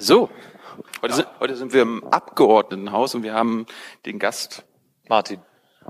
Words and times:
So, 0.00 0.30
heute, 1.02 1.14
sind, 1.14 1.28
heute 1.40 1.56
sind 1.56 1.74
wir 1.74 1.82
im 1.82 2.02
Abgeordnetenhaus 2.04 3.14
und 3.14 3.22
wir 3.22 3.34
haben 3.34 3.66
den 4.06 4.18
Gast 4.18 4.64
Martin. 5.10 5.40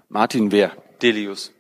Martin 0.09 0.51
Wer? 0.51 0.73
Delius. 1.01 1.53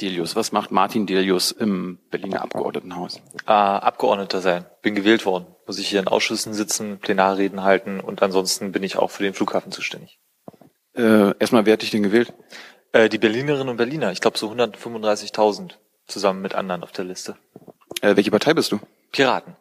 Delius. 0.00 0.34
Was 0.34 0.50
macht 0.50 0.72
Martin 0.72 1.06
Delius 1.06 1.52
im 1.52 2.00
Berliner 2.10 2.42
Abgeordnetenhaus? 2.42 3.22
Äh, 3.46 3.52
Abgeordneter 3.52 4.40
sein. 4.40 4.66
Bin 4.82 4.96
gewählt 4.96 5.24
worden. 5.24 5.46
Muss 5.64 5.78
ich 5.78 5.88
hier 5.88 6.00
in 6.00 6.08
Ausschüssen 6.08 6.52
sitzen, 6.52 6.98
Plenarreden 6.98 7.62
halten 7.62 8.00
und 8.00 8.22
ansonsten 8.22 8.72
bin 8.72 8.82
ich 8.82 8.96
auch 8.96 9.12
für 9.12 9.22
den 9.22 9.32
Flughafen 9.32 9.70
zuständig. 9.70 10.18
Äh, 10.96 11.38
erstmal, 11.38 11.64
wer 11.64 11.74
hat 11.74 11.82
dich 11.82 11.92
denn 11.92 12.02
gewählt? 12.02 12.34
Äh, 12.90 13.08
die 13.08 13.18
Berlinerinnen 13.18 13.68
und 13.68 13.76
Berliner. 13.76 14.10
Ich 14.10 14.20
glaube 14.20 14.36
so 14.36 14.50
135.000 14.50 15.74
zusammen 16.08 16.42
mit 16.42 16.56
anderen 16.56 16.82
auf 16.82 16.90
der 16.90 17.04
Liste. 17.04 17.36
Äh, 18.00 18.16
welche 18.16 18.32
Partei 18.32 18.52
bist 18.52 18.72
du? 18.72 18.80
Piraten. 19.12 19.54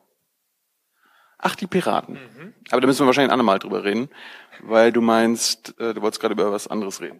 Ach, 1.42 1.56
die 1.56 1.68
Piraten. 1.68 2.14
Mhm. 2.14 2.54
Aber 2.70 2.82
da 2.82 2.88
müssen 2.88 3.02
wir 3.02 3.08
wahrscheinlich 3.08 3.30
ein 3.30 3.34
andermal 3.34 3.60
drüber 3.60 3.84
reden, 3.84 4.10
weil 4.62 4.92
du 4.92 5.02
meinst, 5.02 5.80
äh, 5.80 5.94
du 5.94 6.02
wolltest 6.02 6.22
gerade 6.22 6.34
über 6.34 6.52
was 6.52 6.68
anderes 6.68 7.02
reden. 7.02 7.20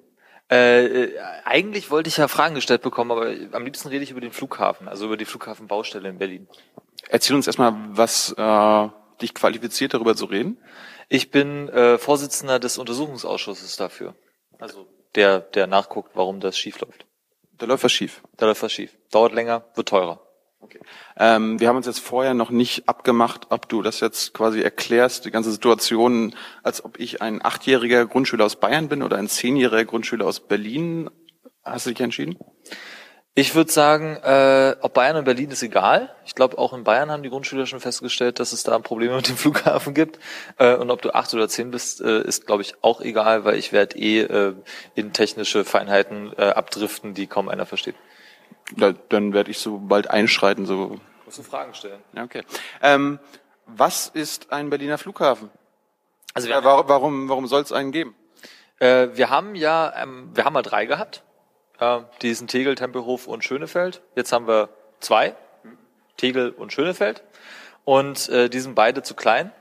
Äh, 0.50 0.86
äh, 0.86 1.20
eigentlich 1.46 1.92
wollte 1.92 2.10
ich 2.10 2.18
ja 2.18 2.28
Fragen 2.28 2.56
gestellt 2.56 2.82
bekommen, 2.82 3.12
aber 3.12 3.34
am 3.54 3.64
liebsten 3.64 3.88
rede 3.88 4.04
ich 4.04 4.12
über 4.12 4.22
den 4.22 4.32
Flughafen, 4.32 4.88
also 4.88 5.06
über 5.06 5.18
die 5.18 5.26
Flughafenbaustelle 5.26 6.10
in 6.10 6.18
Berlin. 6.18 6.48
Erzähl 7.10 7.36
uns 7.36 7.48
erstmal, 7.48 7.74
was 7.90 8.34
äh, 8.38 8.90
dich 9.22 9.34
qualifiziert, 9.34 9.94
darüber 9.94 10.16
zu 10.16 10.26
reden. 10.26 10.58
Ich 11.10 11.32
bin 11.32 11.70
äh, 11.70 11.98
Vorsitzender 11.98 12.60
des 12.60 12.78
Untersuchungsausschusses 12.78 13.76
dafür. 13.78 14.16
Also 14.60 14.88
der, 15.16 15.40
der 15.40 15.68
nachguckt, 15.68 16.12
warum 16.16 16.40
das 16.40 16.58
schief 16.58 16.80
läuft. 16.80 17.06
Da 17.58 17.66
läuft 17.66 17.84
was 17.84 17.92
schief. 17.92 18.22
Da 18.38 18.46
läuft 18.46 18.64
was 18.64 18.72
schief. 18.72 18.98
Dauert 19.12 19.34
länger, 19.34 19.66
wird 19.76 19.90
teurer. 19.90 20.22
Okay. 20.62 20.80
Ähm, 21.18 21.60
wir 21.60 21.68
haben 21.68 21.78
uns 21.78 21.88
jetzt 21.88 22.00
vorher 22.00 22.34
noch 22.34 22.52
nicht 22.52 22.88
abgemacht, 22.88 23.48
ob 23.50 23.68
du 23.68 23.82
das 23.82 24.00
jetzt 24.00 24.34
quasi 24.34 24.62
erklärst, 24.62 25.26
die 25.26 25.32
ganze 25.32 25.52
Situation, 25.52 26.36
als 26.62 26.86
ob 26.86 27.00
ich 27.00 27.22
ein 27.22 27.44
achtjähriger 27.44 28.06
Grundschüler 28.06 28.46
aus 28.46 28.56
Bayern 28.58 28.88
bin 28.88 29.02
oder 29.02 29.18
ein 29.18 29.28
zehnjähriger 29.28 29.86
Grundschüler 29.86 30.26
aus 30.26 30.40
Berlin. 30.40 31.10
Hast 31.64 31.88
du 31.88 31.90
dich 31.90 32.00
entschieden? 32.00 32.38
Ich 33.34 33.56
würde 33.56 33.72
sagen, 33.72 34.18
äh, 34.18 34.76
ob 34.82 34.94
Bayern 34.94 35.16
und 35.16 35.24
Berlin 35.24 35.52
ist 35.52 35.64
egal. 35.64 36.14
Ich 36.26 36.36
glaube, 36.36 36.58
auch 36.58 36.74
in 36.74 36.84
Bayern 36.84 37.10
haben 37.10 37.24
die 37.24 37.30
Grundschüler 37.30 37.66
schon 37.66 37.80
festgestellt, 37.80 38.40
dass 38.40 38.52
es 38.52 38.64
da 38.64 38.78
Probleme 38.78 39.16
mit 39.16 39.30
dem 39.30 39.38
Flughafen 39.38 39.94
gibt. 39.94 40.20
Äh, 40.58 40.76
und 40.76 40.92
ob 40.92 41.02
du 41.02 41.16
acht 41.16 41.34
oder 41.34 41.48
zehn 41.48 41.72
bist, 41.72 42.02
äh, 42.02 42.22
ist, 42.24 42.46
glaube 42.46 42.62
ich, 42.62 42.76
auch 42.82 43.00
egal, 43.00 43.46
weil 43.46 43.56
ich 43.56 43.72
werde 43.72 43.98
eh 43.98 44.20
äh, 44.20 44.54
in 44.96 45.14
technische 45.14 45.64
Feinheiten 45.64 46.34
äh, 46.38 46.50
abdriften, 46.50 47.14
die 47.14 47.26
kaum 47.26 47.48
einer 47.48 47.66
versteht. 47.66 47.96
Da, 48.78 48.94
dann 49.10 49.34
werde 49.34 49.52
ich 49.52 49.60
so 49.60 49.78
bald 49.78 50.10
einschreiten. 50.10 50.66
So. 50.66 51.00
Musst 51.26 51.40
du 51.40 51.44
Fragen 51.44 51.74
stellen. 51.74 52.02
Ja, 52.14 52.24
okay. 52.24 52.44
Ähm, 52.82 53.20
was 53.66 54.08
ist 54.08 54.52
ein 54.52 54.70
Berliner 54.70 54.98
Flughafen? 54.98 55.50
Also 56.34 56.48
wir 56.48 56.56
äh, 56.56 56.64
warum 56.64 56.88
warum, 56.88 57.30
warum 57.30 57.48
soll 57.48 57.62
es 57.62 57.72
einen 57.72 57.92
geben? 57.92 58.16
Äh, 58.80 59.10
wir 59.14 59.30
haben 59.30 59.56
ja, 59.56 59.94
ähm, 60.02 60.32
wir 60.34 60.46
haben 60.46 60.54
mal 60.54 60.62
drei 60.62 60.86
gehabt. 60.86 61.24
Äh, 61.80 62.00
die 62.22 62.34
sind 62.34 62.50
Tegel, 62.50 62.76
Tempelhof 62.76 63.28
und 63.28 63.44
Schönefeld. 63.44 64.02
Jetzt 64.16 64.32
haben 64.32 64.48
wir 64.48 64.70
zwei, 65.00 65.36
Tegel 66.18 66.50
und 66.52 66.74
Schönefeld. 66.74 67.24
Und 67.84 68.30
äh, 68.30 68.50
die 68.50 68.60
sind 68.60 68.76
beide 68.76 69.04
zu 69.04 69.16
klein, 69.16 69.52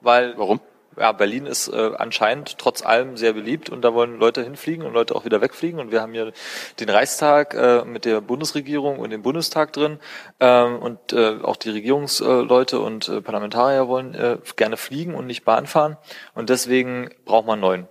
weil 0.00 0.36
warum? 0.38 0.60
Ja, 0.98 1.12
Berlin 1.12 1.46
ist 1.46 1.68
äh, 1.68 1.92
anscheinend 1.98 2.58
trotz 2.58 2.84
allem 2.84 3.16
sehr 3.16 3.32
beliebt 3.32 3.70
und 3.70 3.82
da 3.82 3.94
wollen 3.94 4.18
Leute 4.18 4.42
hinfliegen 4.42 4.86
und 4.86 4.92
Leute 4.92 5.14
auch 5.14 5.24
wieder 5.24 5.40
wegfliegen. 5.40 5.78
Und 5.80 5.90
wir 5.90 6.00
haben 6.00 6.12
hier 6.12 6.32
den 6.80 6.88
Reichstag 6.88 7.54
äh, 7.54 7.84
mit 7.84 8.04
der 8.04 8.20
Bundesregierung 8.20 8.98
und 8.98 9.10
dem 9.10 9.22
Bundestag 9.22 9.72
drin 9.72 9.98
ähm, 10.40 10.78
und 10.78 11.12
äh, 11.12 11.38
auch 11.42 11.56
die 11.56 11.70
Regierungsleute 11.70 12.80
und 12.80 13.08
äh, 13.08 13.20
Parlamentarier 13.20 13.88
wollen 13.88 14.14
äh, 14.14 14.38
gerne 14.56 14.76
fliegen 14.76 15.14
und 15.14 15.26
nicht 15.26 15.44
Bahn 15.44 15.66
fahren. 15.66 15.96
Und 16.34 16.50
deswegen 16.50 17.10
braucht 17.24 17.46
man 17.46 17.60
neun. 17.60 17.88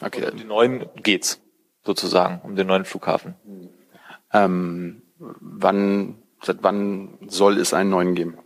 Okay. 0.00 0.24
Und 0.24 0.32
um 0.32 0.36
die 0.38 0.44
neuen 0.44 0.88
geht's 0.96 1.40
sozusagen 1.84 2.40
um 2.42 2.56
den 2.56 2.66
neuen 2.66 2.84
Flughafen. 2.84 3.34
Ähm, 4.32 5.02
wann, 5.18 6.22
seit 6.42 6.62
wann 6.62 7.18
soll 7.26 7.58
es 7.58 7.74
einen 7.74 7.90
neuen 7.90 8.14
geben? 8.14 8.38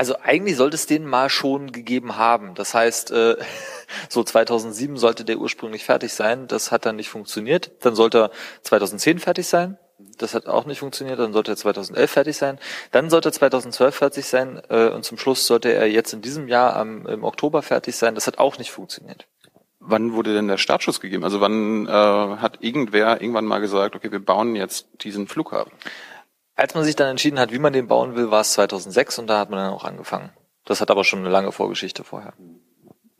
Also 0.00 0.16
eigentlich 0.22 0.56
sollte 0.56 0.76
es 0.76 0.86
den 0.86 1.04
mal 1.04 1.28
schon 1.28 1.72
gegeben 1.72 2.16
haben. 2.16 2.54
Das 2.54 2.72
heißt, 2.72 3.10
äh, 3.10 3.36
so 4.08 4.24
2007 4.24 4.96
sollte 4.96 5.26
der 5.26 5.36
ursprünglich 5.36 5.84
fertig 5.84 6.14
sein. 6.14 6.46
Das 6.48 6.72
hat 6.72 6.86
dann 6.86 6.96
nicht 6.96 7.10
funktioniert. 7.10 7.72
Dann 7.80 7.94
sollte 7.94 8.18
er 8.18 8.30
2010 8.62 9.18
fertig 9.18 9.46
sein. 9.46 9.76
Das 10.16 10.32
hat 10.32 10.46
auch 10.46 10.64
nicht 10.64 10.78
funktioniert. 10.78 11.18
Dann 11.18 11.34
sollte 11.34 11.52
er 11.52 11.56
2011 11.56 12.10
fertig 12.10 12.38
sein. 12.38 12.58
Dann 12.92 13.10
sollte 13.10 13.28
er 13.28 13.32
2012 13.32 13.94
fertig 13.94 14.24
sein. 14.24 14.62
Äh, 14.70 14.88
und 14.88 15.04
zum 15.04 15.18
Schluss 15.18 15.46
sollte 15.46 15.70
er 15.70 15.86
jetzt 15.90 16.14
in 16.14 16.22
diesem 16.22 16.48
Jahr 16.48 16.76
am, 16.76 17.06
im 17.06 17.22
Oktober 17.22 17.60
fertig 17.60 17.94
sein. 17.94 18.14
Das 18.14 18.26
hat 18.26 18.38
auch 18.38 18.56
nicht 18.56 18.70
funktioniert. 18.70 19.26
Wann 19.80 20.14
wurde 20.14 20.32
denn 20.32 20.48
der 20.48 20.56
Startschuss 20.56 21.02
gegeben? 21.02 21.24
Also 21.24 21.42
wann 21.42 21.86
äh, 21.86 21.90
hat 21.90 22.56
irgendwer 22.60 23.20
irgendwann 23.20 23.44
mal 23.44 23.58
gesagt, 23.58 23.94
okay, 23.94 24.10
wir 24.10 24.24
bauen 24.24 24.56
jetzt 24.56 24.86
diesen 25.02 25.26
Flughafen? 25.26 25.72
Als 26.60 26.74
man 26.74 26.84
sich 26.84 26.94
dann 26.94 27.08
entschieden 27.08 27.38
hat, 27.38 27.52
wie 27.52 27.58
man 27.58 27.72
den 27.72 27.88
bauen 27.88 28.16
will, 28.16 28.30
war 28.30 28.42
es 28.42 28.52
2006 28.52 29.18
und 29.18 29.28
da 29.28 29.38
hat 29.38 29.48
man 29.48 29.60
dann 29.60 29.72
auch 29.72 29.84
angefangen. 29.84 30.28
Das 30.66 30.82
hat 30.82 30.90
aber 30.90 31.04
schon 31.04 31.20
eine 31.20 31.30
lange 31.30 31.52
Vorgeschichte 31.52 32.04
vorher. 32.04 32.34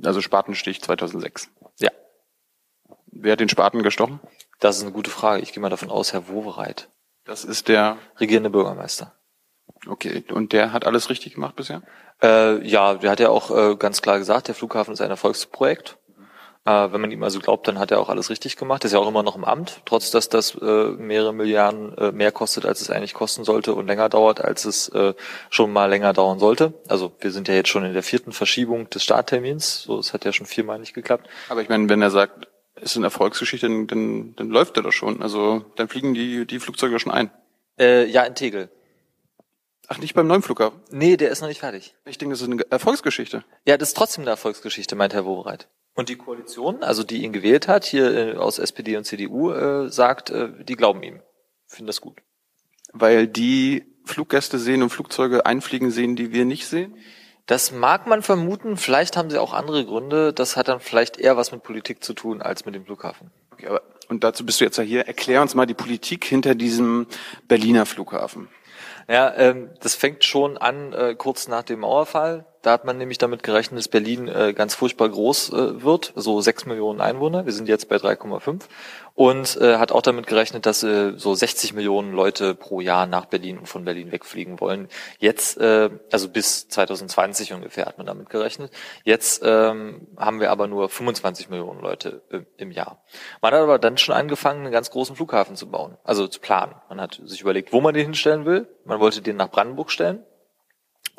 Also 0.05 0.21
Spatenstich 0.21 0.83
2006. 0.83 1.49
Ja. 1.79 1.89
Wer 3.07 3.33
hat 3.33 3.41
den 3.41 3.49
Spaten 3.49 3.83
gestochen? 3.83 4.21
Das 4.59 4.77
ist 4.77 4.83
eine 4.83 4.93
gute 4.93 5.11
Frage. 5.11 5.41
Ich 5.41 5.55
gehe 5.55 5.63
mal 5.63 5.71
davon 5.71 5.89
aus, 5.91 6.13
Herr 6.13 6.29
Wowereit. 6.29 6.91
Das 7.25 7.45
ist 7.45 7.69
der 7.69 7.97
regierende 8.19 8.51
Bürgermeister. 8.51 9.15
Okay, 9.87 10.23
und 10.31 10.53
der 10.53 10.75
hat 10.75 10.87
alles 10.87 11.09
richtig 11.09 11.33
gemacht 11.33 11.57
bisher? 11.57 11.81
Äh, 12.23 12.63
ja, 12.69 12.93
der 12.93 13.11
hat 13.11 13.21
ja 13.21 13.31
auch 13.31 13.51
äh, 13.57 13.77
ganz 13.77 14.03
klar 14.03 14.19
gesagt, 14.19 14.49
der 14.49 14.55
Flughafen 14.55 14.93
ist 14.93 15.01
ein 15.01 15.09
Erfolgsprojekt. 15.09 15.97
Äh, 16.67 16.93
wenn 16.93 17.01
man 17.01 17.11
ihm 17.11 17.23
also 17.23 17.39
glaubt, 17.41 17.67
dann 17.69 17.79
hat 17.79 17.91
er 17.91 18.01
auch 18.01 18.11
alles 18.11 18.29
richtig 18.29 18.57
gemacht. 18.57 18.85
ist 18.85 18.93
ja 18.93 18.99
auch 18.99 19.09
immer 19.09 19.23
noch 19.23 19.37
im 19.37 19.45
Amt, 19.45 19.81
trotz 19.87 20.11
dass 20.11 20.29
das 20.29 20.55
äh, 20.55 20.91
mehrere 20.91 21.33
Milliarden 21.33 21.97
äh, 21.97 22.13
mehr 22.13 22.33
kostet, 22.33 22.67
als 22.67 22.83
es 22.83 22.91
eigentlich 22.91 23.15
kosten 23.15 23.45
sollte 23.45 23.75
und 23.75 23.87
länger 23.87 24.09
dauert, 24.11 24.43
als 24.43 24.67
es 24.67 24.89
äh, 24.91 25.15
schon 25.49 25.73
mal 25.73 25.87
länger 25.87 26.13
dauern 26.13 26.39
sollte. 26.39 26.75
Also 26.87 27.13
wir 27.21 27.31
sind 27.31 27.49
ja 27.49 27.55
jetzt 27.55 27.71
schon 27.71 27.85
in 27.85 27.95
der 27.95 28.03
vierten 28.03 28.33
Verschiebung 28.33 28.91
des 28.91 29.03
Starttermins. 29.03 29.83
So, 29.83 29.99
es 29.99 30.13
hat 30.13 30.25
ja 30.27 30.33
schon 30.33 30.47
viermal 30.47 30.79
nicht 30.79 30.93
geklappt. 30.93 31.29
Aber 31.49 31.63
ich 31.63 31.71
meine, 31.71 31.89
wenn 31.89 32.03
er 32.03 32.11
sagt, 32.11 32.49
es 32.75 32.93
ist 32.93 32.97
eine 32.97 33.07
Erfolgsgeschichte, 33.07 33.67
dann, 33.67 33.87
dann, 33.87 34.35
dann 34.37 34.49
läuft 34.51 34.77
er 34.77 34.83
doch 34.83 34.93
schon. 34.93 35.23
Also 35.23 35.65
dann 35.77 35.89
fliegen 35.89 36.13
die, 36.13 36.47
die 36.47 36.61
Flugzeuge 36.61 36.99
schon 36.99 37.13
ein. 37.13 37.31
Äh, 37.79 38.05
ja, 38.07 38.25
in 38.25 38.35
Tegel. 38.35 38.71
Ach, 39.89 39.99
nicht 39.99 40.15
beim 40.15 40.27
neuen 40.27 40.43
Flughafen? 40.43 40.81
Nee, 40.91 41.17
der 41.17 41.31
ist 41.31 41.41
noch 41.41 41.49
nicht 41.49 41.61
fertig. 41.61 41.95
Ich 42.05 42.19
denke, 42.19 42.35
das 42.35 42.43
ist 42.43 42.49
eine 42.49 42.63
Erfolgsgeschichte. 42.71 43.45
Ja, 43.67 43.77
das 43.77 43.89
ist 43.89 43.97
trotzdem 43.97 44.23
eine 44.23 44.31
Erfolgsgeschichte, 44.31 44.95
meint 44.95 45.15
Herr 45.15 45.25
Wobereit. 45.25 45.69
Und 45.95 46.09
die 46.09 46.17
Koalition, 46.17 46.83
also 46.83 47.03
die 47.03 47.25
ihn 47.25 47.33
gewählt 47.33 47.69
hat, 47.69 47.85
hier 47.85 48.15
äh, 48.15 48.37
aus 48.37 48.59
SPD 48.59 48.97
und 48.97 49.05
CDU, 49.05 49.51
äh, 49.51 49.91
sagt, 49.91 50.31
äh, 50.31 50.65
die 50.65 50.77
glauben 50.77 51.03
ihm. 51.03 51.21
Finden 51.67 51.89
das 51.89 52.01
gut. 52.01 52.19
Weil 52.93 53.27
die 53.27 53.85
Fluggäste 54.05 54.59
sehen 54.59 54.83
und 54.83 54.91
Flugzeuge 54.91 55.47
einfliegen 55.47 55.91
sehen, 55.91 56.17
die 56.17 56.33
wir 56.33 56.45
nicht 56.45 56.67
sehen? 56.67 56.97
Das 57.47 57.73
mag 57.73 58.07
man 58.07 58.23
vermuten. 58.23 58.77
Vielleicht 58.77 59.17
haben 59.17 59.31
sie 59.31 59.39
auch 59.39 59.53
andere 59.53 59.85
Gründe. 59.85 60.33
Das 60.33 60.57
hat 60.57 60.69
dann 60.69 60.81
vielleicht 60.81 61.19
eher 61.19 61.37
was 61.37 61.53
mit 61.53 61.63
Politik 61.63 62.03
zu 62.05 62.15
tun 62.15 62.43
als 62.43 62.65
mit 62.65 62.75
dem 62.75 62.85
Flughafen. 62.85 63.31
Okay, 63.53 63.67
aber 63.67 63.83
und 64.11 64.25
dazu 64.25 64.45
bist 64.45 64.61
du 64.61 64.65
jetzt 64.65 64.77
ja 64.77 64.83
hier. 64.83 65.07
Erklär 65.07 65.41
uns 65.41 65.55
mal 65.55 65.67
die 65.67 65.75
Politik 65.75 66.25
hinter 66.25 66.57
diesem 66.57 67.07
Berliner 67.47 67.87
Flughafen. 67.87 68.49
Ja, 69.09 69.33
ähm, 69.37 69.71
das 69.81 69.95
fängt 69.95 70.25
schon 70.25 70.59
an 70.59 70.93
äh, 70.93 71.15
kurz 71.17 71.47
nach 71.47 71.63
dem 71.63 71.81
Mauerfall. 71.81 72.45
Da 72.63 72.73
hat 72.73 72.85
man 72.85 72.99
nämlich 72.99 73.17
damit 73.17 73.43
gerechnet, 73.43 73.79
dass 73.79 73.89
Berlin 73.89 74.29
äh, 74.29 74.53
ganz 74.53 74.75
furchtbar 74.75 75.09
groß 75.09 75.53
äh, 75.53 75.83
wird, 75.83 76.13
so 76.15 76.43
sechs 76.43 76.67
Millionen 76.67 77.01
Einwohner. 77.01 77.47
Wir 77.47 77.55
sind 77.55 77.69
jetzt 77.69 77.89
bei 77.89 77.97
3,5 77.97 78.65
und 79.15 79.57
äh, 79.57 79.79
hat 79.79 79.93
auch 79.93 80.03
damit 80.03 80.27
gerechnet, 80.27 80.67
dass 80.67 80.83
äh, 80.83 81.15
so 81.17 81.35
60 81.35 81.73
Millionen 81.73 82.13
Leute 82.13 82.55
pro 82.55 82.83
Jahr 82.83 83.07
nach 83.07 83.25
Berlin 83.25 83.59
und 83.59 83.67
von 83.67 83.87
Berlin 83.87 84.13
wegfliegen 84.13 84.61
wollen. 84.61 84.89
Jetzt, 85.19 85.57
äh, 85.57 85.89
also 86.13 86.29
bis 86.29 86.69
2020 86.69 87.55
ungefähr 87.55 87.87
hat 87.87 87.97
man 87.97 88.07
damit 88.07 88.29
gerechnet. 88.29 88.71
Jetzt 89.05 89.41
ähm, 89.43 90.07
haben 90.19 90.41
wir 90.41 90.51
aber 90.51 90.67
nur 90.67 90.91
25 90.91 91.49
Millionen 91.49 91.81
Leute 91.81 92.21
äh, 92.31 92.41
im 92.59 92.73
Jahr. 92.73 93.03
Man 93.41 93.55
hat 93.55 93.61
aber 93.61 93.79
dann 93.79 93.97
schon 93.97 94.15
angefangen, 94.15 94.65
einen 94.65 94.73
ganz 94.73 94.91
großen 94.91 95.17
Flughafen 95.17 95.57
zu 95.57 95.71
bauen, 95.71 95.97
also 96.05 96.27
zu 96.27 96.41
planen. 96.41 96.75
Man 96.91 97.01
hat 97.01 97.23
sich 97.25 97.41
überlegt, 97.41 97.73
wo 97.73 97.81
man 97.81 97.95
den 97.95 98.05
hinstellen 98.05 98.45
will. 98.45 98.69
Man 98.85 99.01
wollte 99.01 99.23
den 99.23 99.37
nach 99.37 99.51
Brandenburg 99.51 99.91
stellen 99.91 100.25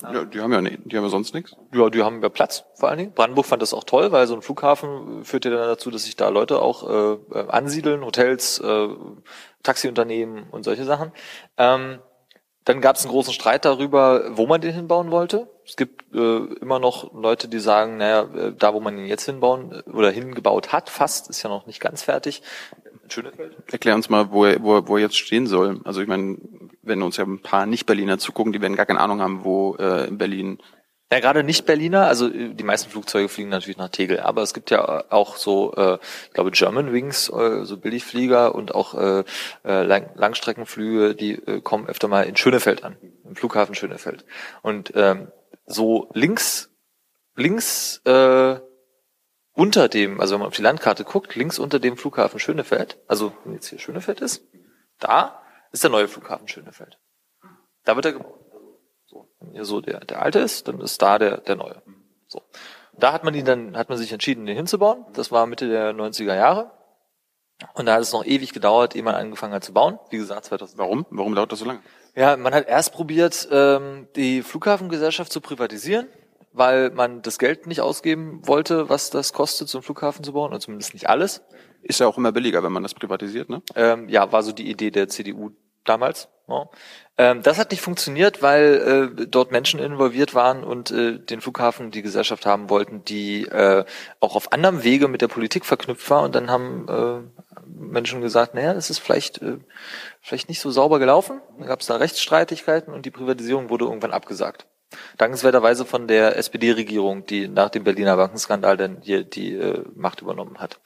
ja, 0.01 0.25
die 0.25 0.39
haben 0.41 0.51
ja, 0.51 0.61
ne, 0.61 0.77
die 0.83 0.97
haben 0.97 1.03
ja 1.03 1.09
sonst 1.09 1.33
nichts. 1.33 1.55
Ja, 1.73 1.89
die 1.89 2.01
haben 2.01 2.21
ja 2.21 2.29
Platz 2.29 2.63
vor 2.75 2.89
allen 2.89 2.97
Dingen. 2.97 3.11
Brandenburg 3.13 3.45
fand 3.45 3.61
das 3.61 3.73
auch 3.73 3.83
toll, 3.83 4.11
weil 4.11 4.27
so 4.27 4.35
ein 4.35 4.41
Flughafen 4.41 5.23
führt 5.23 5.45
ja 5.45 5.51
dann 5.51 5.67
dazu, 5.67 5.91
dass 5.91 6.03
sich 6.03 6.15
da 6.15 6.29
Leute 6.29 6.61
auch 6.61 6.89
äh, 6.89 7.37
äh, 7.37 7.47
ansiedeln, 7.49 8.03
Hotels, 8.03 8.59
äh, 8.59 8.87
Taxiunternehmen 9.63 10.49
und 10.49 10.63
solche 10.63 10.85
Sachen. 10.85 11.11
Ähm, 11.57 11.99
dann 12.65 12.79
gab 12.79 12.95
es 12.95 13.03
einen 13.03 13.11
großen 13.11 13.33
Streit 13.33 13.65
darüber, 13.65 14.37
wo 14.37 14.45
man 14.45 14.61
den 14.61 14.73
hinbauen 14.73 15.09
wollte. 15.09 15.49
Es 15.65 15.75
gibt 15.75 16.13
äh, 16.13 16.37
immer 16.61 16.79
noch 16.79 17.11
Leute, 17.13 17.47
die 17.47 17.59
sagen, 17.59 17.97
naja, 17.97 18.21
äh, 18.35 18.53
da 18.55 18.73
wo 18.73 18.79
man 18.79 18.97
ihn 18.97 19.05
jetzt 19.05 19.25
hinbauen 19.25 19.71
äh, 19.71 19.89
oder 19.89 20.11
hingebaut 20.11 20.71
hat, 20.71 20.89
fast, 20.89 21.29
ist 21.29 21.41
ja 21.41 21.49
noch 21.49 21.65
nicht 21.65 21.79
ganz 21.79 22.03
fertig. 22.03 22.43
Schönefeld. 23.13 23.55
Erklär 23.71 23.95
uns 23.95 24.09
mal, 24.09 24.31
wo 24.31 24.45
er, 24.45 24.61
wo, 24.61 24.75
er, 24.75 24.87
wo 24.87 24.97
er 24.97 25.03
jetzt 25.03 25.17
stehen 25.17 25.47
soll. 25.47 25.79
Also 25.83 26.01
ich 26.01 26.07
meine, 26.07 26.37
wenn 26.81 27.01
uns 27.01 27.17
ja 27.17 27.25
ein 27.25 27.41
paar 27.41 27.65
Nicht-Berliner 27.65 28.17
zugucken, 28.17 28.53
die 28.53 28.61
werden 28.61 28.75
gar 28.75 28.85
keine 28.85 28.99
Ahnung 28.99 29.21
haben, 29.21 29.43
wo 29.43 29.75
äh, 29.75 30.07
in 30.07 30.17
Berlin 30.17 30.59
Ja, 31.11 31.19
gerade 31.19 31.43
nicht 31.43 31.65
Berliner, 31.65 32.07
also 32.07 32.29
äh, 32.29 32.53
die 32.53 32.63
meisten 32.63 32.89
Flugzeuge 32.89 33.27
fliegen 33.27 33.49
natürlich 33.49 33.77
nach 33.77 33.89
Tegel, 33.89 34.21
aber 34.21 34.43
es 34.43 34.53
gibt 34.53 34.71
ja 34.71 35.11
auch 35.11 35.35
so, 35.35 35.73
äh, 35.75 35.97
ich 36.27 36.33
glaube 36.33 36.51
German 36.51 36.93
Wings, 36.93 37.29
äh, 37.29 37.65
so 37.65 37.77
Billigflieger 37.77 38.55
und 38.55 38.73
auch 38.73 38.93
äh, 38.93 39.23
äh, 39.65 39.83
Lang 39.83 40.11
Langstreckenflüge, 40.15 41.13
die 41.13 41.33
äh, 41.33 41.59
kommen 41.59 41.87
öfter 41.87 42.07
mal 42.07 42.23
in 42.23 42.37
Schönefeld 42.37 42.85
an, 42.85 42.95
im 43.25 43.35
Flughafen 43.35 43.75
Schönefeld. 43.75 44.25
Und 44.61 44.93
ähm, 44.95 45.27
so 45.65 46.09
links, 46.13 46.69
links 47.35 48.01
äh, 48.05 48.59
unter 49.61 49.87
dem, 49.89 50.19
also 50.19 50.33
wenn 50.33 50.39
man 50.39 50.47
auf 50.47 50.55
die 50.55 50.61
Landkarte 50.61 51.03
guckt, 51.03 51.35
links 51.35 51.59
unter 51.59 51.79
dem 51.79 51.97
Flughafen 51.97 52.39
Schönefeld, 52.39 52.97
also 53.07 53.33
wenn 53.43 53.53
jetzt 53.53 53.67
hier 53.67 53.79
Schönefeld 53.79 54.21
ist, 54.21 54.43
da 54.99 55.41
ist 55.71 55.83
der 55.83 55.91
neue 55.91 56.07
Flughafen 56.07 56.47
Schönefeld. 56.47 56.97
Da 57.85 57.95
wird 57.95 58.05
er 58.05 58.13
gebaut 58.13 58.41
wenn 59.41 59.51
hier 59.51 59.65
so 59.65 59.81
der, 59.81 59.99
der 60.01 60.21
alte 60.21 60.39
ist, 60.39 60.67
dann 60.67 60.79
ist 60.79 61.01
da 61.01 61.17
der, 61.19 61.37
der 61.37 61.55
neue. 61.55 61.81
So. 62.27 62.41
Da 62.97 63.13
hat 63.13 63.23
man 63.23 63.33
ihn 63.33 63.45
dann, 63.45 63.75
hat 63.77 63.89
man 63.89 63.97
sich 63.97 64.11
entschieden, 64.11 64.45
den 64.45 64.55
hinzubauen. 64.55 65.05
Das 65.13 65.31
war 65.31 65.47
Mitte 65.47 65.67
der 65.67 65.93
90er 65.93 66.35
Jahre. 66.35 66.71
Und 67.73 67.85
da 67.85 67.93
hat 67.93 68.01
es 68.01 68.11
noch 68.11 68.25
ewig 68.25 68.53
gedauert, 68.53 68.95
ehe 68.95 69.03
man 69.03 69.15
angefangen 69.15 69.53
hat 69.53 69.63
zu 69.63 69.73
bauen. 69.73 69.99
Wie 70.09 70.17
gesagt, 70.17 70.45
2000. 70.45 70.77
Warum? 70.79 71.05
Warum 71.09 71.35
dauert 71.35 71.51
das 71.51 71.59
so 71.59 71.65
lange? 71.65 71.81
Ja, 72.15 72.35
man 72.35 72.53
hat 72.53 72.67
erst 72.67 72.93
probiert, 72.93 73.47
ähm, 73.51 74.07
die 74.15 74.41
Flughafengesellschaft 74.41 75.31
zu 75.31 75.41
privatisieren, 75.41 76.07
weil 76.53 76.91
man 76.91 77.21
das 77.21 77.39
Geld 77.39 77.67
nicht 77.67 77.81
ausgeben 77.81 78.41
wollte, 78.43 78.89
was 78.89 79.09
das 79.09 79.33
kostet, 79.33 79.69
so 79.69 79.77
einen 79.77 79.83
Flughafen 79.83 80.23
zu 80.23 80.33
bauen, 80.33 80.51
oder 80.51 80.59
zumindest 80.59 80.93
nicht 80.93 81.09
alles. 81.09 81.41
Ist 81.81 81.99
ja 81.99 82.07
auch 82.07 82.17
immer 82.17 82.31
billiger, 82.31 82.63
wenn 82.63 82.71
man 82.71 82.83
das 82.83 82.93
privatisiert, 82.93 83.49
ne? 83.49 83.61
Ähm, 83.75 84.07
ja, 84.09 84.31
war 84.31 84.43
so 84.43 84.51
die 84.51 84.69
Idee 84.69 84.91
der 84.91 85.07
CDU 85.07 85.51
damals. 85.83 86.29
Ja. 86.47 86.69
Ähm, 87.17 87.41
das 87.43 87.57
hat 87.57 87.71
nicht 87.71 87.81
funktioniert, 87.81 88.41
weil 88.41 89.15
äh, 89.19 89.25
dort 89.27 89.51
Menschen 89.51 89.79
involviert 89.79 90.35
waren 90.35 90.63
und 90.63 90.91
äh, 90.91 91.17
den 91.19 91.41
Flughafen 91.41 91.91
die 91.91 92.01
Gesellschaft 92.01 92.45
haben 92.45 92.69
wollten, 92.69 93.03
die 93.05 93.45
äh, 93.45 93.85
auch 94.19 94.35
auf 94.35 94.51
anderem 94.51 94.83
Wege 94.83 95.07
mit 95.07 95.21
der 95.21 95.27
Politik 95.27 95.65
verknüpft 95.65 96.09
war. 96.09 96.23
Und 96.23 96.35
dann 96.35 96.49
haben 96.49 96.87
äh, 96.87 97.65
Menschen 97.65 98.21
gesagt, 98.21 98.53
naja, 98.53 98.73
das 98.73 98.89
ist 98.89 98.99
vielleicht, 98.99 99.41
äh, 99.41 99.57
vielleicht 100.21 100.49
nicht 100.49 100.59
so 100.59 100.71
sauber 100.71 100.99
gelaufen. 100.99 101.41
Dann 101.57 101.67
gab 101.67 101.81
es 101.81 101.87
da 101.87 101.95
Rechtsstreitigkeiten 101.95 102.93
und 102.93 103.05
die 103.05 103.11
Privatisierung 103.11 103.69
wurde 103.69 103.85
irgendwann 103.85 104.11
abgesagt. 104.11 104.67
Dankenswerterweise 105.17 105.85
von 105.85 106.07
der 106.07 106.37
SPD-Regierung, 106.37 107.25
die 107.25 107.47
nach 107.47 107.69
dem 107.69 107.83
Berliner 107.83 108.17
Bankenskandal 108.17 108.77
dann 108.77 108.97
hier 109.01 109.23
die 109.23 109.53
äh, 109.53 109.83
Macht 109.95 110.21
übernommen 110.21 110.59
hat. 110.59 110.79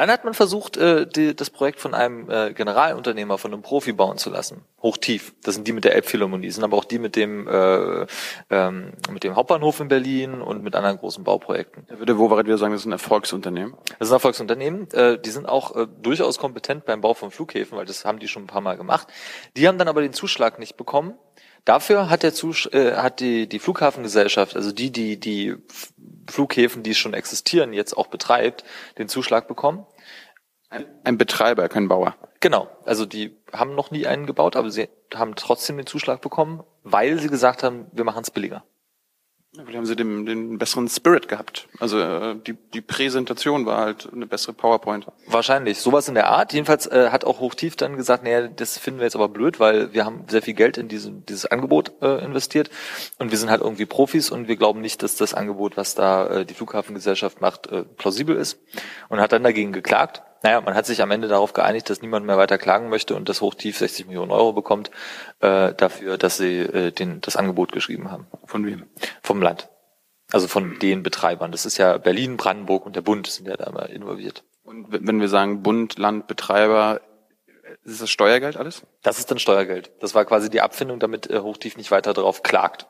Dann 0.00 0.10
hat 0.10 0.24
man 0.24 0.32
versucht, 0.32 0.76
äh, 0.76 1.06
die, 1.06 1.36
das 1.36 1.50
Projekt 1.50 1.78
von 1.78 1.92
einem 1.92 2.30
äh, 2.30 2.54
Generalunternehmer, 2.54 3.36
von 3.38 3.52
einem 3.52 3.60
Profi 3.60 3.92
bauen 3.92 4.16
zu 4.16 4.30
lassen. 4.30 4.64
Hochtief. 4.82 5.34
Das 5.42 5.56
sind 5.56 5.66
die 5.66 5.72
mit 5.72 5.84
der 5.84 5.94
Elbphilharmonie, 5.94 6.50
sind 6.50 6.64
aber 6.64 6.78
auch 6.78 6.84
die 6.84 6.98
mit 6.98 7.16
dem 7.16 7.46
äh, 7.46 8.06
ähm, 8.48 8.92
mit 9.10 9.24
dem 9.24 9.36
Hauptbahnhof 9.36 9.80
in 9.80 9.88
Berlin 9.88 10.40
und 10.40 10.62
mit 10.62 10.74
anderen 10.74 10.96
großen 10.96 11.22
Bauprojekten. 11.22 11.84
Da 11.88 11.98
würde 11.98 12.16
Wowereit 12.16 12.46
wieder 12.46 12.56
sagen, 12.56 12.72
das 12.72 12.80
ist 12.82 12.86
ein 12.86 12.92
Erfolgsunternehmen. 12.92 13.74
Das 13.98 14.08
ist 14.08 14.12
ein 14.12 14.16
Erfolgsunternehmen. 14.16 14.90
Äh, 14.92 15.18
die 15.18 15.30
sind 15.30 15.46
auch 15.46 15.76
äh, 15.76 15.86
durchaus 16.00 16.38
kompetent 16.38 16.86
beim 16.86 17.02
Bau 17.02 17.12
von 17.12 17.30
Flughäfen, 17.30 17.76
weil 17.76 17.84
das 17.84 18.06
haben 18.06 18.20
die 18.20 18.28
schon 18.28 18.44
ein 18.44 18.46
paar 18.46 18.62
Mal 18.62 18.78
gemacht. 18.78 19.08
Die 19.56 19.68
haben 19.68 19.76
dann 19.76 19.88
aber 19.88 20.00
den 20.00 20.14
Zuschlag 20.14 20.58
nicht 20.58 20.78
bekommen. 20.78 21.18
Dafür 21.64 22.10
hat 22.10 22.22
der 22.22 22.32
Zus 22.32 22.66
äh, 22.66 22.96
hat 22.96 23.20
die 23.20 23.48
die 23.48 23.58
Flughafengesellschaft, 23.58 24.56
also 24.56 24.72
die 24.72 24.90
die 24.90 25.18
die 25.18 25.56
Flughäfen, 26.28 26.82
die 26.82 26.94
schon 26.94 27.14
existieren, 27.14 27.72
jetzt 27.72 27.96
auch 27.96 28.06
betreibt, 28.06 28.64
den 28.98 29.08
Zuschlag 29.08 29.48
bekommen. 29.48 29.86
Ein, 30.68 30.86
ein 31.04 31.18
Betreiber, 31.18 31.68
kein 31.68 31.88
Bauer. 31.88 32.16
Genau. 32.38 32.68
Also 32.84 33.04
die 33.04 33.36
haben 33.52 33.74
noch 33.74 33.90
nie 33.90 34.06
einen 34.06 34.26
gebaut, 34.26 34.56
aber 34.56 34.70
sie 34.70 34.88
haben 35.14 35.34
trotzdem 35.34 35.76
den 35.76 35.86
Zuschlag 35.86 36.20
bekommen, 36.20 36.62
weil 36.84 37.18
sie 37.18 37.28
gesagt 37.28 37.62
haben, 37.62 37.86
wir 37.92 38.04
machen 38.04 38.22
es 38.22 38.30
billiger. 38.30 38.64
Vielleicht 39.52 39.76
haben 39.76 39.86
sie 39.86 39.96
den, 39.96 40.26
den 40.26 40.58
besseren 40.58 40.88
Spirit 40.88 41.26
gehabt. 41.26 41.68
Also 41.80 41.98
äh, 41.98 42.36
die, 42.46 42.54
die 42.72 42.80
Präsentation 42.80 43.66
war 43.66 43.78
halt 43.78 44.08
eine 44.12 44.26
bessere 44.26 44.52
PowerPoint. 44.52 45.06
Wahrscheinlich, 45.26 45.80
sowas 45.80 46.06
in 46.06 46.14
der 46.14 46.28
Art. 46.28 46.52
Jedenfalls 46.52 46.86
äh, 46.86 47.08
hat 47.10 47.24
auch 47.24 47.40
Hochtief 47.40 47.74
dann 47.74 47.96
gesagt, 47.96 48.22
naja, 48.22 48.46
das 48.46 48.78
finden 48.78 49.00
wir 49.00 49.06
jetzt 49.06 49.16
aber 49.16 49.28
blöd, 49.28 49.58
weil 49.58 49.92
wir 49.92 50.04
haben 50.04 50.24
sehr 50.28 50.42
viel 50.42 50.54
Geld 50.54 50.78
in 50.78 50.86
diese, 50.86 51.10
dieses 51.10 51.46
Angebot 51.46 51.90
äh, 52.00 52.24
investiert 52.24 52.70
und 53.18 53.32
wir 53.32 53.38
sind 53.38 53.50
halt 53.50 53.60
irgendwie 53.60 53.86
Profis 53.86 54.30
und 54.30 54.46
wir 54.46 54.54
glauben 54.54 54.80
nicht, 54.80 55.02
dass 55.02 55.16
das 55.16 55.34
Angebot, 55.34 55.76
was 55.76 55.96
da 55.96 56.28
äh, 56.28 56.46
die 56.46 56.54
Flughafengesellschaft 56.54 57.40
macht, 57.40 57.66
äh, 57.66 57.82
plausibel 57.82 58.36
ist 58.36 58.60
und 59.08 59.18
hat 59.18 59.32
dann 59.32 59.42
dagegen 59.42 59.72
geklagt. 59.72 60.22
Naja, 60.42 60.60
man 60.60 60.74
hat 60.74 60.86
sich 60.86 61.02
am 61.02 61.10
Ende 61.10 61.28
darauf 61.28 61.52
geeinigt, 61.52 61.90
dass 61.90 62.00
niemand 62.00 62.24
mehr 62.26 62.38
weiter 62.38 62.56
klagen 62.56 62.88
möchte 62.88 63.14
und 63.14 63.28
das 63.28 63.40
Hochtief 63.40 63.78
60 63.78 64.06
Millionen 64.06 64.30
Euro 64.30 64.52
bekommt 64.52 64.90
äh, 65.40 65.74
dafür, 65.74 66.16
dass 66.16 66.38
sie 66.38 66.60
äh, 66.60 66.92
den, 66.92 67.20
das 67.20 67.36
Angebot 67.36 67.72
geschrieben 67.72 68.10
haben. 68.10 68.26
Von 68.44 68.64
wem? 68.64 68.86
Vom 69.22 69.42
Land. 69.42 69.68
Also 70.32 70.48
von 70.48 70.78
den 70.78 71.02
Betreibern. 71.02 71.52
Das 71.52 71.66
ist 71.66 71.76
ja 71.76 71.98
Berlin, 71.98 72.36
Brandenburg 72.36 72.86
und 72.86 72.96
der 72.96 73.02
Bund 73.02 73.26
sind 73.26 73.48
ja 73.48 73.56
da 73.56 73.64
immer 73.64 73.90
involviert. 73.90 74.44
Und 74.62 74.86
wenn 74.90 75.20
wir 75.20 75.28
sagen 75.28 75.62
Bund, 75.62 75.98
Land, 75.98 76.26
Betreiber, 76.26 77.00
ist 77.84 78.00
das 78.00 78.10
Steuergeld 78.10 78.56
alles? 78.56 78.82
Das 79.02 79.18
ist 79.18 79.30
dann 79.30 79.38
Steuergeld. 79.38 79.90
Das 80.00 80.14
war 80.14 80.24
quasi 80.24 80.48
die 80.48 80.60
Abfindung, 80.60 81.00
damit 81.00 81.28
äh, 81.28 81.40
Hochtief 81.40 81.76
nicht 81.76 81.90
weiter 81.90 82.14
darauf 82.14 82.42
klagt. 82.42 82.86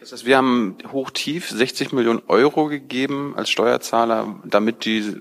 Das 0.00 0.12
heißt, 0.12 0.26
wir 0.26 0.36
haben 0.36 0.78
Hochtief 0.92 1.50
60 1.50 1.92
Millionen 1.92 2.22
Euro 2.28 2.66
gegeben 2.66 3.34
als 3.36 3.50
Steuerzahler, 3.50 4.40
damit 4.44 4.84
die 4.84 5.20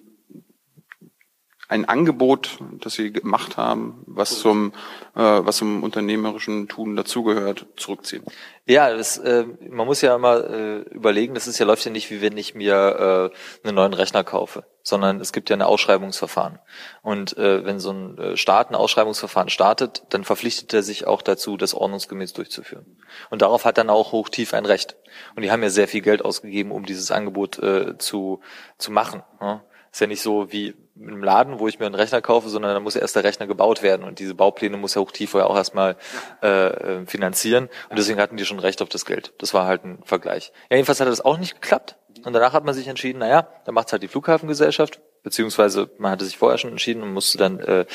ein 1.68 1.86
Angebot, 1.86 2.60
das 2.80 2.94
Sie 2.94 3.12
gemacht 3.12 3.58
haben, 3.58 4.04
was 4.06 4.40
zum, 4.40 4.72
äh, 5.16 5.20
was 5.20 5.58
zum 5.58 5.84
unternehmerischen 5.84 6.68
Tun 6.68 6.96
dazugehört, 6.96 7.66
zurückziehen? 7.76 8.24
Ja, 8.66 8.94
das, 8.94 9.18
äh, 9.18 9.46
man 9.70 9.86
muss 9.86 10.02
ja 10.02 10.16
immer 10.16 10.50
äh, 10.50 10.80
überlegen, 10.90 11.34
das 11.34 11.48
ist 11.48 11.60
ja 11.60 11.66
läuft 11.66 11.84
ja 11.86 11.92
nicht, 11.92 12.10
wie 12.10 12.22
wenn 12.22 12.38
ich 12.38 12.56
mir 12.56 13.32
äh, 13.64 13.68
einen 13.68 13.76
neuen 13.76 13.94
Rechner 13.94 14.24
kaufe, 14.24 14.66
sondern 14.82 15.20
es 15.20 15.34
gibt 15.34 15.50
ja 15.50 15.56
ein 15.56 15.62
Ausschreibungsverfahren. 15.62 16.60
Und 17.02 17.38
äh, 17.38 17.66
wenn 17.66 17.80
so 17.80 17.92
ein 17.92 18.18
äh, 18.18 18.38
Staat 18.38 18.70
ein 18.70 18.76
Ausschreibungsverfahren 18.76 19.50
startet, 19.50 20.04
dann 20.10 20.24
verpflichtet 20.24 20.74
er 20.74 20.84
sich 20.84 21.08
auch 21.08 21.22
dazu, 21.22 21.58
das 21.58 21.74
ordnungsgemäß 21.74 22.34
durchzuführen. 22.34 22.98
Und 23.30 23.42
darauf 23.42 23.66
hat 23.66 23.78
dann 23.78 23.90
auch 23.90 24.14
Hochtief 24.14 24.54
ein 24.54 24.66
Recht. 24.66 24.98
Und 25.36 25.44
die 25.44 25.52
haben 25.52 25.64
ja 25.64 25.70
sehr 25.70 25.88
viel 25.88 26.02
Geld 26.02 26.24
ausgegeben, 26.24 26.72
um 26.72 26.86
dieses 26.86 27.12
Angebot 27.12 27.60
äh, 27.60 27.98
zu, 27.98 28.42
zu 28.78 28.92
machen. 28.92 29.24
Ja? 29.42 29.64
Ist 29.92 30.02
ja 30.02 30.08
nicht 30.08 30.22
so 30.22 30.52
wie 30.52 30.76
einem 31.00 31.24
Laden, 31.24 31.60
wo 31.60 31.68
ich 31.68 31.80
mir 31.80 31.86
einen 31.86 31.96
Rechner 31.96 32.22
kaufe, 32.22 32.50
sondern 32.50 32.74
da 32.74 32.80
muss 32.80 32.96
ja 32.96 33.02
erst 33.02 33.16
der 33.16 33.24
Rechner 33.24 33.48
gebaut 33.48 33.84
werden. 33.84 34.04
Und 34.04 34.20
diese 34.20 34.36
Baupläne 34.36 34.78
muss 34.78 34.96
ja 34.96 35.02
Hochtief 35.02 35.32
vorher 35.32 35.50
auch 35.50 35.56
erstmal 35.56 35.96
äh, 36.42 36.48
äh, 36.48 37.06
finanzieren. 37.06 37.70
Und 37.90 38.00
deswegen 38.00 38.20
hatten 38.20 38.38
die 38.38 38.46
schon 38.46 38.60
Recht 38.60 38.82
auf 38.82 38.90
das 38.90 39.06
Geld. 39.06 39.34
Das 39.38 39.54
war 39.54 39.66
halt 39.66 39.84
ein 39.84 40.00
Vergleich. 40.04 40.52
Ja, 40.70 40.78
jedenfalls 40.78 41.00
hat 41.00 41.08
das 41.08 41.22
auch 41.22 41.38
nicht 41.38 41.62
geklappt. 41.62 41.98
Und 42.26 42.34
danach 42.34 42.54
hat 42.54 42.66
man 42.66 42.74
sich 42.74 42.88
entschieden, 42.88 43.20
naja, 43.20 43.48
dann 43.66 43.76
macht's 43.76 43.92
halt 43.92 44.04
die 44.04 44.08
Flughafengesellschaft, 44.08 45.00
beziehungsweise 45.24 45.90
man 45.98 46.12
hatte 46.12 46.26
sich 46.26 46.38
vorher 46.38 46.58
schon 46.58 46.72
entschieden 46.72 47.04
und 47.04 47.14
musste 47.14 47.38
dann 47.38 47.60
äh, 47.60 47.86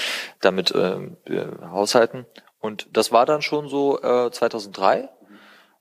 damit 0.41 0.71
äh, 0.71 0.99
haushalten. 1.63 2.27
Und 2.61 2.87
das 2.93 3.11
war 3.11 3.27
dann 3.27 3.43
schon 3.43 3.69
so 3.69 4.01
äh, 4.01 4.31
2003 4.31 5.09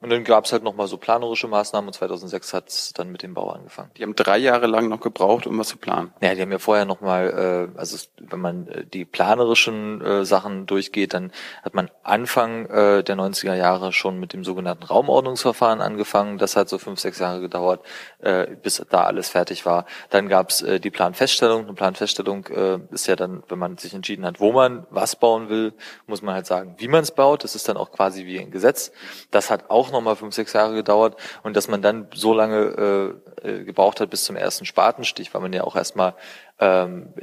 und 0.01 0.09
dann 0.09 0.23
gab 0.23 0.45
es 0.45 0.51
halt 0.51 0.63
nochmal 0.63 0.87
so 0.87 0.97
planerische 0.97 1.47
Maßnahmen 1.47 1.87
und 1.87 1.93
2006 1.93 2.53
hat 2.53 2.69
es 2.69 2.93
dann 2.93 3.11
mit 3.11 3.21
dem 3.21 3.35
Bau 3.35 3.51
angefangen. 3.51 3.91
Die 3.97 4.03
haben 4.03 4.15
drei 4.15 4.39
Jahre 4.39 4.65
lang 4.65 4.89
noch 4.89 4.99
gebraucht, 4.99 5.45
um 5.45 5.59
was 5.59 5.67
zu 5.67 5.77
planen. 5.77 6.11
Ja, 6.21 6.33
die 6.33 6.41
haben 6.41 6.51
ja 6.51 6.57
vorher 6.57 6.85
nochmal, 6.85 7.69
äh, 7.75 7.79
also 7.79 7.97
wenn 8.19 8.39
man 8.39 8.67
äh, 8.67 8.85
die 8.85 9.05
planerischen 9.05 10.01
äh, 10.01 10.25
Sachen 10.25 10.65
durchgeht, 10.65 11.13
dann 11.13 11.31
hat 11.63 11.75
man 11.75 11.91
Anfang 12.01 12.65
äh, 12.65 13.03
der 13.03 13.15
90er 13.15 13.53
Jahre 13.53 13.93
schon 13.93 14.19
mit 14.19 14.33
dem 14.33 14.43
sogenannten 14.43 14.83
Raumordnungsverfahren 14.83 15.81
angefangen. 15.81 16.39
Das 16.39 16.55
hat 16.55 16.67
so 16.67 16.79
fünf, 16.79 16.99
sechs 16.99 17.19
Jahre 17.19 17.39
gedauert, 17.39 17.85
äh, 18.19 18.47
bis 18.47 18.83
da 18.89 19.03
alles 19.03 19.29
fertig 19.29 19.67
war. 19.67 19.85
Dann 20.09 20.27
gab 20.29 20.49
es 20.49 20.63
äh, 20.63 20.79
die 20.79 20.89
Planfeststellung. 20.89 21.65
Eine 21.65 21.73
Planfeststellung 21.73 22.47
äh, 22.47 22.79
ist 22.89 23.05
ja 23.05 23.15
dann, 23.15 23.43
wenn 23.49 23.59
man 23.59 23.77
sich 23.77 23.93
entschieden 23.93 24.25
hat, 24.25 24.39
wo 24.39 24.51
man 24.51 24.87
was 24.89 25.15
bauen 25.15 25.49
will, 25.49 25.73
muss 26.07 26.23
man 26.23 26.33
halt 26.33 26.47
sagen, 26.47 26.73
wie 26.79 26.87
man 26.87 27.03
es 27.03 27.11
baut. 27.11 27.43
Das 27.43 27.53
ist 27.53 27.69
dann 27.69 27.77
auch 27.77 27.91
quasi 27.91 28.25
wie 28.25 28.39
ein 28.39 28.49
Gesetz. 28.49 28.91
Das 29.29 29.51
hat 29.51 29.69
auch 29.69 29.90
nochmal 29.91 30.15
fünf, 30.15 30.33
sechs 30.33 30.53
Jahre 30.53 30.73
gedauert 30.73 31.15
und 31.43 31.55
dass 31.55 31.67
man 31.67 31.81
dann 31.81 32.07
so 32.13 32.33
lange 32.33 33.21
äh, 33.43 33.49
äh, 33.49 33.63
gebraucht 33.63 33.99
hat 33.99 34.09
bis 34.09 34.23
zum 34.23 34.35
ersten 34.35 34.65
Spatenstich, 34.65 35.33
weil 35.33 35.41
man 35.41 35.53
ja 35.53 35.63
auch 35.63 35.75
erstmal, 35.75 36.15
ähm, 36.59 37.13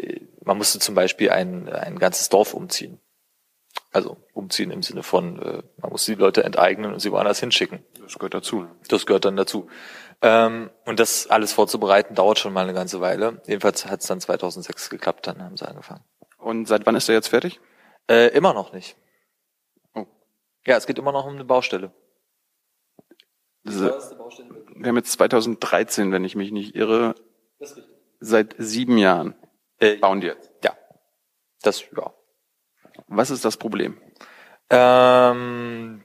man 0.43 0.57
musste 0.57 0.79
zum 0.79 0.95
Beispiel 0.95 1.31
ein, 1.31 1.69
ein 1.69 1.99
ganzes 1.99 2.29
Dorf 2.29 2.55
umziehen. 2.55 3.01
Also 3.91 4.19
umziehen 4.35 4.71
im 4.71 4.83
Sinne 4.83 5.03
von, 5.03 5.41
äh, 5.41 5.63
man 5.79 5.91
musste 5.91 6.15
die 6.15 6.21
Leute 6.21 6.45
enteignen 6.45 6.93
und 6.93 7.01
sie 7.01 7.11
woanders 7.11 7.41
hinschicken. 7.41 7.85
Das 8.03 8.19
gehört 8.19 8.35
dazu. 8.35 8.67
Das 8.89 9.07
gehört 9.07 9.25
dann 9.25 9.37
dazu. 9.37 9.69
Ähm, 10.21 10.71
und 10.85 11.01
das 11.01 11.29
alles 11.29 11.53
vorzubereiten 11.53 12.15
dauert 12.15 12.39
schon 12.39 12.53
mal 12.53 12.65
eine 12.65 12.75
ganze 12.75 13.01
Weile. 13.01 13.41
Jedenfalls 13.47 13.87
hat 13.87 14.01
es 14.01 14.07
dann 14.07 14.21
2006 14.21 14.91
geklappt, 14.91 15.27
dann 15.27 15.43
haben 15.43 15.57
sie 15.57 15.67
angefangen. 15.67 16.05
Und 16.39 16.67
seit 16.67 16.87
wann 16.87 16.97
ist 16.97 17.09
er 17.09 17.15
jetzt 17.15 17.29
fertig? 17.29 17.61
Äh, 18.11 18.29
immer 18.29 18.53
noch 18.53 18.73
nicht. 18.73 18.97
Oh. 19.95 20.07
Ja, 20.67 20.77
es 20.77 20.87
geht 20.87 20.99
immer 20.99 21.13
noch 21.13 21.27
um 21.27 21.35
eine 21.35 21.45
Baustelle. 21.45 21.93
Wir 23.65 24.89
haben 24.89 24.97
jetzt 24.97 25.13
2013, 25.13 26.13
wenn 26.13 26.25
ich 26.25 26.37
mich 26.37 26.53
nicht 26.53 26.75
irre. 26.75 27.15
Seit 28.21 28.55
sieben 28.59 28.99
Jahren 28.99 29.35
äh, 29.79 29.97
bauen 29.97 30.21
die 30.21 30.29
jetzt. 30.29 30.53
Ja. 30.65 30.77
Das, 31.63 31.83
ja. 31.97 32.13
Was 33.07 33.31
ist 33.31 33.45
das 33.45 33.57
Problem? 33.57 34.01
Ähm, 34.71 36.05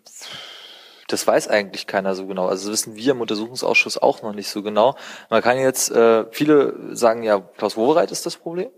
Das 1.08 1.28
weiß 1.28 1.48
eigentlich 1.48 1.86
keiner 1.86 2.16
so 2.16 2.26
genau. 2.28 2.48
Also 2.48 2.70
das 2.70 2.80
wissen 2.82 2.96
wir 2.96 3.12
im 3.12 3.22
Untersuchungsausschuss 3.22 3.98
auch 3.98 4.22
noch 4.22 4.34
nicht 4.34 4.50
so 4.50 4.64
genau. 4.64 4.96
Man 5.30 5.42
kann 5.42 5.58
jetzt, 5.58 5.92
äh, 5.92 6.26
viele 6.32 6.96
sagen 6.96 7.24
ja, 7.24 7.40
Klaus 7.40 7.78
Wowereit 7.78 8.12
ist 8.12 8.26
das 8.26 8.38
Problem. 8.38 8.72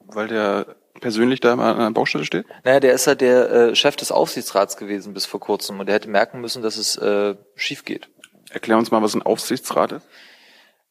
Weil 0.00 0.28
der 0.28 0.76
persönlich 1.00 1.40
da 1.40 1.56
mal 1.56 1.72
an 1.72 1.78
der 1.78 1.90
Baustelle 1.90 2.24
steht? 2.24 2.46
Naja, 2.64 2.80
der 2.80 2.92
ist 2.92 3.06
ja 3.06 3.14
der 3.14 3.50
äh, 3.50 3.74
Chef 3.74 3.96
des 3.96 4.12
Aufsichtsrats 4.12 4.76
gewesen 4.76 5.14
bis 5.14 5.26
vor 5.26 5.40
kurzem 5.40 5.80
und 5.80 5.86
der 5.86 5.96
hätte 5.96 6.08
merken 6.08 6.40
müssen, 6.40 6.62
dass 6.62 6.76
es 6.76 6.96
äh, 6.96 7.34
schief 7.54 7.84
geht. 7.84 8.08
Erklär 8.50 8.78
uns 8.78 8.90
mal, 8.90 9.02
was 9.02 9.14
ein 9.14 9.22
Aufsichtsrat 9.22 9.92
ist. 9.92 10.06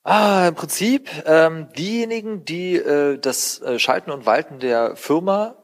Ah, 0.04 0.48
im 0.48 0.56
Prinzip 0.56 1.10
ähm, 1.26 1.68
diejenigen, 1.78 2.44
die 2.44 2.76
äh, 2.76 3.20
das 3.20 3.62
äh, 3.62 3.78
Schalten 3.78 4.10
und 4.10 4.26
Walten 4.26 4.60
der 4.60 4.96
Firma, 4.96 5.56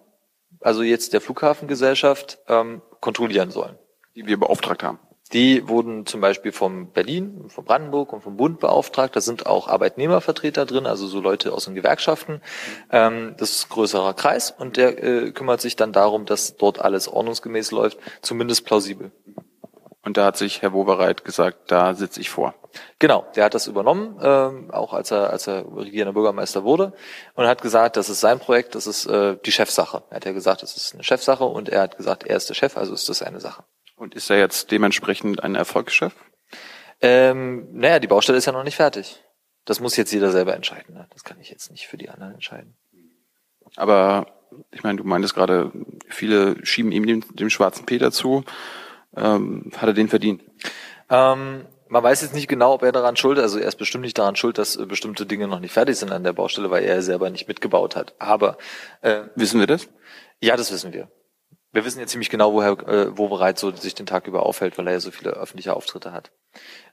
also 0.62 0.84
jetzt 0.84 1.14
der 1.14 1.22
Flughafengesellschaft, 1.22 2.38
ähm, 2.48 2.84
kontrollieren 3.02 3.50
sollen. 3.50 3.80
Die 4.16 4.28
wir 4.28 4.40
beauftragt 4.40 4.84
haben. 4.84 5.00
Die 5.34 5.68
wurden 5.68 6.06
zum 6.06 6.22
Beispiel 6.22 6.52
vom 6.52 6.92
Berlin, 6.92 7.46
vom 7.50 7.66
Brandenburg 7.66 8.14
und 8.14 8.22
vom 8.22 8.38
Bund 8.38 8.60
beauftragt. 8.60 9.16
Da 9.16 9.22
sind 9.22 9.46
auch 9.46 9.68
Arbeitnehmervertreter 9.68 10.66
drin, 10.66 10.86
also 10.86 11.08
so 11.08 11.20
Leute 11.20 11.52
aus 11.52 11.66
den 11.66 11.76
Gewerkschaften. 11.76 12.42
Ähm, 12.92 13.36
das 13.38 13.52
ist 13.52 13.66
ein 13.66 13.70
größerer 13.70 14.14
Kreis 14.14 14.52
und 14.52 14.78
der 14.78 15.04
äh, 15.04 15.32
kümmert 15.32 15.60
sich 15.60 15.76
dann 15.76 15.92
darum, 15.92 16.26
dass 16.26 16.56
dort 16.56 16.80
alles 16.80 17.08
ordnungsgemäß 17.10 17.72
läuft, 17.72 17.98
zumindest 18.22 18.66
plausibel. 18.66 19.12
Und 20.04 20.16
da 20.16 20.24
hat 20.24 20.38
sich 20.38 20.62
Herr 20.62 20.72
Wobereit 20.72 21.26
gesagt, 21.26 21.70
da 21.70 21.94
sitze 21.94 22.22
ich 22.22 22.30
vor. 22.30 22.56
Genau, 22.98 23.26
der 23.36 23.44
hat 23.44 23.54
das 23.54 23.68
übernommen, 23.68 24.18
ähm, 24.22 24.72
auch 24.72 24.94
als 24.94 25.12
er, 25.12 25.32
als 25.32 25.48
er 25.48 25.66
regierender 25.76 26.14
Bürgermeister 26.14 26.64
wurde 26.64 26.94
und 27.36 27.46
hat 27.46 27.62
gesagt, 27.62 27.98
das 27.98 28.08
ist 28.08 28.22
sein 28.22 28.40
Projekt, 28.40 28.76
das 28.76 28.88
ist 28.88 29.06
äh, 29.08 29.36
die 29.46 29.52
Chefsache. 29.52 30.04
Er 30.10 30.16
hat 30.16 30.26
ja 30.26 30.32
gesagt, 30.32 30.64
das 30.64 30.78
ist 30.78 30.94
eine 30.94 31.04
Chefsache 31.04 31.44
und 31.44 31.68
er 31.68 31.82
hat 31.82 31.98
gesagt, 31.98 32.24
er 32.24 32.38
ist 32.38 32.48
der 32.48 32.54
Chef, 32.54 32.78
also 32.78 32.94
ist 32.94 33.10
das 33.10 33.22
eine 33.22 33.42
Sache. 33.42 33.66
Und 33.98 34.16
ist 34.16 34.30
er 34.30 34.38
jetzt 34.38 34.72
dementsprechend 34.72 35.44
ein 35.44 35.56
Erfolgschef? 35.56 36.14
Ähm, 37.02 37.68
naja, 37.74 38.00
die 38.00 38.08
Baustelle 38.08 38.38
ist 38.38 38.46
ja 38.46 38.52
noch 38.54 38.64
nicht 38.64 38.76
fertig. 38.76 39.24
Das 39.66 39.80
muss 39.80 39.98
jetzt 39.98 40.14
jeder 40.14 40.32
selber 40.32 40.56
entscheiden. 40.56 40.94
Ne? 40.94 41.08
Das 41.12 41.24
kann 41.24 41.40
ich 41.42 41.50
jetzt 41.50 41.72
nicht 41.72 41.88
für 41.88 41.98
die 41.98 42.10
anderen 42.10 42.36
entscheiden. 42.36 42.78
Aber 43.76 44.28
ich 44.72 44.84
meine, 44.84 44.98
du 44.98 45.04
meintest 45.04 45.34
gerade, 45.34 45.72
viele 46.08 46.64
schieben 46.66 46.92
ihm 46.92 47.06
dem, 47.06 47.24
dem 47.36 47.50
schwarzen 47.50 47.86
Peter 47.86 48.12
zu. 48.12 48.44
Ähm, 49.16 49.72
hat 49.76 49.90
er 49.90 49.94
den 49.94 50.10
verdient? 50.10 50.44
Ähm, 51.10 51.66
man 51.90 52.04
weiß 52.04 52.22
jetzt 52.22 52.36
nicht 52.36 52.48
genau, 52.48 52.74
ob 52.74 52.84
er 52.84 52.92
daran 52.92 53.16
schuld 53.16 53.40
ist. 53.40 53.44
Also 53.44 53.60
er 53.60 53.68
ist 53.68 53.78
bestimmt 53.78 54.04
nicht 54.04 54.18
daran 54.18 54.36
schuld, 54.36 54.60
dass 54.60 54.76
äh, 54.76 54.86
bestimmte 54.86 55.26
Dinge 55.26 55.48
noch 55.48 55.60
nicht 55.60 55.74
fertig 55.74 55.98
sind 55.98 56.12
an 56.12 56.24
der 56.24 56.34
Baustelle, 56.34 56.70
weil 56.70 56.84
er 56.84 57.02
selber 57.02 57.30
nicht 57.32 57.48
mitgebaut 57.48 57.96
hat. 57.96 58.14
Aber 58.20 58.58
äh, 59.02 59.24
wissen 59.36 59.60
wir 59.60 59.68
das? 59.68 59.90
Ja, 60.40 60.56
das 60.56 60.72
wissen 60.72 60.94
wir. 60.94 61.10
Wir 61.78 61.86
wissen 61.86 62.00
jetzt 62.00 62.10
ziemlich 62.10 62.32
genau, 62.32 62.54
woher, 62.54 62.72
äh, 62.88 63.16
wo 63.16 63.28
bereits 63.28 63.62
so 63.62 63.72
sich 63.72 63.94
den 63.94 64.08
Tag 64.08 64.26
über 64.26 64.48
aufhält, 64.48 64.80
weil 64.80 64.88
er 64.88 64.94
ja 64.94 65.00
so 65.00 65.12
viele 65.12 65.34
öffentliche 65.34 65.76
Auftritte 65.76 66.12
hat. 66.12 66.32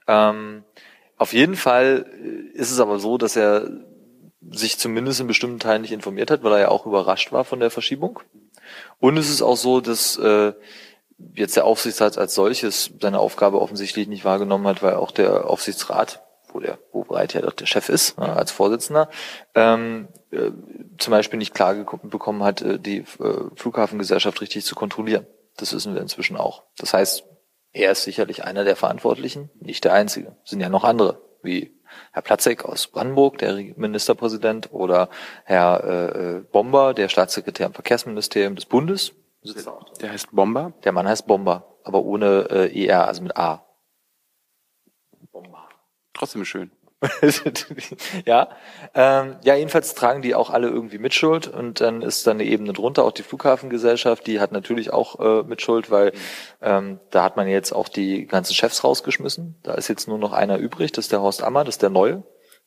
Ähm, 0.06 0.62
auf 1.16 1.32
jeden 1.32 1.56
Fall 1.56 2.04
äh, 2.22 2.54
ist 2.54 2.70
es 2.70 2.80
aber 2.80 2.98
so, 2.98 3.16
dass 3.16 3.34
er 3.34 3.70
sich 4.50 4.78
zumindest 4.78 5.20
in 5.20 5.26
bestimmten 5.26 5.58
Teilen 5.58 5.80
nicht 5.80 5.92
informiert 5.92 6.30
hat, 6.30 6.42
weil 6.42 6.52
er 6.52 6.58
ja 6.58 6.68
auch 6.68 6.84
überrascht 6.84 7.32
war 7.32 7.46
von 7.46 7.60
der 7.60 7.70
Verschiebung. 7.70 8.20
Und 8.98 9.16
es 9.16 9.30
ist 9.30 9.40
auch 9.40 9.56
so, 9.56 9.80
dass 9.80 10.18
äh, 10.18 10.52
jetzt 11.32 11.56
der 11.56 11.64
Aufsichtsrat 11.64 12.18
als 12.18 12.34
solches 12.34 12.90
seine 13.00 13.20
Aufgabe 13.20 13.62
offensichtlich 13.62 14.06
nicht 14.06 14.26
wahrgenommen 14.26 14.66
hat, 14.66 14.82
weil 14.82 14.96
auch 14.96 15.12
der 15.12 15.48
Aufsichtsrat, 15.48 16.22
wo 16.54 16.60
der, 16.60 16.78
wo 16.92 17.04
bereit 17.04 17.34
ja 17.34 17.42
doch 17.42 17.52
der 17.52 17.66
Chef 17.66 17.88
ist, 17.88 18.18
ne, 18.18 18.34
als 18.34 18.50
Vorsitzender, 18.50 19.10
ähm, 19.54 20.08
äh, 20.30 20.50
zum 20.98 21.10
Beispiel 21.10 21.38
nicht 21.38 21.54
klar 21.54 21.74
bekommen 21.74 22.42
hat, 22.42 22.62
äh, 22.62 22.78
die 22.78 22.98
äh, 22.98 23.04
Flughafengesellschaft 23.56 24.40
richtig 24.40 24.64
zu 24.64 24.74
kontrollieren. 24.74 25.26
Das 25.56 25.72
wissen 25.74 25.94
wir 25.94 26.00
inzwischen 26.00 26.36
auch. 26.36 26.62
Das 26.78 26.94
heißt, 26.94 27.24
er 27.72 27.92
ist 27.92 28.04
sicherlich 28.04 28.44
einer 28.44 28.64
der 28.64 28.76
Verantwortlichen, 28.76 29.50
nicht 29.60 29.84
der 29.84 29.92
einzige. 29.92 30.36
Es 30.44 30.50
sind 30.50 30.60
ja 30.60 30.68
noch 30.68 30.84
andere, 30.84 31.20
wie 31.42 31.74
Herr 32.12 32.22
Platzek 32.22 32.64
aus 32.64 32.86
Brandenburg, 32.86 33.38
der 33.38 33.54
Ministerpräsident, 33.54 34.72
oder 34.72 35.08
Herr 35.44 35.84
äh, 35.84 36.40
Bomber, 36.40 36.94
der 36.94 37.08
Staatssekretär 37.08 37.66
im 37.66 37.74
Verkehrsministerium 37.74 38.54
des 38.54 38.66
Bundes, 38.66 39.12
der 40.00 40.10
heißt 40.10 40.28
Bomber? 40.32 40.72
Der 40.84 40.92
Mann 40.92 41.06
heißt 41.06 41.26
Bomber, 41.26 41.76
aber 41.84 42.02
ohne 42.02 42.48
äh, 42.50 42.86
ER, 42.86 43.06
also 43.06 43.22
mit 43.22 43.36
A. 43.36 43.63
Trotzdem 46.14 46.44
schön. 46.44 46.70
ja, 48.24 48.48
ähm, 48.94 49.36
ja, 49.44 49.54
jedenfalls 49.54 49.94
tragen 49.94 50.22
die 50.22 50.34
auch 50.34 50.50
alle 50.50 50.68
irgendwie 50.68 50.98
Mitschuld 50.98 51.48
und 51.48 51.80
dann 51.80 52.02
ist 52.02 52.26
dann 52.26 52.38
eine 52.38 52.48
Ebene 52.48 52.72
drunter 52.72 53.04
auch 53.04 53.12
die 53.12 53.22
Flughafengesellschaft, 53.22 54.26
die 54.26 54.40
hat 54.40 54.52
natürlich 54.52 54.92
auch 54.92 55.20
äh, 55.20 55.42
Mitschuld, 55.42 55.90
weil 55.90 56.12
ähm, 56.62 57.00
da 57.10 57.24
hat 57.24 57.36
man 57.36 57.48
jetzt 57.48 57.72
auch 57.72 57.88
die 57.88 58.26
ganzen 58.26 58.54
Chefs 58.54 58.84
rausgeschmissen. 58.84 59.56
Da 59.62 59.74
ist 59.74 59.88
jetzt 59.88 60.08
nur 60.08 60.18
noch 60.18 60.32
einer 60.32 60.56
übrig, 60.58 60.92
das 60.92 61.06
ist 61.06 61.12
der 61.12 61.20
Horst 61.20 61.42
Ammer, 61.42 61.64
das 61.64 61.74
ist 61.74 61.82
der 61.82 61.90
Neue. 61.90 62.22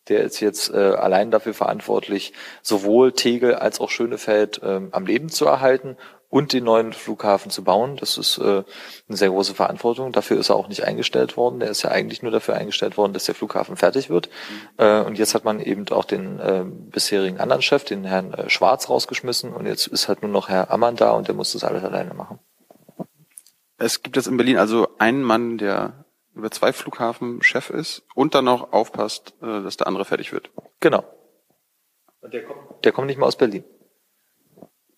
Der 0.08 0.22
ist 0.22 0.40
jetzt 0.40 0.70
äh, 0.70 0.78
allein 0.78 1.32
dafür 1.32 1.54
verantwortlich, 1.54 2.32
sowohl 2.62 3.12
Tegel 3.12 3.56
als 3.56 3.82
auch 3.82 3.90
Schönefeld 3.90 4.62
ähm, 4.64 4.90
am 4.92 5.06
Leben 5.06 5.28
zu 5.28 5.46
erhalten 5.46 5.98
und 6.30 6.52
den 6.54 6.66
neuen 6.66 6.94
Flughafen 6.94 7.52
zu 7.52 7.64
bauen. 7.64 7.96
Das 7.98 8.18
ist 8.18 8.38
äh, 8.38 8.64
eine 9.08 9.18
sehr 9.18 9.30
große 9.30 9.54
Verantwortung. 9.54 10.12
Dafür 10.12 10.38
ist 10.38 10.50
er 10.50 10.56
auch 10.56 10.68
nicht 10.68 10.84
eingestellt 10.84 11.38
worden. 11.38 11.60
Der 11.60 11.70
ist 11.70 11.84
ja 11.84 11.92
eigentlich 11.92 12.22
nur 12.22 12.32
dafür 12.32 12.56
eingestellt 12.56 12.98
worden, 12.98 13.14
dass 13.14 13.26
der 13.26 13.36
Flughafen 13.36 13.78
fertig 13.78 14.10
wird. 14.10 14.30
Mhm. 14.78 14.84
Äh, 14.84 15.02
und 15.04 15.18
jetzt 15.18 15.36
hat 15.36 15.46
man 15.46 15.60
eben 15.60 15.88
auch 15.90 16.06
den 16.06 16.40
äh, 16.40 16.64
bisherigen 16.66 17.40
anderen 17.40 17.62
Chef, 17.62 17.86
den 17.86 18.04
Herrn 18.04 18.34
äh, 18.34 18.50
Schwarz, 18.50 18.90
rausgeschmissen. 18.90 19.54
Und 19.54 19.66
jetzt 19.66 19.88
ist 19.88 20.08
halt 20.08 20.22
nur 20.22 20.32
noch 20.32 20.50
Herr 20.50 20.70
Ammann 20.70 20.98
da 20.98 21.12
und 21.12 21.28
der 21.28 21.36
muss 21.36 21.54
das 21.54 21.64
alles 21.64 21.84
alleine 21.84 22.14
machen. 22.14 22.40
Es 23.78 24.02
gibt 24.02 24.16
jetzt 24.16 24.28
in 24.28 24.38
Berlin 24.38 24.58
also 24.58 24.90
einen 24.98 25.22
Mann, 25.22 25.58
der 25.58 26.06
über 26.36 26.52
zwei 26.52 26.74
Flughafen 26.74 27.42
Chef 27.42 27.70
ist 27.70 28.04
und 28.16 28.36
dann 28.36 28.46
noch 28.46 28.74
aufpasst, 28.74 29.34
äh, 29.42 29.62
dass 29.62 29.78
der 29.78 29.88
andere 29.88 30.04
fertig 30.04 30.34
wird. 30.34 30.50
Genau. 30.82 31.04
Und 32.22 32.34
der 32.34 32.44
kommt, 32.44 32.86
der 32.86 32.92
kommt 32.92 33.08
nicht 33.08 33.18
mal 33.18 33.28
aus 33.28 33.38
Berlin. 33.38 33.64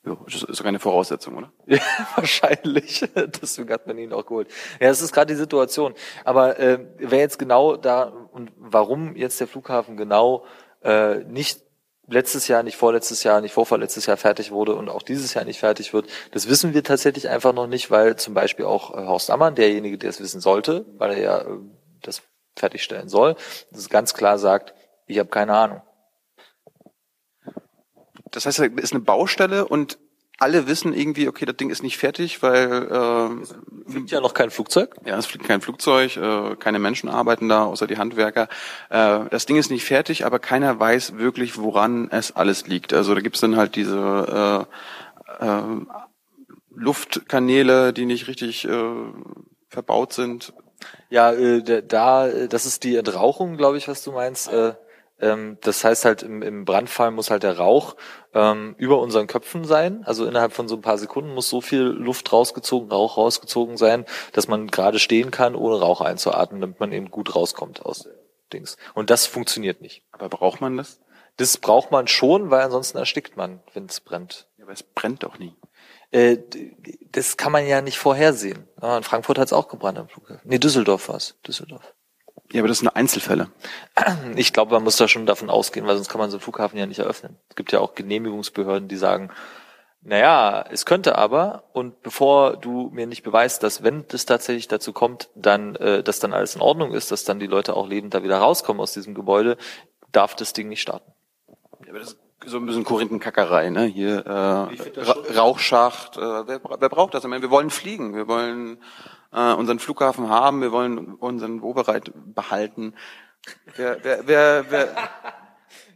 Ja, 0.05 0.17
das 0.25 0.43
ist 0.43 0.55
sogar 0.55 0.69
eine 0.69 0.79
Voraussetzung, 0.79 1.37
oder? 1.37 1.51
Ja, 1.65 1.79
wahrscheinlich. 2.15 3.05
Deswegen 3.41 3.69
hat 3.71 3.85
man 3.85 3.97
ihn 3.97 4.13
auch 4.13 4.25
geholt. 4.25 4.47
Ja, 4.79 4.89
es 4.89 5.01
ist 5.01 5.11
gerade 5.11 5.33
die 5.33 5.37
Situation. 5.39 5.93
Aber 6.23 6.57
äh, 6.59 6.79
wer 6.97 7.19
jetzt 7.19 7.37
genau 7.37 7.75
da 7.75 8.03
und 8.03 8.51
warum 8.57 9.15
jetzt 9.15 9.39
der 9.39 9.47
Flughafen 9.47 9.97
genau 9.97 10.45
äh, 10.83 11.23
nicht 11.25 11.61
letztes 12.07 12.47
Jahr, 12.47 12.63
nicht 12.63 12.77
vorletztes 12.77 13.23
Jahr, 13.23 13.41
nicht 13.41 13.53
vorvorletztes 13.53 14.05
Jahr 14.05 14.17
fertig 14.17 14.51
wurde 14.51 14.75
und 14.75 14.89
auch 14.89 15.03
dieses 15.03 15.33
Jahr 15.33 15.45
nicht 15.45 15.59
fertig 15.59 15.93
wird, 15.93 16.07
das 16.31 16.49
wissen 16.49 16.73
wir 16.73 16.83
tatsächlich 16.83 17.29
einfach 17.29 17.53
noch 17.53 17.67
nicht, 17.67 17.91
weil 17.91 18.15
zum 18.15 18.33
Beispiel 18.33 18.65
auch 18.65 18.95
äh, 18.95 19.05
Horst 19.05 19.29
Ammann, 19.29 19.55
derjenige, 19.55 19.97
der 19.97 20.09
es 20.09 20.19
wissen 20.19 20.41
sollte, 20.41 20.85
weil 20.97 21.11
er 21.11 21.19
ja 21.19 21.41
äh, 21.41 21.59
das 22.01 22.23
fertigstellen 22.55 23.09
soll, 23.09 23.35
das 23.71 23.89
ganz 23.89 24.13
klar 24.13 24.39
sagt, 24.39 24.73
ich 25.05 25.19
habe 25.19 25.29
keine 25.29 25.53
Ahnung. 25.53 25.81
Das 28.31 28.45
heißt, 28.45 28.59
es 28.59 28.83
ist 28.83 28.93
eine 28.93 29.01
Baustelle 29.01 29.67
und 29.67 29.97
alle 30.39 30.67
wissen 30.67 30.93
irgendwie, 30.93 31.27
okay, 31.27 31.45
das 31.45 31.57
Ding 31.57 31.69
ist 31.69 31.83
nicht 31.83 31.97
fertig, 31.97 32.41
weil 32.41 32.87
äh, 32.89 33.41
es 33.41 33.55
fliegt 33.91 34.11
ja 34.11 34.21
noch 34.21 34.33
kein 34.33 34.49
Flugzeug. 34.49 34.95
Ja, 35.05 35.17
es 35.17 35.25
fliegt 35.25 35.45
kein 35.45 35.59
Flugzeug, 35.59 36.15
äh, 36.15 36.55
keine 36.55 36.79
Menschen 36.79 37.09
arbeiten 37.09 37.49
da, 37.49 37.65
außer 37.65 37.87
die 37.87 37.97
Handwerker. 37.97 38.47
Äh, 38.89 39.19
das 39.29 39.45
Ding 39.45 39.57
ist 39.57 39.69
nicht 39.69 39.83
fertig, 39.83 40.25
aber 40.25 40.39
keiner 40.39 40.79
weiß 40.79 41.17
wirklich, 41.17 41.57
woran 41.57 42.09
es 42.09 42.33
alles 42.35 42.67
liegt. 42.67 42.93
Also 42.93 43.13
da 43.13 43.21
gibt's 43.21 43.41
dann 43.41 43.57
halt 43.57 43.75
diese 43.75 44.67
äh, 45.41 45.45
äh, 45.45 45.61
Luftkanäle, 46.73 47.91
die 47.91 48.05
nicht 48.05 48.27
richtig 48.29 48.65
äh, 48.65 48.93
verbaut 49.67 50.13
sind. 50.13 50.53
Ja, 51.09 51.33
äh, 51.33 51.83
da, 51.85 52.29
das 52.47 52.65
ist 52.65 52.85
die 52.85 52.95
Entrauchung, 52.95 53.57
glaube 53.57 53.77
ich, 53.77 53.89
was 53.89 54.03
du 54.03 54.13
meinst. 54.13 54.51
Äh, 54.53 54.75
das 55.19 55.83
heißt 55.83 56.05
halt, 56.05 56.23
im, 56.23 56.41
im 56.41 56.63
Brandfall 56.63 57.11
muss 57.11 57.29
halt 57.29 57.43
der 57.43 57.57
Rauch 57.57 57.95
ähm, 58.33 58.75
über 58.77 58.99
unseren 58.99 59.27
Köpfen 59.27 59.65
sein. 59.65 60.03
Also 60.05 60.25
innerhalb 60.25 60.53
von 60.53 60.67
so 60.67 60.75
ein 60.75 60.81
paar 60.81 60.97
Sekunden 60.97 61.33
muss 61.33 61.49
so 61.49 61.59
viel 61.59 61.81
Luft 61.81 62.31
rausgezogen, 62.31 62.89
Rauch 62.89 63.17
rausgezogen 63.17 63.75
sein, 63.77 64.05
dass 64.31 64.47
man 64.47 64.67
gerade 64.67 64.99
stehen 64.99 65.29
kann, 65.29 65.55
ohne 65.55 65.79
Rauch 65.79 66.01
einzuatmen, 66.01 66.61
damit 66.61 66.79
man 66.79 66.93
eben 66.93 67.11
gut 67.11 67.35
rauskommt 67.35 67.85
aus 67.85 68.07
Dings. 68.53 68.77
Und 68.93 69.09
das 69.09 69.25
funktioniert 69.25 69.81
nicht. 69.81 70.03
Aber 70.11 70.29
braucht 70.29 70.61
man 70.61 70.77
das? 70.77 71.01
Das 71.37 71.57
braucht 71.57 71.91
man 71.91 72.07
schon, 72.07 72.49
weil 72.49 72.61
ansonsten 72.61 72.97
erstickt 72.97 73.37
man, 73.37 73.61
wenn 73.73 73.85
es 73.85 73.99
brennt. 73.99 74.47
Ja, 74.57 74.65
aber 74.65 74.73
es 74.73 74.83
brennt 74.83 75.23
doch 75.23 75.37
nie. 75.37 75.55
Äh, 76.11 76.37
das 77.11 77.37
kann 77.37 77.51
man 77.51 77.67
ja 77.67 77.81
nicht 77.81 77.97
vorhersehen. 77.97 78.67
in 78.81 79.03
Frankfurt 79.03 79.37
hat 79.37 79.47
es 79.47 79.53
auch 79.53 79.67
gebrannt 79.67 79.99
am 79.99 80.09
Flughafen. 80.09 80.41
Nee, 80.49 80.59
Düsseldorf 80.59 81.09
war 81.09 81.15
es. 81.15 81.35
Düsseldorf. 81.45 81.93
Ja, 82.51 82.61
aber 82.61 82.67
das 82.67 82.79
sind 82.79 82.85
nur 82.85 82.95
Einzelfälle. 82.95 83.47
Ich 84.35 84.53
glaube, 84.53 84.73
man 84.73 84.83
muss 84.83 84.97
da 84.97 85.07
schon 85.07 85.25
davon 85.25 85.49
ausgehen, 85.49 85.85
weil 85.85 85.95
sonst 85.95 86.09
kann 86.09 86.19
man 86.19 86.31
so 86.31 86.37
einen 86.37 86.41
Flughafen 86.41 86.79
ja 86.79 86.85
nicht 86.87 86.99
eröffnen. 86.99 87.37
Es 87.49 87.55
gibt 87.55 87.71
ja 87.71 87.79
auch 87.79 87.93
Genehmigungsbehörden, 87.93 88.87
die 88.87 88.97
sagen, 88.97 89.29
naja, 90.01 90.65
es 90.71 90.85
könnte 90.85 91.17
aber, 91.17 91.65
und 91.73 92.01
bevor 92.01 92.55
du 92.57 92.89
mir 92.93 93.05
nicht 93.05 93.21
beweist, 93.21 93.63
dass 93.63 93.83
wenn 93.83 94.05
das 94.07 94.25
tatsächlich 94.25 94.67
dazu 94.67 94.93
kommt, 94.93 95.29
dann, 95.35 95.75
äh, 95.75 96.01
dass 96.01 96.19
dann 96.19 96.33
alles 96.33 96.55
in 96.55 96.61
Ordnung 96.61 96.93
ist, 96.93 97.11
dass 97.11 97.25
dann 97.25 97.39
die 97.39 97.47
Leute 97.47 97.75
auch 97.75 97.87
lebend 97.87 98.13
da 98.13 98.23
wieder 98.23 98.37
rauskommen 98.37 98.81
aus 98.81 98.93
diesem 98.93 99.13
Gebäude, 99.13 99.57
darf 100.11 100.35
das 100.35 100.53
Ding 100.53 100.69
nicht 100.69 100.81
starten. 100.81 101.11
Ja, 101.83 101.89
aber 101.89 101.99
das 101.99 102.13
ist 102.13 102.19
so 102.45 102.57
ein 102.57 102.65
bisschen 102.65 102.85
Korinthenkackerei, 102.85 103.69
ne? 103.69 103.83
Hier 103.83 104.25
äh, 104.25 104.29
Ra 104.29 105.15
Rauchschacht, 105.35 106.17
äh, 106.17 106.47
wer, 106.47 106.61
wer 106.79 106.89
braucht 106.89 107.13
das? 107.13 107.23
Ich 107.23 107.29
meine, 107.29 107.41
wir 107.41 107.51
wollen 107.51 107.69
fliegen, 107.69 108.15
wir 108.15 108.27
wollen 108.27 108.81
äh, 109.31 109.53
unseren 109.53 109.79
Flughafen 109.79 110.29
haben, 110.29 110.61
wir 110.61 110.71
wollen 110.71 111.15
unseren 111.15 111.61
Wobereit 111.61 112.11
behalten. 112.15 112.93
Wer, 113.75 114.03
wer, 114.03 114.27
wer, 114.27 114.71
wer, 114.71 114.87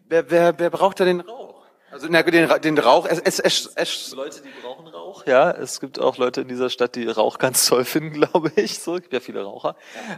wer, 0.08 0.32
wer, 0.32 0.60
wer 0.60 0.70
braucht 0.70 1.00
da 1.00 1.06
den 1.06 1.22
Rauch? 1.22 1.64
Also 1.92 2.08
na, 2.10 2.24
den, 2.24 2.50
den 2.62 2.78
Rauch, 2.80 3.06
es, 3.06 3.20
es, 3.20 3.40
es, 3.40 3.72
es 3.76 4.16
Leute, 4.16 4.42
die 4.42 4.50
brauchen 4.64 4.88
Rauch. 4.88 5.28
Ja, 5.28 5.52
es 5.52 5.80
gibt 5.80 6.00
auch 6.00 6.18
Leute 6.18 6.42
in 6.42 6.48
dieser 6.48 6.72
Stadt, 6.72 6.96
die 6.96 7.08
Rauch 7.08 7.38
ganz 7.38 7.68
toll 7.68 7.86
finden, 7.86 8.14
glaube 8.20 8.52
ich. 8.56 8.80
So, 8.80 8.96
es 8.96 9.02
gibt 9.02 9.14
ja 9.14 9.20
viele 9.20 9.44
Raucher. 9.44 9.76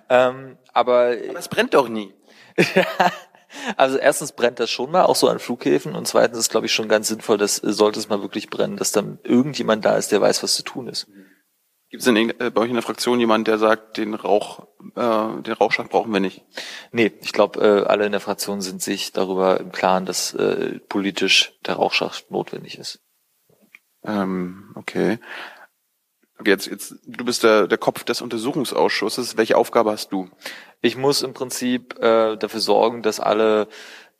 Ähm, 0.10 0.57
aber, 0.72 0.93
aber 0.93 1.38
es 1.38 1.50
brennt 1.50 1.74
doch 1.74 1.89
nie. 1.89 2.13
Also 3.77 3.98
erstens 3.98 4.34
brennt 4.34 4.60
das 4.60 4.69
schon 4.69 4.91
mal, 4.91 5.03
auch 5.03 5.15
so 5.15 5.29
an 5.29 5.39
Flughäfen. 5.39 5.95
Und 5.95 6.07
zweitens 6.07 6.39
ist, 6.39 6.50
glaube 6.50 6.65
ich, 6.65 6.74
schon 6.74 6.89
ganz 6.89 7.07
sinnvoll, 7.07 7.38
dass 7.38 7.55
sollte 7.55 8.00
es 8.00 8.10
mal 8.10 8.22
wirklich 8.22 8.50
brennen, 8.50 8.75
dass 8.75 8.91
dann 8.91 9.19
irgendjemand 9.24 9.86
da 9.86 9.95
ist, 9.95 10.12
der 10.12 10.19
weiß, 10.19 10.43
was 10.43 10.55
zu 10.55 10.63
tun 10.63 10.88
ist. 10.88 11.07
Gibt 11.96 12.06
es 12.06 12.14
denn 12.14 12.30
äh, 12.42 12.52
bei 12.52 12.60
euch 12.60 12.68
in 12.68 12.75
der 12.75 12.84
Fraktion 12.84 13.22
jemand, 13.22 13.48
der 13.48 13.58
sagt, 13.58 13.96
den 13.96 14.16
Rauch, 14.16 14.68
äh, 14.98 15.42
den 15.42 15.54
Rauchschacht 15.54 15.90
brauchen 15.90 16.12
wir 16.12 16.20
nicht? 16.20 16.44
Nee, 16.92 17.14
ich 17.22 17.32
glaube, 17.32 17.62
äh, 17.62 17.86
alle 17.88 18.06
in 18.06 18.12
der 18.12 18.20
Fraktion 18.20 18.60
sind 18.60 18.82
sich 18.82 19.14
darüber 19.14 19.62
im 19.62 19.72
Klaren, 19.72 20.06
dass 20.06 20.34
äh, 20.34 20.80
politisch 20.90 21.54
der 21.66 21.75
Rauchschacht 21.75 22.30
notwendig 22.32 22.78
ist. 22.78 23.00
Ähm, 24.04 24.74
okay. 24.75 25.20
Okay, 26.38 26.50
jetzt, 26.50 26.68
jetzt, 26.68 26.96
du 27.06 27.24
bist 27.24 27.44
der, 27.44 27.66
der 27.66 27.78
Kopf 27.78 28.04
des 28.04 28.22
Untersuchungsausschusses. 28.22 29.38
Welche 29.38 29.56
Aufgabe 29.56 29.92
hast 29.92 30.12
du? 30.12 30.30
Ich 30.82 30.98
muss 30.98 31.22
im 31.22 31.34
Prinzip 31.34 31.98
äh, 32.00 32.36
dafür 32.36 32.60
sorgen, 32.60 33.04
dass 33.04 33.22
alle 33.22 33.70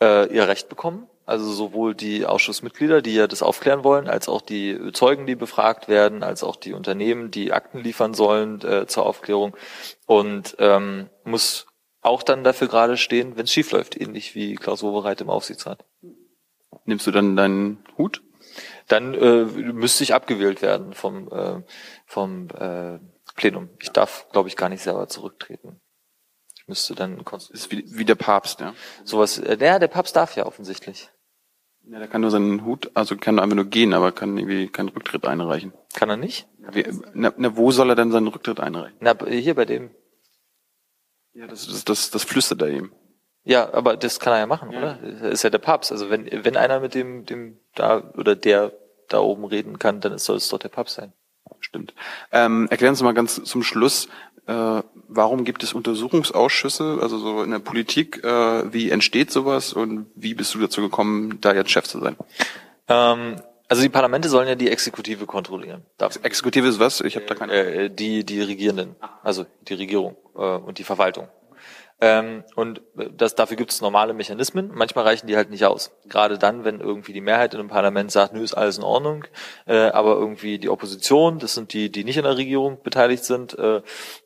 äh, 0.01 0.34
ihr 0.34 0.48
Recht 0.48 0.70
bekommen. 0.70 1.10
Also 1.25 1.51
sowohl 1.51 1.96
die 1.96 2.25
Ausschussmitglieder, 2.25 3.01
die 3.01 3.15
ja 3.15 3.27
das 3.27 3.41
aufklären 3.41 3.84
wollen, 3.84 4.08
als 4.08 4.29
auch 4.29 4.41
die 4.41 4.91
Zeugen, 4.94 5.25
die 5.25 5.36
befragt 5.36 5.88
werden, 5.88 6.22
als 6.22 6.44
auch 6.44 6.55
die 6.55 6.74
Unternehmen, 6.74 7.32
die 7.32 7.51
Akten 7.51 7.79
liefern 7.79 8.13
sollen 8.13 8.62
äh, 8.62 8.86
zur 8.86 9.05
Aufklärung. 9.08 9.58
Und 10.05 10.55
ähm, 10.60 11.10
muss 11.24 11.65
auch 12.01 12.22
dann 12.22 12.44
dafür 12.44 12.67
gerade 12.67 12.98
stehen, 12.98 13.36
wenn 13.36 13.46
es 13.46 13.51
schief 13.51 13.72
läuft, 13.72 14.00
ähnlich 14.00 14.36
wie 14.36 14.53
Klaus 14.55 14.84
Wowereit 14.84 15.22
im 15.22 15.32
Aufsichtsrat. 15.32 15.84
Nimmst 16.86 17.08
du 17.08 17.12
dann 17.12 17.36
deinen 17.36 17.84
Hut? 17.98 18.22
Dann 18.88 19.15
äh, 19.15 19.46
müsste 19.46 20.03
ich 20.03 20.13
abgewählt 20.13 20.62
werden 20.62 20.94
vom 20.94 21.27
äh, 21.32 21.63
vom 22.05 22.50
äh, 22.50 23.00
Plenum. 23.36 23.70
Ich 23.82 23.89
darf, 23.89 24.27
glaube 24.32 24.48
ich, 24.48 24.55
gar 24.55 24.70
nicht 24.70 24.84
selber 24.84 25.08
zurücktreten. 25.08 25.82
Müsste 26.67 26.95
dann 26.95 27.24
ist 27.51 27.72
wie, 27.72 27.86
wie 27.88 28.05
der 28.05 28.15
Papst, 28.15 28.60
ja. 28.60 28.74
Sowas. 29.03 29.38
Äh, 29.38 29.57
der, 29.57 29.77
der 29.79 29.88
Papst 29.88 30.15
darf 30.15 30.36
ja 30.36 30.45
offensichtlich. 30.45 31.10
Ja, 31.88 32.00
der 32.00 32.07
kann 32.07 32.22
nur 32.22 32.31
seinen 32.31 32.65
Hut, 32.65 32.89
also 32.95 33.15
kann 33.15 33.38
einfach 33.38 33.55
nur 33.55 33.65
gehen, 33.65 33.93
aber 33.93 34.12
kann 34.12 34.36
irgendwie 34.38 34.67
keinen 34.67 34.89
Rücktritt 34.89 35.27
einreichen. 35.27 35.74
Kann 35.93 36.10
er 36.10 36.17
nicht? 36.17 36.48
Wie, 36.72 36.84
na, 37.13 37.31
na, 37.38 37.55
wo 37.55 37.69
soll 37.69 37.89
er 37.89 37.95
denn 37.95 38.12
seinen 38.12 38.27
Rücktritt 38.27 38.60
einreichen? 38.60 38.98
Na, 39.00 39.15
hier 39.27 39.53
bei 39.53 39.65
dem. 39.65 39.91
Ja, 41.34 41.45
das, 41.45 41.67
das, 41.67 41.86
das, 41.86 42.10
das 42.10 42.24
flüstert 42.24 42.63
er 42.63 42.69
ihm. 42.69 42.91
Ja, 43.43 43.72
aber 43.72 43.95
das 43.98 44.19
kann 44.19 44.34
er 44.34 44.39
ja 44.39 44.48
machen, 44.48 44.72
ja. 44.72 44.79
oder? 44.79 44.95
Das 44.95 45.34
ist 45.34 45.43
ja 45.43 45.51
der 45.51 45.60
Papst. 45.60 45.91
Also 45.91 46.10
wenn, 46.10 46.25
wenn 46.31 46.57
einer 46.57 46.79
mit 46.79 46.95
dem, 46.95 47.25
dem 47.25 47.60
da 47.75 48.12
oder 48.17 48.36
der 48.36 48.74
da 49.10 49.19
oben 49.19 49.45
reden 49.45 49.77
kann, 49.77 50.01
dann 50.01 50.17
soll 50.17 50.38
es 50.38 50.50
doch 50.50 50.57
der 50.57 50.69
Papst 50.69 50.95
sein. 50.95 51.13
Stimmt. 51.60 51.93
Ähm, 52.31 52.67
erklären 52.72 52.95
Sie 52.95 53.03
mal 53.03 53.13
ganz 53.13 53.43
zum 53.43 53.62
Schluss, 53.62 54.07
äh, 54.47 54.83
warum 55.07 55.43
gibt 55.43 55.63
es 55.63 55.73
Untersuchungsausschüsse, 55.73 56.99
also 57.01 57.17
so 57.17 57.43
in 57.43 57.51
der 57.51 57.59
Politik, 57.59 58.23
äh, 58.23 58.73
wie 58.73 58.91
entsteht 58.91 59.31
sowas 59.31 59.73
und 59.73 60.07
wie 60.15 60.33
bist 60.33 60.53
du 60.53 60.59
dazu 60.59 60.81
gekommen, 60.81 61.39
da 61.41 61.53
jetzt 61.53 61.71
Chef 61.71 61.85
zu 61.85 61.99
sein? 61.99 62.15
Ähm, 62.87 63.37
also 63.67 63.81
die 63.81 63.89
Parlamente 63.89 64.29
sollen 64.29 64.47
ja 64.47 64.55
die 64.55 64.69
Exekutive 64.69 65.25
kontrollieren. 65.25 65.83
Darf 65.97 66.19
Exekutive 66.21 66.67
ist 66.67 66.79
was? 66.79 67.01
Ich 67.01 67.15
habe 67.15 67.25
da 67.25 67.33
keine. 67.33 67.53
Äh, 67.53 67.89
die 67.89 68.23
die 68.23 68.41
Regierenden, 68.41 68.95
also 69.23 69.45
die 69.67 69.73
Regierung 69.73 70.15
äh, 70.35 70.39
und 70.39 70.77
die 70.77 70.83
Verwaltung. 70.83 71.27
Ähm, 72.01 72.43
und 72.55 72.81
das, 73.15 73.35
dafür 73.35 73.55
gibt 73.55 73.71
es 73.71 73.79
normale 73.79 74.13
Mechanismen. 74.13 74.69
Manchmal 74.73 75.05
reichen 75.05 75.27
die 75.27 75.37
halt 75.37 75.49
nicht 75.49 75.65
aus. 75.65 75.91
Gerade 76.07 76.37
dann, 76.37 76.65
wenn 76.65 76.81
irgendwie 76.81 77.13
die 77.13 77.22
Mehrheit 77.22 77.53
in 77.53 77.61
einem 77.61 77.70
Parlament 77.70 78.11
sagt, 78.11 78.33
nö, 78.33 78.43
ist 78.43 78.53
alles 78.53 78.77
in 78.77 78.83
Ordnung, 78.83 79.24
äh, 79.65 79.87
aber 79.91 80.15
irgendwie 80.15 80.59
die 80.59 80.67
Opposition, 80.67 81.39
das 81.39 81.53
sind 81.53 81.72
die, 81.72 81.89
die 81.89 82.03
nicht 82.03 82.17
in 82.17 82.24
der 82.24 82.35
Regierung 82.35 82.81
beteiligt 82.83 83.24
sind, 83.24 83.57
äh, 83.57 83.81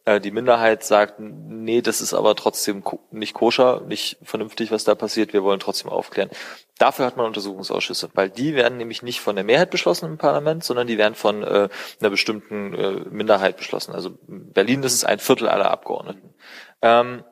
äh 0.05 0.19
die 0.19 0.31
Minderheit 0.31 0.83
sagt, 0.83 1.19
nee, 1.19 1.81
das 1.81 2.01
ist 2.01 2.15
aber 2.15 2.35
trotzdem 2.35 2.83
nicht 3.11 3.35
koscher, 3.35 3.81
nicht 3.81 4.17
vernünftig, 4.23 4.71
was 4.71 4.83
da 4.83 4.95
passiert, 4.95 5.33
wir 5.33 5.43
wollen 5.43 5.59
trotzdem 5.59 5.91
aufklären. 5.91 6.31
Dafür 6.79 7.05
hat 7.05 7.17
man 7.17 7.27
Untersuchungsausschüsse, 7.27 8.09
weil 8.15 8.29
die 8.31 8.55
werden 8.55 8.77
nämlich 8.77 9.03
nicht 9.03 9.19
von 9.19 9.35
der 9.35 9.43
Mehrheit 9.43 9.69
beschlossen 9.69 10.05
im 10.05 10.17
Parlament, 10.17 10.63
sondern 10.63 10.87
die 10.87 10.97
werden 10.97 11.13
von 11.13 11.43
äh, 11.43 11.69
einer 11.99 12.09
bestimmten 12.09 12.73
äh, 12.73 12.91
Minderheit 13.11 13.57
beschlossen. 13.57 13.93
Also 13.93 14.17
Berlin, 14.27 14.81
das 14.81 14.93
ist 14.93 15.03
ein 15.03 15.19
Viertel 15.19 15.49
aller 15.49 15.69
Abgeordneten. 15.69 16.33
Ähm, 16.81 17.23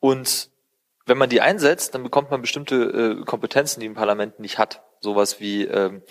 und 0.00 0.50
wenn 1.06 1.18
man 1.18 1.28
die 1.28 1.40
einsetzt, 1.40 1.94
dann 1.94 2.02
bekommt 2.02 2.30
man 2.30 2.40
bestimmte 2.40 2.76
äh, 3.20 3.24
Kompetenzen, 3.24 3.80
die 3.80 3.88
ein 3.88 3.94
Parlament 3.94 4.40
nicht 4.40 4.58
hat. 4.58 4.82
Sowas 5.00 5.40
wie, 5.40 5.64
ähm, 5.64 6.02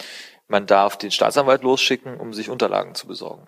man 0.47 0.65
darf 0.65 0.97
den 0.97 1.11
Staatsanwalt 1.11 1.63
losschicken, 1.63 2.19
um 2.19 2.33
sich 2.33 2.49
Unterlagen 2.49 2.95
zu 2.95 3.07
besorgen. 3.07 3.47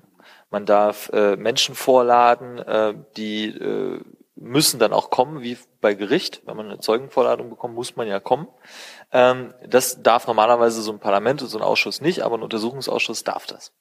Man 0.49 0.65
darf 0.65 1.10
äh, 1.13 1.36
Menschen 1.36 1.75
vorladen, 1.75 2.60
äh, 2.60 2.93
die 3.17 3.47
äh, 3.47 4.01
müssen 4.36 4.80
dann 4.80 4.93
auch 4.93 5.10
kommen, 5.10 5.41
wie 5.41 5.58
bei 5.82 5.93
Gericht. 5.93 6.41
Wenn 6.45 6.58
man 6.58 6.67
eine 6.67 6.80
Zeugenvorladung 6.80 7.49
bekommt, 7.49 7.75
muss 7.75 7.95
man 7.95 8.08
ja 8.08 8.19
kommen. 8.19 8.47
Ähm, 9.12 9.54
das 9.65 10.01
darf 10.04 10.27
normalerweise 10.27 10.82
so 10.82 10.91
ein 10.91 10.99
Parlament 10.99 11.41
und 11.41 11.47
so 11.47 11.58
ein 11.58 11.63
Ausschuss 11.63 12.01
nicht, 12.01 12.21
aber 12.21 12.38
ein 12.38 12.43
Untersuchungsausschuss 12.43 13.23
darf 13.23 13.45
das. 13.45 13.71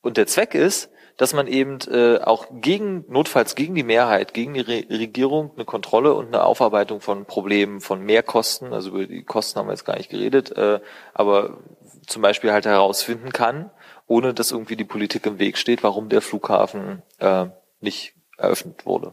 Und 0.00 0.16
der 0.16 0.26
Zweck 0.26 0.54
ist, 0.54 0.90
dass 1.18 1.34
man 1.34 1.48
eben 1.48 1.78
äh, 1.90 2.18
auch 2.18 2.46
gegen, 2.52 3.04
notfalls 3.08 3.56
gegen 3.56 3.74
die 3.74 3.82
Mehrheit, 3.82 4.34
gegen 4.34 4.54
die 4.54 4.60
Re 4.60 4.84
Regierung 4.88 5.50
eine 5.56 5.64
Kontrolle 5.64 6.14
und 6.14 6.28
eine 6.28 6.44
Aufarbeitung 6.44 7.00
von 7.00 7.24
Problemen, 7.24 7.80
von 7.80 8.02
Mehrkosten, 8.04 8.72
also 8.72 8.90
über 8.90 9.06
die 9.06 9.24
Kosten 9.24 9.58
haben 9.58 9.66
wir 9.66 9.72
jetzt 9.72 9.84
gar 9.84 9.96
nicht 9.96 10.10
geredet, 10.10 10.56
äh, 10.56 10.80
aber 11.14 11.58
zum 12.06 12.22
Beispiel 12.22 12.52
halt 12.52 12.66
herausfinden 12.66 13.32
kann, 13.32 13.70
ohne 14.06 14.32
dass 14.32 14.52
irgendwie 14.52 14.76
die 14.76 14.84
Politik 14.84 15.26
im 15.26 15.40
Weg 15.40 15.58
steht, 15.58 15.82
warum 15.82 16.08
der 16.08 16.22
Flughafen 16.22 17.02
äh, 17.18 17.46
nicht 17.80 18.14
eröffnet 18.36 18.86
wurde. 18.86 19.12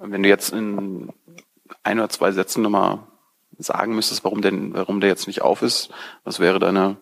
Wenn 0.00 0.22
du 0.22 0.28
jetzt 0.30 0.50
in 0.52 1.12
ein 1.82 1.98
oder 1.98 2.08
zwei 2.08 2.32
Sätzen 2.32 2.62
nochmal 2.62 3.00
sagen 3.58 3.94
müsstest, 3.94 4.24
warum 4.24 4.40
denn, 4.40 4.74
warum 4.74 5.00
der 5.00 5.10
jetzt 5.10 5.26
nicht 5.26 5.42
auf 5.42 5.60
ist, 5.60 5.90
was 6.24 6.40
wäre 6.40 6.58
deine 6.58 6.96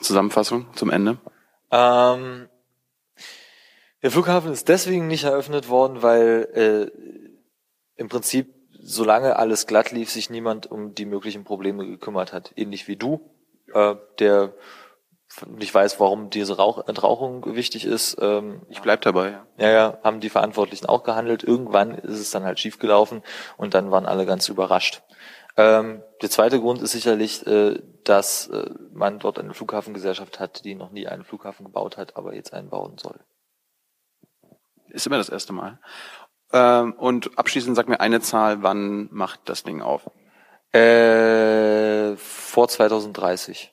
Zusammenfassung 0.00 0.66
zum 0.74 0.90
Ende? 0.90 1.18
Ähm, 1.74 2.48
der 4.02 4.10
Flughafen 4.12 4.52
ist 4.52 4.68
deswegen 4.68 5.08
nicht 5.08 5.24
eröffnet 5.24 5.68
worden, 5.68 6.02
weil 6.02 6.48
äh, 6.54 6.90
im 7.96 8.08
Prinzip, 8.08 8.54
solange 8.78 9.36
alles 9.36 9.66
glatt 9.66 9.90
lief, 9.90 10.10
sich 10.10 10.30
niemand 10.30 10.70
um 10.70 10.94
die 10.94 11.06
möglichen 11.06 11.42
Probleme 11.42 11.84
gekümmert 11.84 12.32
hat. 12.32 12.52
Ähnlich 12.54 12.86
wie 12.86 12.96
du, 12.96 13.28
äh, 13.72 13.96
der 14.20 14.54
nicht 15.46 15.74
weiß, 15.74 15.98
warum 15.98 16.30
diese 16.30 16.56
Rauch 16.58 16.86
Entrauchung 16.86 17.56
wichtig 17.56 17.86
ist. 17.86 18.18
Ähm, 18.20 18.62
ich 18.68 18.80
bleib 18.80 19.00
dabei. 19.00 19.30
Ja. 19.30 19.46
ja, 19.58 19.70
ja, 19.72 19.98
haben 20.04 20.20
die 20.20 20.30
Verantwortlichen 20.30 20.86
auch 20.86 21.02
gehandelt. 21.02 21.42
Irgendwann 21.42 21.94
ist 21.94 22.20
es 22.20 22.30
dann 22.30 22.44
halt 22.44 22.60
schiefgelaufen 22.60 23.22
und 23.56 23.74
dann 23.74 23.90
waren 23.90 24.06
alle 24.06 24.26
ganz 24.26 24.48
überrascht. 24.48 25.02
Ähm, 25.56 26.02
der 26.20 26.30
zweite 26.30 26.60
Grund 26.60 26.82
ist 26.82 26.92
sicherlich, 26.92 27.46
äh, 27.46 27.80
dass 28.02 28.48
äh, 28.48 28.70
man 28.92 29.18
dort 29.20 29.38
eine 29.38 29.54
Flughafengesellschaft 29.54 30.40
hat, 30.40 30.64
die 30.64 30.74
noch 30.74 30.90
nie 30.90 31.06
einen 31.06 31.24
Flughafen 31.24 31.64
gebaut 31.64 31.96
hat, 31.96 32.16
aber 32.16 32.34
jetzt 32.34 32.52
einen 32.52 32.70
bauen 32.70 32.98
soll. 32.98 33.20
Ist 34.88 35.06
immer 35.06 35.18
das 35.18 35.28
erste 35.28 35.52
Mal. 35.52 35.78
Ähm, 36.52 36.92
und 36.94 37.38
abschließend 37.38 37.76
sag 37.76 37.88
mir 37.88 38.00
eine 38.00 38.20
Zahl, 38.20 38.62
wann 38.62 39.08
macht 39.12 39.40
das 39.48 39.62
Ding 39.62 39.80
auf? 39.80 40.10
Äh, 40.72 42.16
vor 42.16 42.68
2030. 42.68 43.72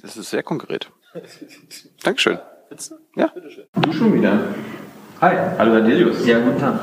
Das 0.00 0.16
ist 0.16 0.30
sehr 0.30 0.42
konkret. 0.42 0.90
Dankeschön. 2.02 2.38
Ja. 3.14 3.30
Du 3.74 3.92
schon 3.92 4.14
wieder. 4.14 4.54
Hi. 5.20 5.36
Hallo 5.58 5.74
Herr 5.74 5.82
Delius. 5.82 6.26
Ja, 6.26 6.40
guten 6.40 6.58
Tag. 6.58 6.80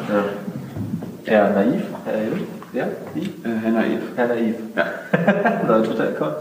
Herr 1.26 1.50
Naiv? 1.50 1.84
Herr 2.06 2.61
Ja? 2.74 2.88
Wie? 3.14 3.26
Äh, 3.26 3.56
Herr 3.62 3.72
Naiv. 3.72 4.00
Herr 4.16 4.28
Naiv. 4.28 4.56
Ja. 4.76 4.86
Neuer 5.68 5.84
Twitter-Account. 5.84 6.36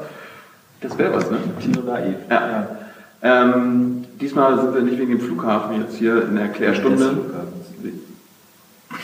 Das 0.81 0.97
wäre 0.99 1.15
was, 1.15 1.31
ne? 1.31 1.39
Tino 1.61 1.83
Naiv. 1.83 2.17
Ja. 2.31 2.49
ja. 2.49 2.69
Ähm, 3.23 4.05
diesmal 4.21 4.59
sind 4.59 4.75
wir 4.75 4.83
nicht 4.83 4.99
wegen 4.99 5.11
dem 5.11 5.21
Flughafen 5.21 5.81
jetzt 5.81 5.97
hier 5.97 6.23
in 6.25 6.37
der 6.37 6.45
Erklärstunde. 6.45 7.17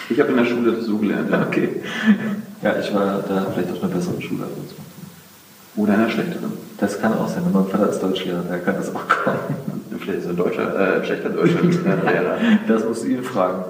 Ich 0.08 0.20
habe 0.20 0.30
in 0.30 0.36
der 0.36 0.44
Schule 0.44 0.72
das 0.72 0.84
so 0.84 0.98
gelernt. 0.98 1.30
Ja. 1.30 1.42
Okay. 1.46 1.82
Ja, 2.62 2.76
ich 2.78 2.94
war 2.94 3.22
da 3.28 3.46
vielleicht 3.52 3.72
auf 3.72 3.82
einer 3.82 3.92
besseren 3.92 4.22
Schule 4.22 4.44
als 4.44 4.54
sonst. 4.54 4.74
Oder 5.76 5.94
einer 5.94 6.08
schlechteren. 6.08 6.52
Das 6.78 7.00
kann 7.00 7.12
auch 7.12 7.28
sein. 7.28 7.42
Mein 7.52 7.66
Vater 7.66 7.90
ist 7.90 8.02
Deutschlehrer, 8.02 8.42
da 8.48 8.58
kann 8.58 8.76
das 8.76 8.94
auch 8.94 9.06
kommen. 9.08 9.38
Vielleicht 9.98 10.20
ist 10.20 10.26
er 10.26 10.32
deutscher, 10.32 10.98
äh, 11.00 11.04
schlechter 11.04 11.30
Deutschlehrer. 11.30 12.38
das 12.68 12.84
musst 12.84 13.04
du 13.04 13.08
ihn 13.08 13.22
fragen. 13.22 13.64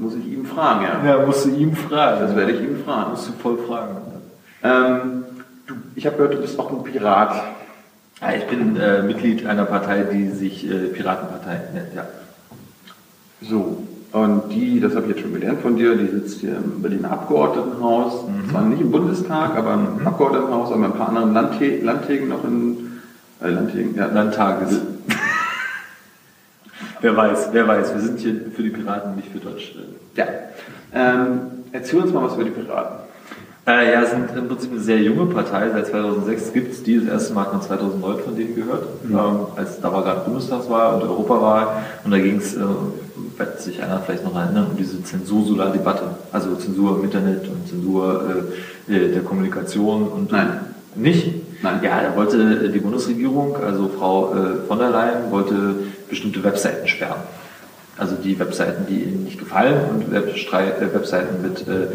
Das 0.00 0.14
muss 0.14 0.24
ich 0.24 0.32
ihm 0.32 0.46
fragen, 0.46 0.84
ja. 0.84 1.04
Ja, 1.04 1.26
musst 1.26 1.44
du 1.44 1.50
ihm 1.50 1.76
fragen. 1.76 2.20
Das 2.20 2.34
werde 2.34 2.52
ich 2.52 2.60
ihm 2.62 2.82
fragen. 2.84 3.10
Musst 3.10 3.28
du 3.28 3.32
voll 3.32 3.58
fragen. 3.58 3.96
Ähm, 4.62 5.24
du, 5.66 5.74
ich 5.94 6.06
habe 6.06 6.16
gehört, 6.16 6.34
du 6.34 6.40
bist 6.40 6.58
auch 6.58 6.72
ein 6.72 6.82
Pirat. 6.84 7.34
Ja, 8.22 8.32
ich 8.32 8.46
bin 8.46 8.76
äh, 8.76 9.02
Mitglied 9.02 9.46
einer 9.46 9.66
Partei, 9.66 10.04
die 10.10 10.28
sich 10.30 10.66
äh, 10.70 10.86
Piratenpartei 10.86 11.60
nennt, 11.74 11.94
ja. 11.94 12.06
So, 13.42 13.82
und 14.12 14.50
die, 14.50 14.80
das 14.80 14.94
habe 14.94 15.06
ich 15.06 15.12
jetzt 15.12 15.20
schon 15.20 15.32
gelernt 15.32 15.60
von 15.60 15.76
dir, 15.76 15.94
die 15.96 16.06
sitzt 16.06 16.40
hier 16.40 16.56
im 16.56 16.82
Berliner 16.82 17.12
Abgeordnetenhaus, 17.12 18.26
mhm. 18.26 18.50
zwar 18.50 18.62
nicht 18.62 18.80
im 18.80 18.90
Bundestag, 18.90 19.56
aber 19.56 19.74
im 19.74 20.00
mhm. 20.00 20.06
Abgeordnetenhaus, 20.06 20.72
aber 20.72 20.84
ein 20.84 20.92
paar 20.92 21.08
anderen 21.08 21.32
Landtä 21.32 21.80
Landtägen 21.82 22.28
noch 22.28 22.44
in 22.44 23.00
äh, 23.42 23.48
Landtägen, 23.48 23.94
ja. 23.96 24.06
Landtages. 24.06 24.80
Wer 27.00 27.16
weiß, 27.16 27.48
wer 27.52 27.66
weiß, 27.66 27.94
wir 27.94 28.00
sind 28.00 28.18
hier 28.20 28.34
für 28.54 28.62
die 28.62 28.70
Piraten, 28.70 29.16
nicht 29.16 29.28
für 29.30 29.38
Deutschland. 29.38 29.88
Ja. 30.16 30.26
Ähm, 30.92 31.40
erzähl 31.72 32.00
uns 32.00 32.12
mal 32.12 32.24
was 32.24 32.34
über 32.34 32.44
die 32.44 32.50
Piraten. 32.50 33.00
Äh, 33.66 33.92
ja, 33.92 34.04
sind 34.06 34.30
im 34.36 34.48
Prinzip 34.48 34.72
eine 34.72 34.80
sehr 34.80 34.98
junge 34.98 35.26
Partei. 35.26 35.70
Seit 35.70 35.88
2006 35.88 36.52
gibt 36.52 36.72
es 36.72 36.82
die. 36.82 36.98
Das 36.98 37.08
erste 37.08 37.34
Mal 37.34 37.42
hat 37.44 37.52
man 37.52 37.62
2009 37.62 38.18
von 38.20 38.36
denen 38.36 38.56
gehört, 38.56 39.04
mhm. 39.04 39.14
ähm, 39.14 39.46
als 39.54 39.80
da 39.80 39.92
war 39.92 40.02
gerade 40.02 40.22
Bundestagswahl 40.22 40.94
und 40.94 41.02
Europawahl. 41.02 41.68
Und 42.04 42.10
da 42.10 42.18
ging 42.18 42.38
es, 42.38 42.56
äh, 42.56 42.60
wird 43.36 43.60
sich 43.60 43.82
einer 43.82 44.00
vielleicht 44.00 44.24
noch 44.24 44.34
erinnern, 44.34 44.68
um 44.70 44.76
diese 44.76 45.02
Zensursula-Debatte. 45.04 46.04
Also 46.32 46.54
Zensur 46.56 46.98
im 46.98 47.04
Internet 47.04 47.48
und 47.48 47.68
Zensur 47.68 48.48
äh, 48.88 48.94
äh 48.94 49.12
der 49.12 49.22
Kommunikation 49.22 50.08
und 50.08 50.32
Nein. 50.32 50.60
nicht. 50.94 51.62
Nein. 51.62 51.80
Ja, 51.82 52.02
da 52.02 52.16
wollte 52.16 52.70
die 52.70 52.78
Bundesregierung, 52.78 53.56
also 53.56 53.90
Frau 53.98 54.32
äh, 54.32 54.66
von 54.66 54.78
der 54.78 54.90
Leyen, 54.90 55.30
wollte 55.30 55.74
bestimmte 56.10 56.44
Webseiten 56.44 56.86
sperren. 56.86 57.22
Also 57.96 58.16
die 58.16 58.38
Webseiten, 58.38 58.86
die 58.88 59.02
ihnen 59.02 59.24
nicht 59.24 59.38
gefallen 59.38 59.76
und 59.90 60.14
äh, 60.14 60.94
Webseiten 60.94 61.42
mit 61.42 61.60
äh, 61.68 61.86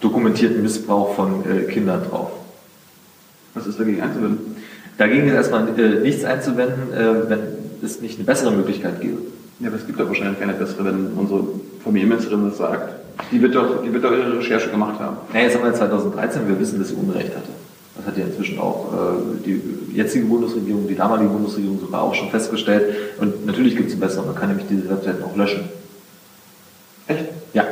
dokumentierten 0.00 0.62
Missbrauch 0.62 1.14
von 1.14 1.44
äh, 1.44 1.64
Kindern 1.64 2.02
drauf. 2.08 2.30
Was 3.54 3.66
ist 3.66 3.78
dagegen 3.78 4.02
einzuwenden? 4.02 4.56
Dagegen 4.98 5.26
ist 5.28 5.34
erstmal 5.34 5.68
äh, 5.78 6.00
nichts 6.00 6.24
einzuwenden, 6.24 6.92
äh, 6.92 7.30
wenn 7.30 7.40
es 7.82 8.00
nicht 8.00 8.16
eine 8.16 8.24
bessere 8.24 8.52
Möglichkeit 8.52 9.00
gäbe. 9.00 9.18
Ja, 9.60 9.68
aber 9.68 9.76
es 9.76 9.86
gibt 9.86 9.98
doch 10.00 10.08
wahrscheinlich 10.08 10.38
keine 10.38 10.52
bessere, 10.52 10.84
wenn 10.84 11.12
unsere 11.16 11.44
Familienministerin 11.82 12.48
das 12.48 12.58
sagt. 12.58 12.94
Die 13.30 13.40
wird 13.40 13.54
doch, 13.54 13.82
die 13.82 13.92
wird 13.92 14.04
doch 14.04 14.12
ihre 14.12 14.38
Recherche 14.38 14.68
gemacht 14.68 14.98
haben. 14.98 15.16
Naja, 15.32 15.46
jetzt 15.46 15.56
haben 15.56 15.64
wir 15.64 15.72
2013, 15.72 16.48
wir 16.48 16.58
wissen, 16.58 16.78
dass 16.80 16.88
sie 16.88 16.94
Unrecht 16.94 17.30
hatte. 17.34 17.48
Das 18.04 18.12
hat 18.12 18.18
ja 18.18 18.26
inzwischen 18.26 18.58
auch 18.58 18.92
äh, 18.92 19.44
die 19.46 19.62
jetzige 19.94 20.26
Bundesregierung, 20.26 20.86
die 20.86 20.94
damalige 20.94 21.30
Bundesregierung 21.30 21.80
sogar 21.80 22.02
auch 22.02 22.14
schon 22.14 22.28
festgestellt. 22.28 22.94
Und 23.18 23.46
natürlich 23.46 23.76
gibt 23.76 23.88
es 23.88 23.94
eine 23.94 24.04
bessere, 24.04 24.26
man 24.26 24.34
kann 24.34 24.48
nämlich 24.48 24.66
diese 24.68 24.90
Webseiten 24.90 25.22
auch 25.22 25.34
löschen. 25.36 25.70
Echt? 27.06 27.24
Ja. 27.54 27.64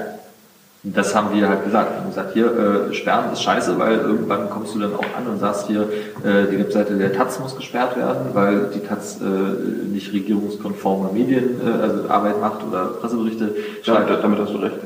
Das 0.85 1.15
haben 1.15 1.33
wir 1.33 1.49
halt 1.49 1.65
gesagt. 1.65 1.93
Wir 1.93 2.01
haben 2.01 2.09
gesagt, 2.09 2.33
hier, 2.33 2.89
äh, 2.91 2.95
sperren 2.95 3.33
ist 3.33 3.43
scheiße, 3.43 3.79
weil 3.79 3.99
irgendwann 3.99 4.51
kommst 4.51 4.75
du 4.75 4.81
dann 4.81 4.95
auch 4.95 5.05
an 5.17 5.29
und 5.31 5.39
sagst 5.39 5.69
hier, 5.69 5.83
äh, 6.25 6.51
die 6.51 6.59
Webseite 6.59 6.97
der 6.97 7.13
Taz 7.13 7.39
muss 7.39 7.55
gesperrt 7.55 7.97
werden, 7.97 8.31
weil 8.33 8.71
die 8.75 8.81
Taz 8.81 9.21
äh, 9.21 9.93
nicht 9.93 10.13
regierungskonforme 10.13 11.13
Medienarbeit 11.13 11.79
äh, 11.79 11.83
also 11.83 12.09
Arbeit 12.09 12.41
macht 12.41 12.65
oder 12.67 12.87
Presseberichte 13.01 13.55
schreibt. 13.83 14.11
Ja, 14.11 14.17
damit 14.17 14.41
hast 14.41 14.53
du 14.53 14.59
recht. 14.59 14.77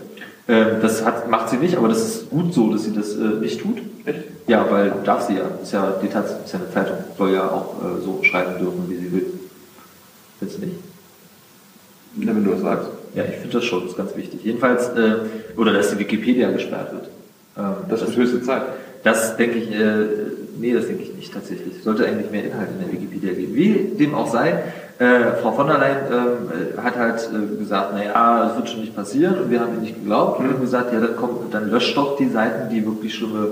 Äh, 0.48 0.80
das 0.82 1.04
hat, 1.04 1.30
macht 1.30 1.48
sie 1.48 1.56
nicht, 1.56 1.76
aber 1.76 1.88
das 1.88 2.06
ist 2.06 2.30
gut 2.30 2.52
so, 2.52 2.70
dass 2.70 2.84
sie 2.84 2.92
das 2.92 3.14
äh, 3.14 3.40
nicht 3.40 3.62
tut. 3.62 3.78
Echt? 4.06 4.20
Ja, 4.46 4.70
weil 4.70 4.92
darf 5.04 5.26
sie 5.26 5.34
ja. 5.34 5.44
Ist 5.62 5.72
ja 5.72 5.94
die 6.02 6.08
Taz 6.08 6.30
ist 6.44 6.52
ja 6.52 6.60
eine 6.60 6.70
Zeitung, 6.70 6.96
soll 7.18 7.32
ja 7.32 7.48
auch 7.48 7.74
äh, 7.82 8.02
so 8.02 8.22
schreiben 8.22 8.58
dürfen, 8.58 8.88
wie 8.88 8.96
sie 8.96 9.12
will. 9.12 9.26
Findest 10.38 10.62
du 10.62 10.66
nicht? 10.66 10.78
Ja, 12.20 12.28
wenn 12.28 12.44
du 12.44 12.52
das 12.52 12.60
sagst. 12.60 12.88
Ja, 13.14 13.24
ich 13.24 13.36
finde 13.36 13.54
das 13.54 13.64
schon, 13.64 13.82
das 13.82 13.90
ist 13.90 13.96
ganz 13.96 14.16
wichtig. 14.16 14.40
Jedenfalls, 14.44 14.88
äh, 14.90 15.16
oder 15.56 15.72
dass 15.72 15.90
die 15.90 15.98
Wikipedia 15.98 16.50
gesperrt 16.50 16.92
wird. 16.92 17.08
Ähm, 17.58 17.74
das, 17.88 18.00
das 18.00 18.10
ist 18.10 18.16
höchste 18.16 18.42
Zeit. 18.42 18.62
Das 19.02 19.36
denke 19.36 19.58
ich, 19.58 19.72
äh, 19.72 20.06
nee, 20.58 20.72
das 20.72 20.86
denke 20.86 21.02
ich 21.02 21.14
nicht 21.14 21.32
tatsächlich. 21.32 21.82
Sollte 21.82 22.06
eigentlich 22.06 22.30
mehr 22.30 22.44
Inhalt 22.44 22.68
in 22.70 22.84
der 22.84 22.92
Wikipedia 22.92 23.32
geben. 23.32 23.54
Wie 23.54 23.96
dem 23.98 24.14
auch 24.14 24.30
sei, 24.30 24.62
äh, 24.98 25.32
Frau 25.42 25.52
von 25.52 25.66
der 25.66 25.78
Leyen 25.78 25.96
äh, 25.96 26.80
hat 26.80 26.96
halt 26.96 27.28
äh, 27.32 27.56
gesagt, 27.58 27.92
naja, 27.92 28.46
das 28.46 28.56
wird 28.56 28.70
schon 28.70 28.80
nicht 28.80 28.96
passieren 28.96 29.38
und 29.38 29.50
wir 29.50 29.60
haben 29.60 29.74
ihr 29.74 29.80
nicht 29.80 29.94
geglaubt 29.96 30.40
und 30.40 30.48
haben 30.48 30.60
gesagt, 30.60 30.92
ja, 30.92 31.00
dann, 31.00 31.16
kommt, 31.16 31.52
dann 31.52 31.70
löscht 31.70 31.96
doch 31.96 32.16
die 32.16 32.28
Seiten, 32.28 32.70
die 32.70 32.84
wirklich 32.84 33.14
schlimme 33.14 33.48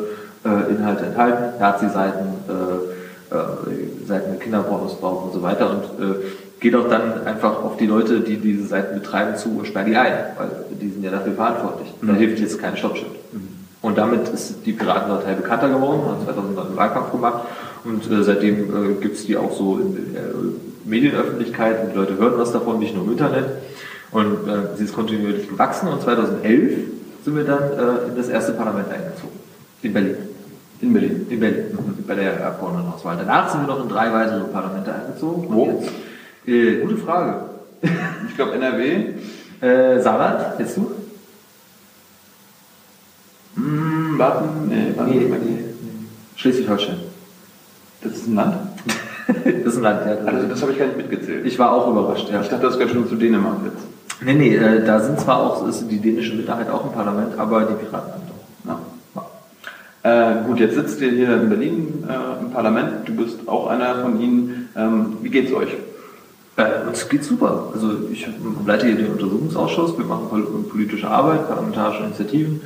Inhalte 0.49 1.07
enthalten, 1.07 1.59
Nazi-Seiten, 1.59 2.27
äh, 2.49 3.35
äh, 3.35 4.07
Seiten 4.07 4.33
mit 4.33 4.41
Kinderpornos 4.41 5.01
drauf 5.01 5.25
und 5.25 5.33
so 5.33 5.43
weiter 5.43 5.71
und 5.71 6.05
äh, 6.05 6.15
geht 6.61 6.75
auch 6.75 6.89
dann 6.89 7.27
einfach 7.27 7.63
auf 7.63 7.77
die 7.77 7.87
Leute, 7.87 8.21
die 8.21 8.37
diese 8.37 8.67
Seiten 8.67 9.01
betreiben, 9.01 9.37
zu 9.37 9.59
und 9.59 9.67
sperrt 9.67 9.87
die 9.87 9.97
ein, 9.97 10.13
weil 10.37 10.51
die 10.81 10.91
sind 10.91 11.03
ja 11.05 11.11
dafür 11.11 11.35
verantwortlich. 11.35 11.93
Mhm. 12.01 12.09
Da 12.09 12.15
hilft 12.15 12.39
jetzt 12.41 12.61
kein 12.61 12.77
Stoppschild. 12.77 13.13
Mhm. 13.33 13.49
Und 13.83 13.99
damit 13.99 14.29
ist 14.29 14.65
die 14.65 14.73
Piratenpartei 14.73 15.35
bekannter 15.35 15.69
geworden, 15.69 16.03
hat 16.09 16.25
2009 16.25 16.67
einen 16.67 16.77
Wahlkampf 16.77 17.13
gemacht 17.13 17.45
und 17.85 18.11
äh, 18.11 18.23
seitdem 18.23 18.55
äh, 18.55 18.95
gibt 19.01 19.17
es 19.17 19.27
die 19.27 19.37
auch 19.37 19.53
so 19.53 19.79
in 19.79 20.15
der 20.15 20.23
äh, 20.23 20.35
Medienöffentlichkeit 20.85 21.83
und 21.83 21.93
die 21.93 21.97
Leute 21.97 22.17
hören 22.17 22.35
was 22.37 22.53
davon, 22.53 22.79
nicht 22.79 22.95
nur 22.95 23.05
im 23.05 23.13
Internet. 23.13 23.47
Und 24.11 24.49
äh, 24.49 24.77
sie 24.77 24.85
ist 24.85 24.95
kontinuierlich 24.95 25.49
gewachsen 25.49 25.89
und 25.89 26.01
2011 26.01 26.73
sind 27.25 27.37
wir 27.37 27.45
dann 27.45 27.63
äh, 27.73 28.09
in 28.09 28.17
das 28.17 28.29
erste 28.29 28.53
Parlament 28.53 28.89
eingezogen. 28.89 29.39
In 29.83 29.93
Berlin. 29.93 30.17
In 30.85 30.93
Berlin? 30.93 31.27
In 31.31 31.41
Berlin, 31.41 31.65
mhm. 31.73 32.05
bei 32.07 32.15
der 32.15 32.47
Abgeordnetenauswahl. 32.47 33.17
Danach 33.17 33.49
sind 33.49 33.63
wir 33.63 33.69
noch 33.69 33.83
in 33.83 33.89
drei 33.89 34.13
weitere 34.13 34.45
Parlamente 34.45 34.93
eingezogen. 34.93 35.47
Wo? 35.49 35.67
Jetzt, 35.67 35.91
äh, 36.47 36.81
gute 36.81 36.99
Frage. 36.99 37.37
Ich 38.29 38.37
glaube 38.37 38.55
NRW. 38.55 39.15
Äh, 39.61 40.01
Saarland, 40.01 40.59
jetzt 40.59 40.77
du? 40.77 40.91
Hm, 43.55 44.19
Baden, 44.19 44.69
nee, 44.69 44.91
Baden, 44.97 45.11
nee, 45.11 45.29
nee. 45.29 45.65
Schleswig-Holstein. 46.35 46.97
Das 48.03 48.13
ist 48.13 48.27
ein 48.27 48.35
Land? 48.35 48.57
das 49.27 49.73
ist 49.73 49.77
ein 49.77 49.83
Land, 49.83 50.01
ja. 50.07 50.17
Also 50.27 50.49
das 50.49 50.61
habe 50.63 50.73
ich 50.73 50.79
gar 50.79 50.87
nicht 50.87 50.97
mitgezählt. 50.97 51.47
Ich 51.47 51.59
war 51.59 51.73
auch 51.73 51.89
überrascht, 51.89 52.29
ja. 52.31 52.41
Ich 52.41 52.49
dachte, 52.49 52.67
das 52.67 52.75
gehört 52.75 52.93
schon 52.93 53.09
zu 53.09 53.15
Dänemark 53.15 53.59
jetzt. 53.65 53.87
Nee, 54.23 54.35
nee, 54.35 54.57
äh, 54.57 54.85
da 54.85 55.01
sind 55.01 55.21
zwar 55.21 55.39
auch, 55.39 55.69
ist 55.69 55.89
die 55.89 56.01
dänische 56.01 56.35
Minderheit 56.35 56.69
auch 56.69 56.85
im 56.85 56.93
Parlament, 56.93 57.39
aber 57.39 57.63
die 57.63 57.75
Piraten 57.75 58.13
haben. 58.13 58.34
Äh, 60.05 60.45
gut, 60.47 60.61
jetzt 60.61 60.75
sitzt 60.75 61.01
ihr 61.01 61.11
hier 61.13 61.41
in 61.41 61.49
Berlin 61.49 62.05
äh, 62.07 62.45
im 62.45 62.51
Parlament. 62.51 63.09
Du 63.09 63.17
bist 63.17 63.49
auch 63.49 63.69
einer 63.69 64.03
von 64.03 64.21
ihnen. 64.21 64.69
Ähm, 64.77 65.17
wie 65.23 65.31
geht's 65.31 65.51
euch? 65.51 65.71
Äh, 66.57 66.87
uns 66.87 67.09
geht's 67.09 67.27
super. 67.27 67.71
Also 67.73 67.91
ich 68.13 68.29
leite 68.67 68.87
hier 68.87 68.97
den 68.97 69.13
Untersuchungsausschuss, 69.13 69.97
wir 69.97 70.05
machen 70.05 70.67
politische 70.69 71.09
Arbeit, 71.09 71.49
parlamentarische 71.49 72.05
Initiativen. 72.05 72.61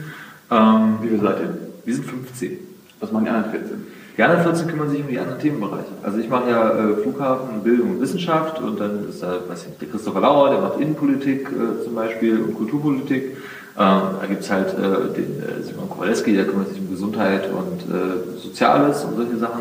Ähm, 0.51 0.99
wie 1.01 1.09
viel 1.11 1.21
seid 1.21 1.39
ihr? 1.39 1.59
Wir 1.85 1.95
sind 1.95 2.07
15. 2.07 2.59
Was 2.99 3.13
machen 3.13 3.27
die 3.27 3.31
anderen 3.31 3.53
14? 3.53 3.87
Die 4.17 4.23
anderen 4.25 4.43
14 4.43 4.67
kümmern 4.67 4.91
sich 4.91 5.01
um 5.01 5.07
die 5.09 5.19
anderen 5.21 5.39
Themenbereiche. 5.39 5.93
Also 6.03 6.19
ich 6.19 6.29
mache 6.29 6.51
ja 6.51 6.71
äh, 6.71 6.97
Flughafen, 7.03 7.63
Bildung 7.63 7.93
und 7.93 8.01
Wissenschaft 8.01 8.61
und 8.61 8.81
dann 8.81 9.09
ist 9.09 9.23
da, 9.23 9.39
weiß 9.49 9.63
ich 9.63 9.69
nicht, 9.69 9.81
der 9.81 9.89
Christopher 9.91 10.23
Lauer, 10.23 10.51
der 10.51 10.61
macht 10.61 10.81
Innenpolitik 10.81 11.49
äh, 11.53 11.85
zum 11.85 11.95
Beispiel 11.95 12.41
und 12.43 12.57
Kulturpolitik. 12.57 13.37
Ähm, 13.81 14.01
da 14.21 14.27
gibt's 14.29 14.51
halt 14.51 14.71
äh, 14.71 15.15
den 15.15 15.41
äh, 15.41 15.63
Simon 15.63 15.89
Kowaleski, 15.89 16.35
der 16.35 16.47
kümmert 16.47 16.71
sich 16.71 16.81
um 16.81 16.91
Gesundheit 16.91 17.49
und 17.53 17.95
äh, 17.95 18.39
Soziales 18.41 19.05
und 19.05 19.17
solche 19.17 19.37
Sachen. 19.37 19.61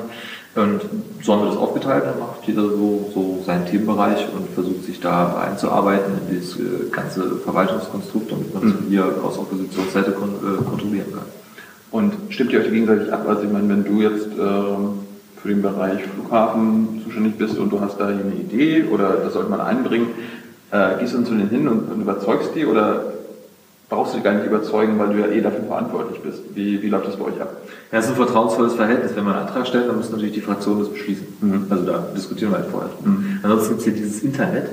Und 0.56 0.82
so 1.22 1.34
haben 1.34 1.44
wir 1.44 1.50
das 1.50 1.58
aufgeteilt, 1.58 2.06
dann 2.06 2.18
macht 2.18 2.48
jeder 2.48 2.64
so, 2.64 3.12
so 3.14 3.44
seinen 3.46 3.68
Themenbereich 3.68 4.26
und 4.36 4.50
versucht 4.56 4.86
sich 4.86 5.00
da 5.00 5.40
einzuarbeiten 5.40 6.14
in 6.14 6.36
dieses 6.36 6.58
äh, 6.58 6.90
ganze 6.92 7.36
Verwaltungskonstrukt, 7.36 8.32
damit 8.32 8.56
man 8.56 8.66
mhm. 8.66 8.78
hier 8.90 9.06
aus 9.24 9.38
Oppositionsseite 9.38 10.14
kon 10.14 10.30
äh, 10.30 10.64
kontrollieren 10.64 11.12
kann. 11.12 11.26
Und 11.92 12.14
stimmt 12.30 12.54
ihr 12.54 12.62
euch 12.62 12.72
gegenseitig 12.72 13.14
ab? 13.14 13.26
Also 13.28 13.44
ich 13.44 13.52
meine, 13.52 13.70
wenn 13.70 13.84
du 13.84 14.02
jetzt 14.02 14.30
ähm, 14.40 15.00
für 15.40 15.50
den 15.50 15.62
Bereich 15.62 16.02
Flughafen 16.04 17.02
zuständig 17.04 17.38
bist 17.38 17.60
und 17.60 17.72
du 17.72 17.80
hast 17.80 18.00
da 18.00 18.08
eine 18.08 18.34
Idee 18.34 18.86
oder 18.92 19.18
das 19.18 19.34
sollte 19.34 19.52
man 19.52 19.62
einbringen, 19.62 20.08
äh, 20.72 20.98
gehst 21.00 21.14
du 21.14 21.22
zu 21.22 21.36
denen 21.36 21.50
hin 21.50 21.68
und, 21.68 21.92
und 21.92 22.02
überzeugst 22.02 22.56
die 22.56 22.66
oder 22.66 23.14
brauchst 23.90 24.14
du 24.14 24.18
die 24.18 24.24
gar 24.24 24.34
nicht 24.34 24.46
überzeugen, 24.46 25.00
weil 25.00 25.14
du 25.14 25.20
ja 25.20 25.28
eh 25.28 25.42
dafür 25.42 25.64
verantwortlich 25.64 26.20
bist. 26.22 26.42
Wie, 26.54 26.82
wie 26.82 26.90
läuft 26.90 27.08
das 27.08 27.16
bei 27.16 27.26
euch 27.26 27.42
ab? 27.42 27.56
Ja, 27.92 28.00
es 28.00 28.06
ist 28.06 28.12
ein 28.12 28.18
vertrauensvolles 28.18 28.74
Verhältnis. 28.74 29.16
Wenn 29.16 29.24
man 29.24 29.36
einen 29.36 29.48
Antrag 29.48 29.66
stellt, 29.68 29.88
dann 29.88 29.98
muss 29.98 30.12
natürlich 30.12 30.34
die 30.34 30.42
Fraktion 30.42 30.80
das 30.80 30.90
beschließen. 30.90 31.28
Mhm. 31.40 31.66
Also 31.70 31.86
da 31.86 32.06
diskutieren 32.16 32.52
wir 32.52 32.58
halt 32.58 32.68
vorher. 32.68 32.90
Mhm. 33.04 33.40
Ansonsten 33.44 33.70
gibt 33.70 33.80
es 33.80 33.86
hier 33.86 33.94
dieses 33.94 34.24
Internet 34.24 34.70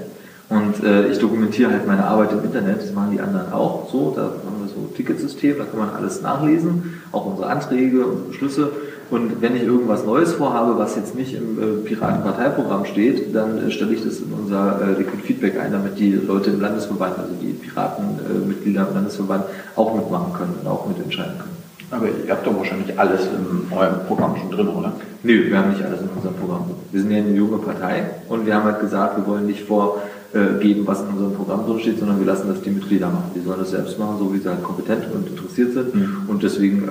und 0.48 0.85
äh, 0.85 1.09
ich 1.09 1.18
dokumentiere 1.18 1.70
halt 1.70 1.87
meine 1.87 2.05
Arbeit 2.05 2.33
im 2.33 2.42
Internet. 2.42 2.83
Das 2.83 2.92
machen 2.92 3.12
die 3.12 3.20
anderen 3.20 3.53
auch 3.53 3.88
so. 3.90 4.12
Da 4.14 4.22
haben 4.22 4.61
wir 4.61 4.68
so 4.68 4.81
ein 4.81 4.94
Ticketsystem, 4.96 5.59
da 5.59 5.64
kann 5.64 5.79
man 5.79 5.90
alles 5.90 6.20
nachlesen, 6.20 7.00
auch 7.12 7.24
unsere 7.27 7.48
Anträge 7.48 8.05
und 8.05 8.29
Beschlüsse. 8.29 8.72
Und 9.10 9.42
wenn 9.42 9.54
ich 9.54 9.62
irgendwas 9.62 10.04
Neues 10.04 10.32
vorhabe, 10.32 10.78
was 10.78 10.96
jetzt 10.96 11.14
nicht 11.14 11.34
im 11.34 11.58
äh, 11.58 11.76
Piratenparteiprogramm 11.84 12.86
steht, 12.86 13.34
dann 13.34 13.68
äh, 13.68 13.70
stelle 13.70 13.94
ich 13.94 14.02
das 14.02 14.18
in 14.18 14.32
unser 14.32 14.80
äh, 14.80 14.98
Liquid 14.98 15.22
Feedback 15.22 15.60
ein, 15.60 15.72
damit 15.72 15.98
die 15.98 16.12
Leute 16.12 16.50
im 16.50 16.60
Landesverband, 16.60 17.18
also 17.18 17.32
die 17.40 17.52
Piratenmitglieder 17.52 18.88
im 18.88 18.94
Landesverband, 18.94 19.44
auch 19.76 19.94
mitmachen 19.94 20.32
können 20.32 20.54
und 20.60 20.68
auch 20.68 20.86
mitentscheiden 20.88 21.34
können. 21.38 21.54
Aber 21.90 22.06
ihr 22.06 22.32
habt 22.32 22.46
doch 22.46 22.56
wahrscheinlich 22.56 22.98
alles 22.98 23.20
in 23.22 23.76
eurem 23.76 24.06
Programm 24.08 24.36
schon 24.36 24.50
drin, 24.50 24.68
oder? 24.68 24.94
Nö, 25.22 25.48
wir 25.48 25.58
haben 25.58 25.70
nicht 25.70 25.84
alles 25.84 26.00
in 26.00 26.08
unserem 26.08 26.34
Programm. 26.34 26.64
Wir 26.90 27.00
sind 27.00 27.10
ja 27.10 27.18
eine 27.18 27.34
junge 27.34 27.58
Partei 27.58 28.04
und 28.28 28.46
wir 28.46 28.54
haben 28.54 28.64
halt 28.64 28.80
gesagt, 28.80 29.18
wir 29.18 29.26
wollen 29.26 29.46
nicht 29.46 29.60
vorgeben, 29.60 30.86
was 30.86 31.02
in 31.02 31.08
unserem 31.08 31.34
Programm 31.34 31.66
drin 31.66 31.78
steht, 31.80 31.98
sondern 32.00 32.18
wir 32.18 32.26
lassen 32.26 32.48
das 32.48 32.62
die 32.62 32.70
Mitglieder 32.70 33.08
machen. 33.08 33.30
Die 33.36 33.40
sollen 33.40 33.60
das 33.60 33.70
selbst 33.70 33.98
machen, 33.98 34.16
so 34.18 34.34
wie 34.34 34.38
sie 34.38 34.48
halt 34.48 34.62
kompetent 34.62 35.04
und 35.14 35.28
interessiert 35.28 35.74
sind. 35.74 35.94
Mhm. 35.94 36.16
Und 36.26 36.42
deswegen 36.42 36.88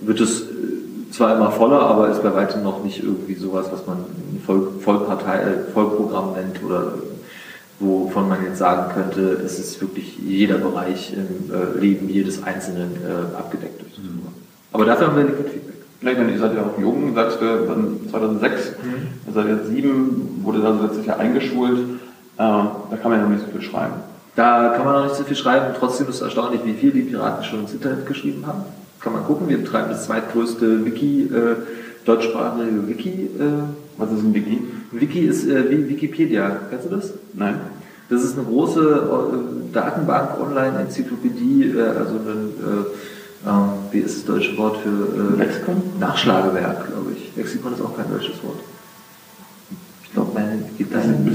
wird 0.00 0.20
es 0.20 0.44
zwar 1.10 1.36
immer 1.36 1.50
voller, 1.50 1.80
aber 1.80 2.08
ist 2.08 2.22
bei 2.22 2.34
weitem 2.34 2.62
noch 2.62 2.82
nicht 2.84 3.02
irgendwie 3.02 3.34
sowas, 3.34 3.66
was 3.72 3.86
man 3.86 4.04
Volk, 4.46 4.82
Vollpartei, 4.82 5.38
äh, 5.38 5.72
Vollprogramm 5.72 6.32
nennt 6.32 6.62
oder 6.64 6.94
wovon 7.78 8.28
man 8.28 8.44
jetzt 8.44 8.58
sagen 8.58 8.92
könnte, 8.92 9.40
es 9.44 9.58
ist 9.58 9.80
wirklich 9.80 10.18
jeder 10.18 10.58
Bereich 10.58 11.14
im 11.14 11.50
äh, 11.52 11.78
Leben 11.78 12.08
jedes 12.08 12.42
Einzelnen 12.42 12.96
äh, 12.96 13.36
abgedeckt 13.36 13.80
durch 13.80 13.98
mhm. 13.98 14.20
Aber 14.72 14.84
dafür 14.84 15.08
haben 15.08 15.16
wir 15.16 15.24
Liquid 15.24 15.48
Feedback. 15.48 15.74
Ja, 16.02 16.12
ich 16.12 16.18
meine, 16.18 16.32
ihr 16.32 16.38
seid 16.38 16.54
ja 16.54 16.62
auch 16.62 16.78
jung, 16.80 17.14
sagst 17.14 17.40
du, 17.40 18.08
2006, 18.10 18.70
mhm. 18.82 18.92
ihr 19.26 19.32
seid 19.32 19.48
jetzt 19.48 19.68
sieben, 19.68 20.40
wurde 20.42 20.60
da 20.60 20.70
letztes 20.70 21.06
Jahr 21.06 21.18
eingeschult, 21.18 21.78
äh, 21.78 21.86
da 22.36 22.96
kann 23.00 23.10
man 23.10 23.20
ja 23.20 23.26
noch 23.26 23.30
nicht 23.34 23.44
so 23.44 23.50
viel 23.50 23.62
schreiben. 23.62 23.94
Da 24.36 24.74
kann 24.76 24.84
man 24.84 24.94
noch 24.94 25.04
nicht 25.04 25.16
so 25.16 25.24
viel 25.24 25.36
schreiben, 25.36 25.74
trotzdem 25.78 26.08
ist 26.08 26.16
es 26.16 26.22
erstaunlich, 26.22 26.60
wie 26.64 26.74
viel 26.74 26.92
die 26.92 27.02
Piraten 27.02 27.44
schon 27.44 27.60
ins 27.60 27.72
Internet 27.72 28.06
geschrieben 28.06 28.46
haben. 28.46 28.62
Kann 29.00 29.14
man 29.14 29.24
gucken, 29.24 29.48
wir 29.48 29.58
betreiben 29.58 29.88
das 29.90 30.04
zweitgrößte 30.04 30.84
Wiki, 30.84 31.22
äh, 31.22 31.56
deutschsprachige 32.04 32.86
Wiki. 32.86 33.30
Äh, 33.38 33.62
Was 33.96 34.12
ist 34.12 34.20
ein 34.20 34.34
Wiki? 34.34 34.60
Ein 34.92 35.00
Wiki 35.00 35.20
ist 35.20 35.46
äh, 35.46 35.70
wie 35.70 35.88
Wikipedia. 35.88 36.56
Kennst 36.68 36.86
du 36.86 36.96
das? 36.96 37.14
Nein. 37.32 37.60
Das 38.10 38.24
ist 38.24 38.36
eine 38.36 38.46
große 38.46 38.80
äh, 38.80 39.72
Datenbank, 39.72 40.40
Online-Enzyklopädie, 40.40 41.72
äh, 41.76 41.80
also 41.80 42.14
ein, 42.16 42.50
äh, 42.58 43.48
ähm, 43.48 43.68
wie 43.92 44.00
ist 44.00 44.18
das 44.18 44.24
deutsche 44.26 44.58
Wort 44.58 44.78
für 44.78 44.88
äh, 44.88 45.38
Lexikon? 45.38 45.80
Nachschlagewerk, 45.98 46.88
glaube 46.88 47.12
ich. 47.16 47.34
Lexikon 47.36 47.72
ist 47.72 47.80
auch 47.80 47.96
kein 47.96 48.10
deutsches 48.10 48.42
Wort. 48.42 48.58
Ich 50.04 50.12
glaube, 50.12 50.32
meine 50.34 50.62
gibt 50.76 50.92
da. 50.92 50.98
Bist 51.24 51.29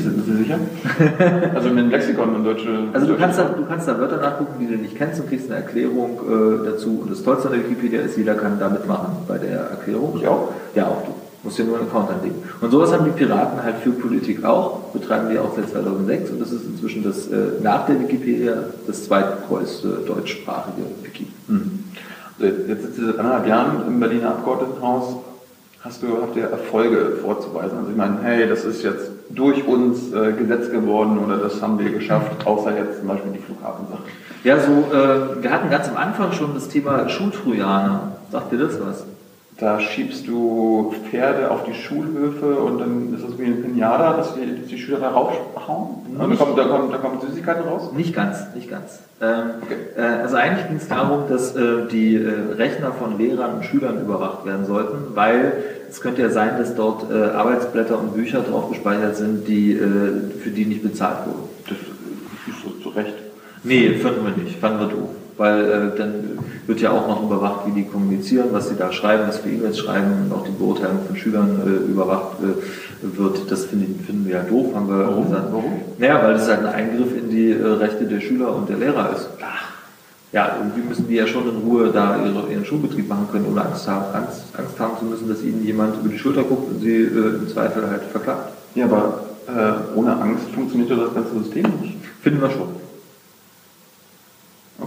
du, 0.55 0.61
du 0.63 1.23
sicher? 1.23 1.51
also 1.55 1.69
mit 1.69 1.77
dem 1.85 1.89
Lexikon 1.89 2.35
und 2.35 2.43
deutsche. 2.43 2.69
Also 2.93 3.07
du 3.07 3.17
kannst, 3.17 3.39
da, 3.39 3.43
du 3.45 3.65
kannst 3.65 3.87
da 3.87 3.99
Wörter 3.99 4.17
nachgucken, 4.17 4.53
die 4.59 4.67
du 4.67 4.75
nicht 4.75 4.95
kennst 4.95 5.19
und 5.19 5.29
kriegst 5.29 5.49
eine 5.49 5.61
Erklärung 5.61 6.19
äh, 6.19 6.65
dazu. 6.65 6.99
Und 7.01 7.11
das 7.11 7.23
Tollste 7.23 7.49
an 7.49 7.55
der 7.55 7.63
Wikipedia 7.63 8.01
ist, 8.01 8.17
jeder 8.17 8.35
kann 8.35 8.59
da 8.59 8.69
mitmachen 8.69 9.17
bei 9.27 9.37
der 9.37 9.59
Erklärung. 9.59 10.17
Ich 10.19 10.27
auch? 10.27 10.49
Ja, 10.73 10.87
auch 10.87 11.03
du. 11.05 11.13
Musst 11.43 11.59
dir 11.59 11.65
nur 11.65 11.77
einen 11.77 11.87
Account 11.87 12.09
anlegen. 12.09 12.35
Und 12.59 12.71
sowas 12.71 12.91
haben 12.91 13.05
die 13.05 13.11
Piraten 13.11 13.61
halt 13.61 13.75
für 13.83 13.91
Politik 13.91 14.43
auch, 14.43 14.91
betreiben 14.93 15.29
wir 15.29 15.43
auch 15.43 15.55
seit 15.55 15.69
2006 15.69 16.31
und 16.31 16.41
das 16.41 16.51
ist 16.51 16.65
inzwischen 16.65 17.03
das, 17.03 17.27
äh, 17.27 17.61
nach 17.61 17.85
der 17.85 17.99
Wikipedia 17.99 18.53
das 18.87 19.05
zweitgrößte 19.05 19.99
deutschsprachige 20.07 20.81
Wiki. 21.03 21.27
Mhm. 21.47 21.83
Jetzt 22.39 22.81
sitzt 22.81 22.97
ihr 22.97 23.05
seit 23.05 23.19
anderthalb 23.19 23.47
Jahren 23.47 23.87
im 23.87 23.99
Berliner 23.99 24.29
Abgeordnetenhaus 24.29 25.17
hast 25.85 26.01
du, 26.01 26.19
habt 26.21 26.35
ihr 26.35 26.45
Erfolge 26.45 27.17
vorzuweisen? 27.21 27.77
Also 27.77 27.91
ich 27.91 27.95
meine, 27.95 28.17
hey, 28.23 28.49
das 28.49 28.65
ist 28.65 28.83
jetzt 28.83 29.11
durch 29.29 29.65
uns 29.67 30.13
äh, 30.13 30.33
Gesetz 30.33 30.69
geworden 30.69 31.19
oder 31.19 31.37
das 31.37 31.61
haben 31.61 31.79
wir 31.79 31.89
geschafft, 31.89 32.45
außer 32.45 32.77
jetzt 32.77 32.99
zum 32.99 33.07
Beispiel 33.07 33.31
die 33.31 33.39
Flughafensache. 33.39 34.03
Ja, 34.43 34.59
so, 34.59 34.71
äh, 34.71 35.41
wir 35.43 35.51
hatten 35.51 35.69
ganz 35.69 35.89
am 35.89 35.97
Anfang 35.97 36.31
schon 36.31 36.53
das 36.53 36.67
Thema 36.67 37.09
Schultrojaner. 37.09 38.17
Sagt 38.31 38.51
dir 38.51 38.59
das 38.59 38.79
was? 38.79 39.05
Da 39.57 39.79
schiebst 39.79 40.27
du 40.27 40.93
Pferde 41.09 41.49
auf 41.49 41.63
die 41.63 41.73
Schulhöfe 41.73 42.57
und 42.57 42.77
dann 42.77 43.13
ist 43.13 43.23
das 43.23 43.39
wie 43.39 43.45
eine 43.45 43.55
Pinata, 43.55 44.17
dass 44.17 44.35
die, 44.35 44.59
dass 44.59 44.67
die 44.67 44.77
Schüler 44.77 44.99
da 44.99 45.11
raufhauen? 45.11 45.95
Da 46.17 46.25
kommen, 46.35 46.55
da, 46.57 46.65
kommen, 46.65 46.91
da 46.91 46.97
kommen 46.97 47.21
Süßigkeiten 47.21 47.63
raus? 47.63 47.93
Nicht 47.95 48.13
ganz, 48.13 48.53
nicht 48.53 48.69
ganz. 48.69 48.99
Ähm, 49.21 49.51
okay. 49.63 49.75
äh, 49.95 50.01
also 50.01 50.35
eigentlich 50.35 50.67
ging 50.67 50.75
es 50.75 50.89
darum, 50.89 51.29
dass 51.29 51.55
äh, 51.55 51.87
die 51.89 52.15
äh, 52.15 52.53
Rechner 52.57 52.91
von 52.91 53.17
Lehrern 53.17 53.55
und 53.55 53.65
Schülern 53.65 54.01
überwacht 54.01 54.45
werden 54.45 54.65
sollten, 54.65 55.15
weil 55.15 55.53
es 55.89 56.01
könnte 56.01 56.21
ja 56.21 56.29
sein, 56.29 56.57
dass 56.57 56.75
dort 56.75 57.09
äh, 57.09 57.13
Arbeitsblätter 57.13 57.97
und 57.97 58.13
Bücher 58.13 58.41
drauf 58.41 58.67
gespeichert 58.67 59.15
sind, 59.15 59.47
die, 59.47 59.71
äh, 59.71 60.31
für 60.43 60.49
die 60.49 60.65
nicht 60.65 60.83
bezahlt 60.83 61.25
wurden. 61.27 61.47
Das 61.63 61.77
ist 61.77 62.61
so 62.61 62.71
zu 62.83 62.89
Recht. 62.89 63.13
Nee, 63.63 63.93
fanden 63.99 64.25
wir 64.25 64.43
nicht, 64.43 64.59
fanden 64.59 64.79
wir 64.79 64.87
doof 64.87 65.09
weil 65.37 65.63
äh, 65.65 65.97
dann 65.97 66.39
wird 66.67 66.81
ja 66.81 66.91
auch 66.91 67.07
noch 67.07 67.23
überwacht, 67.23 67.67
wie 67.67 67.71
die 67.71 67.87
kommunizieren, 67.87 68.47
was 68.51 68.69
sie 68.69 68.75
da 68.75 68.91
schreiben, 68.91 69.23
was 69.27 69.37
für 69.37 69.49
E-Mails 69.49 69.77
schreiben 69.79 70.25
und 70.25 70.33
auch 70.33 70.45
die 70.45 70.51
Beurteilung 70.51 70.99
von 71.05 71.15
Schülern 71.15 71.61
äh, 71.65 71.91
überwacht 71.91 72.37
äh, 72.41 73.17
wird. 73.17 73.51
Das 73.51 73.65
finden, 73.65 74.03
finden 74.05 74.25
wir 74.25 74.35
ja 74.35 74.43
doof, 74.43 74.73
haben 74.73 74.87
wir 74.87 75.07
Warum? 75.07 75.25
gesagt. 75.25 75.47
Warum? 75.51 75.81
Naja, 75.97 76.23
weil 76.23 76.33
das 76.33 76.47
halt 76.47 76.59
ein 76.59 76.73
Eingriff 76.73 77.15
in 77.15 77.29
die 77.29 77.51
äh, 77.51 77.65
Rechte 77.65 78.05
der 78.05 78.21
Schüler 78.21 78.55
und 78.55 78.69
der 78.69 78.77
Lehrer 78.77 79.11
ist. 79.15 79.29
Ach. 79.41 79.75
Ja, 80.31 80.57
irgendwie 80.59 80.87
müssen 80.87 81.07
die 81.07 81.15
ja 81.15 81.27
schon 81.27 81.47
in 81.47 81.57
Ruhe 81.65 81.91
da 81.93 82.17
ihre, 82.17 82.51
ihren 82.51 82.65
Schulbetrieb 82.65 83.07
machen 83.07 83.27
können, 83.31 83.45
ohne 83.49 83.63
Angst 83.63 83.87
haben, 83.87 84.13
Angst, 84.13 84.43
Angst 84.57 84.79
haben 84.79 84.97
zu 84.99 85.05
müssen, 85.05 85.29
dass 85.29 85.41
ihnen 85.41 85.63
jemand 85.63 85.95
über 85.97 86.09
die 86.09 86.19
Schulter 86.19 86.43
guckt 86.43 86.71
und 86.71 86.81
sie 86.81 87.03
äh, 87.03 87.35
im 87.35 87.47
Zweifel 87.47 87.89
halt 87.89 88.03
verklagt. 88.03 88.51
Ja, 88.73 88.85
aber 88.85 89.21
äh, 89.47 89.97
ohne 89.97 90.13
Angst 90.19 90.49
funktioniert 90.53 90.89
ja 90.89 90.97
das 90.97 91.13
ganze 91.13 91.39
System 91.39 91.67
nicht. 91.81 91.97
Finden 92.21 92.41
wir 92.41 92.49
schon. 92.49 92.67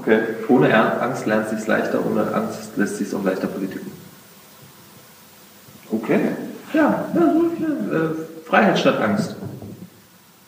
Okay. 0.09 0.21
Ohne 0.49 1.03
Angst 1.03 1.27
lernt 1.27 1.53
es 1.53 1.59
sich 1.59 1.67
leichter, 1.69 2.01
ohne 2.05 2.35
Angst 2.35 2.77
lässt 2.77 2.97
sich 2.97 3.15
auch 3.15 3.23
leichter 3.23 3.47
politiken. 3.47 3.91
Okay. 5.91 6.21
Ja, 6.73 7.05
ja 7.15 7.21
so, 7.21 7.65
äh, 7.95 8.09
Freiheit 8.47 8.79
statt 8.79 9.01
Angst. 9.03 9.37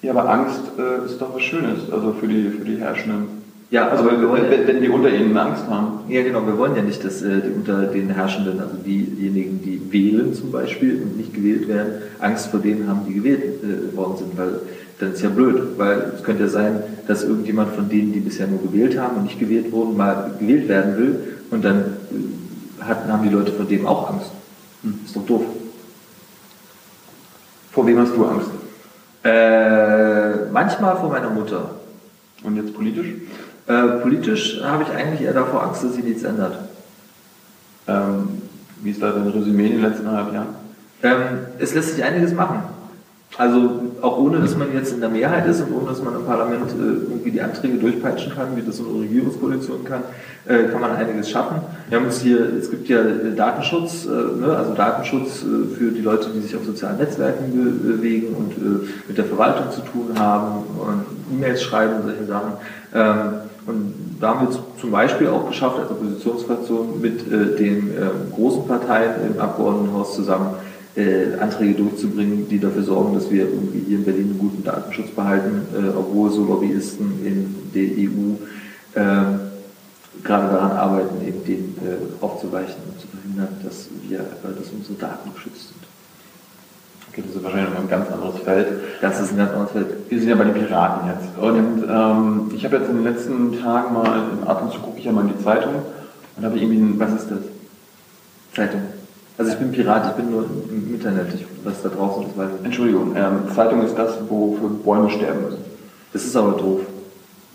Ja, 0.00 0.12
aber 0.12 0.30
Angst 0.30 0.62
äh, 0.78 1.04
ist 1.04 1.20
doch 1.20 1.34
was 1.34 1.42
Schönes, 1.42 1.92
also 1.92 2.14
für 2.14 2.26
die, 2.26 2.48
für 2.48 2.64
die 2.64 2.78
Herrschenden. 2.78 3.40
Ja, 3.70 3.88
also 3.88 4.06
wenn, 4.06 4.22
wenn, 4.22 4.66
wenn, 4.66 4.80
die 4.80 4.88
unter 4.88 5.10
ihnen 5.10 5.36
Angst 5.36 5.64
haben. 5.68 6.00
Ja, 6.08 6.22
genau, 6.22 6.46
wir 6.46 6.56
wollen 6.56 6.74
ja 6.74 6.82
nicht, 6.82 7.04
dass 7.04 7.20
äh, 7.20 7.42
die 7.42 7.50
unter 7.50 7.82
den 7.82 8.08
Herrschenden, 8.08 8.60
also 8.60 8.76
diejenigen, 8.76 9.60
die 9.62 9.92
wählen 9.92 10.32
zum 10.32 10.50
Beispiel 10.50 11.02
und 11.02 11.18
nicht 11.18 11.34
gewählt 11.34 11.68
werden, 11.68 12.02
Angst 12.18 12.46
vor 12.46 12.60
denen 12.60 12.88
haben, 12.88 13.02
die 13.06 13.12
gewählt 13.12 13.42
äh, 13.62 13.94
worden 13.94 14.16
sind, 14.16 14.38
weil 14.38 14.60
dann 15.00 15.12
ist 15.12 15.22
ja 15.22 15.30
blöd, 15.30 15.78
weil 15.78 16.12
es 16.14 16.22
könnte 16.22 16.42
ja 16.44 16.48
sein, 16.48 16.82
dass 17.06 17.24
irgendjemand 17.24 17.74
von 17.74 17.88
denen, 17.88 18.12
die 18.12 18.20
bisher 18.20 18.46
nur 18.46 18.62
gewählt 18.62 18.98
haben 18.98 19.16
und 19.16 19.22
nicht 19.24 19.40
gewählt 19.40 19.72
wurden, 19.72 19.96
mal 19.96 20.32
gewählt 20.38 20.68
werden 20.68 20.98
will 20.98 21.18
und 21.50 21.64
dann 21.64 21.78
äh, 21.78 22.82
hatten, 22.82 23.10
haben 23.10 23.22
die 23.22 23.34
Leute 23.34 23.52
vor 23.52 23.64
dem 23.64 23.86
auch 23.86 24.10
Angst. 24.10 24.30
Hm, 24.82 25.00
ist 25.04 25.16
doch 25.16 25.24
doof. 25.24 25.42
Vor 27.72 27.86
wem 27.86 27.98
hast 27.98 28.14
du 28.14 28.26
Angst? 28.26 28.50
Äh, 29.24 30.50
manchmal 30.52 30.96
vor 30.96 31.08
meiner 31.08 31.30
Mutter. 31.30 31.70
Und 32.42 32.56
jetzt 32.56 32.74
politisch? 32.74 33.08
Äh, 33.66 33.82
politisch 34.02 34.60
habe 34.62 34.82
ich 34.82 34.90
eigentlich 34.90 35.22
eher 35.22 35.32
davor 35.32 35.62
Angst, 35.62 35.82
dass 35.84 35.94
sich 35.94 36.04
nichts 36.04 36.24
ändert. 36.24 36.58
Ähm, 37.86 38.42
wie 38.82 38.90
ist 38.90 39.02
da 39.02 39.12
dein 39.12 39.28
Resümee 39.28 39.66
in 39.66 39.72
den 39.72 39.82
letzten 39.82 40.06
eineinhalb 40.06 40.34
Jahren? 40.34 40.54
Ähm, 41.02 41.38
es 41.58 41.74
lässt 41.74 41.94
sich 41.94 42.04
einiges 42.04 42.34
machen. 42.34 42.62
Also 43.36 43.89
auch 44.02 44.18
ohne, 44.18 44.38
dass 44.38 44.56
man 44.56 44.72
jetzt 44.72 44.92
in 44.92 45.00
der 45.00 45.08
Mehrheit 45.08 45.46
ist 45.46 45.60
und 45.60 45.72
ohne, 45.74 45.88
dass 45.88 46.02
man 46.02 46.14
im 46.14 46.24
Parlament 46.24 46.70
äh, 46.70 47.10
irgendwie 47.10 47.30
die 47.30 47.40
Anträge 47.40 47.78
durchpeitschen 47.78 48.34
kann, 48.34 48.56
wie 48.56 48.62
das 48.62 48.76
so 48.76 48.84
eine 48.84 49.00
Regierungskoalition 49.00 49.84
kann, 49.84 50.02
äh, 50.46 50.64
kann 50.64 50.80
man 50.80 50.92
einiges 50.92 51.30
schaffen. 51.30 51.56
Wir 51.88 51.98
haben 51.98 52.06
uns 52.06 52.20
hier, 52.20 52.40
es 52.58 52.70
gibt 52.70 52.88
ja 52.88 53.00
äh, 53.00 53.34
Datenschutz, 53.36 54.06
ne, 54.06 54.56
also 54.56 54.74
Datenschutz 54.74 55.44
für 55.76 55.90
die 55.90 56.00
Leute, 56.00 56.28
die 56.34 56.40
sich 56.40 56.56
auf 56.56 56.64
sozialen 56.64 56.98
Netzwerken 56.98 57.52
be 57.52 57.92
bewegen 57.92 58.34
und 58.34 58.54
mit 59.08 59.18
der 59.18 59.24
Verwaltung 59.24 59.70
zu 59.70 59.80
tun 59.82 60.18
haben 60.18 60.64
und 60.78 61.04
E-Mails 61.36 61.62
schreiben 61.62 61.96
und 61.96 62.02
solche 62.04 62.26
Sachen. 62.26 62.52
Ähm, 62.94 63.32
und 63.66 63.94
da 64.20 64.28
haben 64.34 64.48
wir 64.48 64.58
zum 64.80 64.90
Beispiel 64.90 65.28
auch 65.28 65.46
geschafft, 65.48 65.78
als 65.78 65.90
Oppositionsfraktion 65.90 67.00
mit 67.00 67.30
den 67.30 67.90
ähm, 67.90 68.32
großen 68.34 68.66
Parteien 68.66 69.12
im 69.26 69.40
Abgeordnetenhaus 69.40 70.14
zusammen, 70.14 70.54
äh, 70.96 71.38
Anträge 71.40 71.74
durchzubringen, 71.74 72.48
die 72.48 72.58
dafür 72.58 72.82
sorgen, 72.82 73.14
dass 73.14 73.30
wir 73.30 73.44
irgendwie 73.44 73.80
hier 73.86 73.98
in 73.98 74.04
Berlin 74.04 74.30
einen 74.30 74.38
guten 74.38 74.64
Datenschutz 74.64 75.10
behalten, 75.10 75.62
äh, 75.74 75.96
obwohl 75.96 76.30
so 76.30 76.44
Lobbyisten 76.44 77.24
in 77.24 77.54
der 77.74 77.84
EU 77.96 78.34
äh, 78.94 79.50
gerade 80.24 80.48
daran 80.48 80.72
arbeiten, 80.72 81.26
eben 81.26 81.44
den 81.44 81.76
äh, 81.78 82.22
aufzuweichen 82.24 82.82
und 82.88 83.00
zu 83.00 83.06
verhindern, 83.06 83.48
dass 83.64 83.88
wir, 84.08 84.18
äh, 84.18 84.58
dass 84.58 84.70
unsere 84.70 84.98
Daten 84.98 85.32
geschützt 85.34 85.68
sind. 85.68 85.80
Okay, 87.10 87.22
das 87.26 87.36
ist 87.36 87.42
wahrscheinlich 87.42 87.74
noch 87.74 87.80
ein 87.80 87.88
ganz 87.88 88.08
anderes 88.10 88.38
Feld. 88.40 88.68
Das 89.00 89.20
ist 89.20 89.32
ein 89.32 89.38
ganz 89.38 89.50
anderes 89.50 89.72
Feld. 89.72 89.86
Wir 90.08 90.18
sind 90.20 90.28
ja 90.28 90.36
bei 90.36 90.44
den 90.44 90.54
Piraten 90.54 91.08
jetzt. 91.08 91.38
Und 91.38 91.84
ähm, 91.88 92.52
ich 92.54 92.64
habe 92.64 92.76
jetzt 92.76 92.88
in 92.88 92.96
den 92.96 93.04
letzten 93.04 93.60
Tagen 93.60 93.94
mal, 93.94 94.22
ab 94.46 94.62
und 94.62 94.72
zu 94.72 94.78
gucke 94.78 94.98
ich 94.98 95.04
ja 95.04 95.12
mal 95.12 95.22
in 95.22 95.36
die 95.36 95.42
Zeitung 95.42 95.74
und 96.36 96.44
habe 96.44 96.56
irgendwie, 96.56 96.78
ein, 96.78 97.00
was 97.00 97.12
ist 97.14 97.30
das? 97.30 97.38
Zeitung. 98.54 98.82
Also 99.40 99.52
ich 99.52 99.58
bin 99.58 99.72
Pirat, 99.72 100.04
ich 100.04 100.12
bin 100.22 100.30
nur 100.30 100.44
im 100.68 100.92
Internet, 100.92 101.28
ich, 101.34 101.46
was 101.64 101.80
da 101.82 101.88
draußen 101.88 102.24
ist. 102.24 102.36
Weil 102.36 102.50
Entschuldigung, 102.62 103.16
ähm, 103.16 103.50
Zeitung 103.54 103.82
ist 103.82 103.96
das, 103.96 104.18
wofür 104.28 104.68
Bäume 104.68 105.08
sterben 105.08 105.44
müssen. 105.44 105.64
Das 106.12 106.26
ist 106.26 106.36
aber 106.36 106.58
doof. 106.58 106.80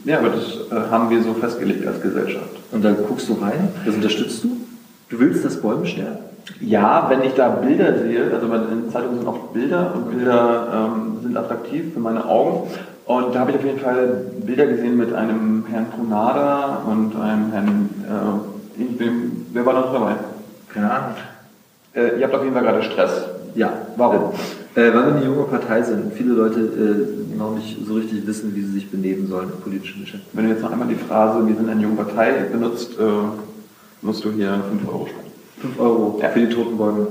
Ja, 0.04 0.18
aber 0.18 0.30
das 0.30 0.46
äh, 0.72 0.90
haben 0.90 1.12
wir 1.12 1.22
so 1.22 1.36
festgelegt 1.36 1.86
als 1.86 2.02
Gesellschaft. 2.02 2.50
Und 2.72 2.84
da 2.84 2.92
guckst 2.92 3.30
du 3.30 3.34
rein, 3.34 3.70
das 3.86 3.94
unterstützt 3.94 4.44
du? 4.44 4.58
Du 5.10 5.20
willst, 5.20 5.46
dass 5.46 5.62
Bäume 5.62 5.86
sterben? 5.86 6.18
Ja, 6.60 7.06
wenn 7.08 7.22
ich 7.22 7.36
da 7.36 7.50
Bilder 7.50 8.00
sehe, 8.00 8.32
also 8.34 8.48
in 8.48 8.90
Zeitungen 8.90 9.20
sind 9.20 9.28
oft 9.28 9.54
Bilder 9.54 9.94
und 9.94 10.10
Bilder 10.10 10.68
ähm, 10.74 11.18
sind 11.22 11.38
attraktiv 11.38 11.94
für 11.94 12.00
meine 12.00 12.26
Augen. 12.26 12.68
Und 13.06 13.36
da 13.36 13.42
habe 13.42 13.52
ich 13.52 13.58
auf 13.58 13.64
jeden 13.64 13.80
Fall 13.80 14.26
Bilder 14.44 14.66
gesehen 14.66 14.98
mit 14.98 15.14
einem 15.14 15.66
Herrn 15.70 15.86
Tronada 15.94 16.82
und 16.88 17.16
einem 17.16 17.52
Herrn, 17.52 17.90
äh, 18.10 18.82
ich 18.82 18.98
bin, 18.98 19.46
wer 19.54 19.64
war 19.68 19.74
noch 19.74 19.94
dabei? 19.94 20.16
Keine 20.74 20.92
Ahnung. 20.92 21.16
Äh, 21.96 22.20
ihr 22.20 22.26
habt 22.26 22.36
auf 22.36 22.44
jeden 22.44 22.54
Fall 22.54 22.64
gerade 22.64 22.84
Stress. 22.84 23.26
Ja. 23.56 23.72
Warum? 23.96 24.34
Äh, 24.76 24.94
weil 24.94 24.94
wir 24.94 25.16
eine 25.16 25.26
junge 25.26 25.44
Partei 25.44 25.82
sind 25.82 26.04
und 26.04 26.14
viele 26.14 26.34
Leute 26.34 26.60
äh, 26.60 27.38
noch 27.38 27.56
nicht 27.56 27.78
so 27.86 27.94
richtig 27.94 28.28
wissen, 28.28 28.54
wie 28.54 28.62
sie 28.62 28.74
sich 28.74 28.92
benehmen 28.92 29.28
sollen 29.28 29.50
im 29.56 29.62
politischen 29.62 30.02
Geschäft. 30.02 30.24
Wenn 30.34 30.46
du 30.46 30.52
jetzt 30.52 30.62
noch 30.62 30.72
einmal 30.72 30.90
die 30.90 30.96
Phrase, 30.96 31.48
wir 31.48 31.56
sind 31.56 31.70
eine 31.70 31.82
junge 31.82 31.96
Partei 31.96 32.32
benutzt, 32.52 33.00
äh, 33.00 33.04
musst 34.02 34.26
du 34.26 34.32
hier 34.32 34.62
5 34.70 34.88
Euro 34.90 35.08
sparen. 35.08 35.26
5 35.62 35.80
Euro 35.80 36.20
ja. 36.22 36.30
für 36.30 36.40
die 36.40 36.54
toten 36.54 36.78
Bäume. 36.78 37.08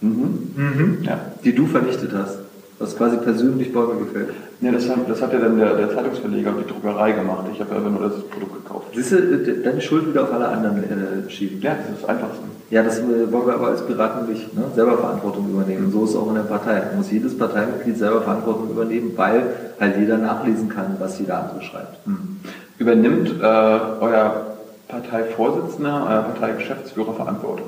Mhm. 0.00 0.52
Mhm. 0.56 0.98
Ja. 1.02 1.20
Die 1.44 1.54
du 1.54 1.66
vernichtet 1.66 2.12
hast. 2.12 2.38
Was 2.78 2.96
quasi 2.96 3.16
persönlich 3.16 3.72
Bäume 3.72 3.98
gefällt. 3.98 4.30
Ja, 4.62 4.70
das 4.70 4.88
hat, 4.88 4.98
das 5.08 5.20
hat 5.20 5.32
ja 5.32 5.40
dann 5.40 5.58
der, 5.58 5.74
der 5.74 5.92
Zeitungsverleger 5.92 6.50
und 6.50 6.60
die 6.60 6.72
Druckerei 6.72 7.10
gemacht. 7.12 7.46
Ich 7.52 7.58
habe 7.58 7.70
ja 7.72 7.76
einfach 7.78 7.90
nur 7.90 8.08
das 8.08 8.22
Produkt 8.28 8.64
gekauft. 8.64 8.86
Siehst 8.94 9.10
du, 9.10 9.16
äh, 9.16 9.62
deine 9.62 9.80
Schuld 9.80 10.08
wieder 10.08 10.22
auf 10.22 10.32
alle 10.32 10.46
anderen 10.46 10.78
äh, 10.78 11.28
schieben. 11.28 11.60
Ja, 11.60 11.74
das 11.74 11.88
ist 11.88 12.02
das 12.02 12.08
Einfachste. 12.08 12.44
Ja, 12.70 12.84
das 12.84 13.00
äh, 13.00 13.32
wollen 13.32 13.46
wir 13.48 13.54
aber 13.54 13.68
als 13.68 13.84
Piraten 13.84 14.30
nicht. 14.30 14.54
Ne? 14.54 14.62
Selber 14.72 14.98
Verantwortung 14.98 15.50
übernehmen. 15.50 15.86
Und 15.86 15.92
so 15.92 16.04
ist 16.04 16.10
es 16.10 16.16
auch 16.16 16.28
in 16.28 16.36
der 16.36 16.42
Partei. 16.42 16.74
Da 16.78 16.96
muss 16.96 17.10
jedes 17.10 17.36
Parteimitglied 17.36 17.98
selber 17.98 18.22
Verantwortung 18.22 18.70
übernehmen, 18.70 19.12
weil 19.16 19.42
halt 19.80 19.98
jeder 19.98 20.18
nachlesen 20.18 20.68
kann, 20.68 20.96
was 21.00 21.18
jeder 21.18 21.42
andere 21.42 21.62
schreibt. 21.62 22.06
Hm. 22.06 22.38
Übernimmt 22.78 23.30
äh, 23.40 23.44
euer 23.44 24.46
Parteivorsitzender, 24.86 26.06
euer 26.08 26.22
Parteigeschäftsführer 26.22 27.14
Verantwortung? 27.14 27.66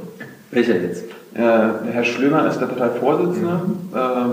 Welcher 0.52 0.76
jetzt? 0.76 1.04
Äh, 1.34 1.40
Herr 1.90 2.04
Schlömer 2.04 2.46
ist 2.46 2.60
der 2.60 2.66
Parteivorsitzende. 2.66 3.50
Mhm. 3.50 3.96
Ähm, 3.96 4.30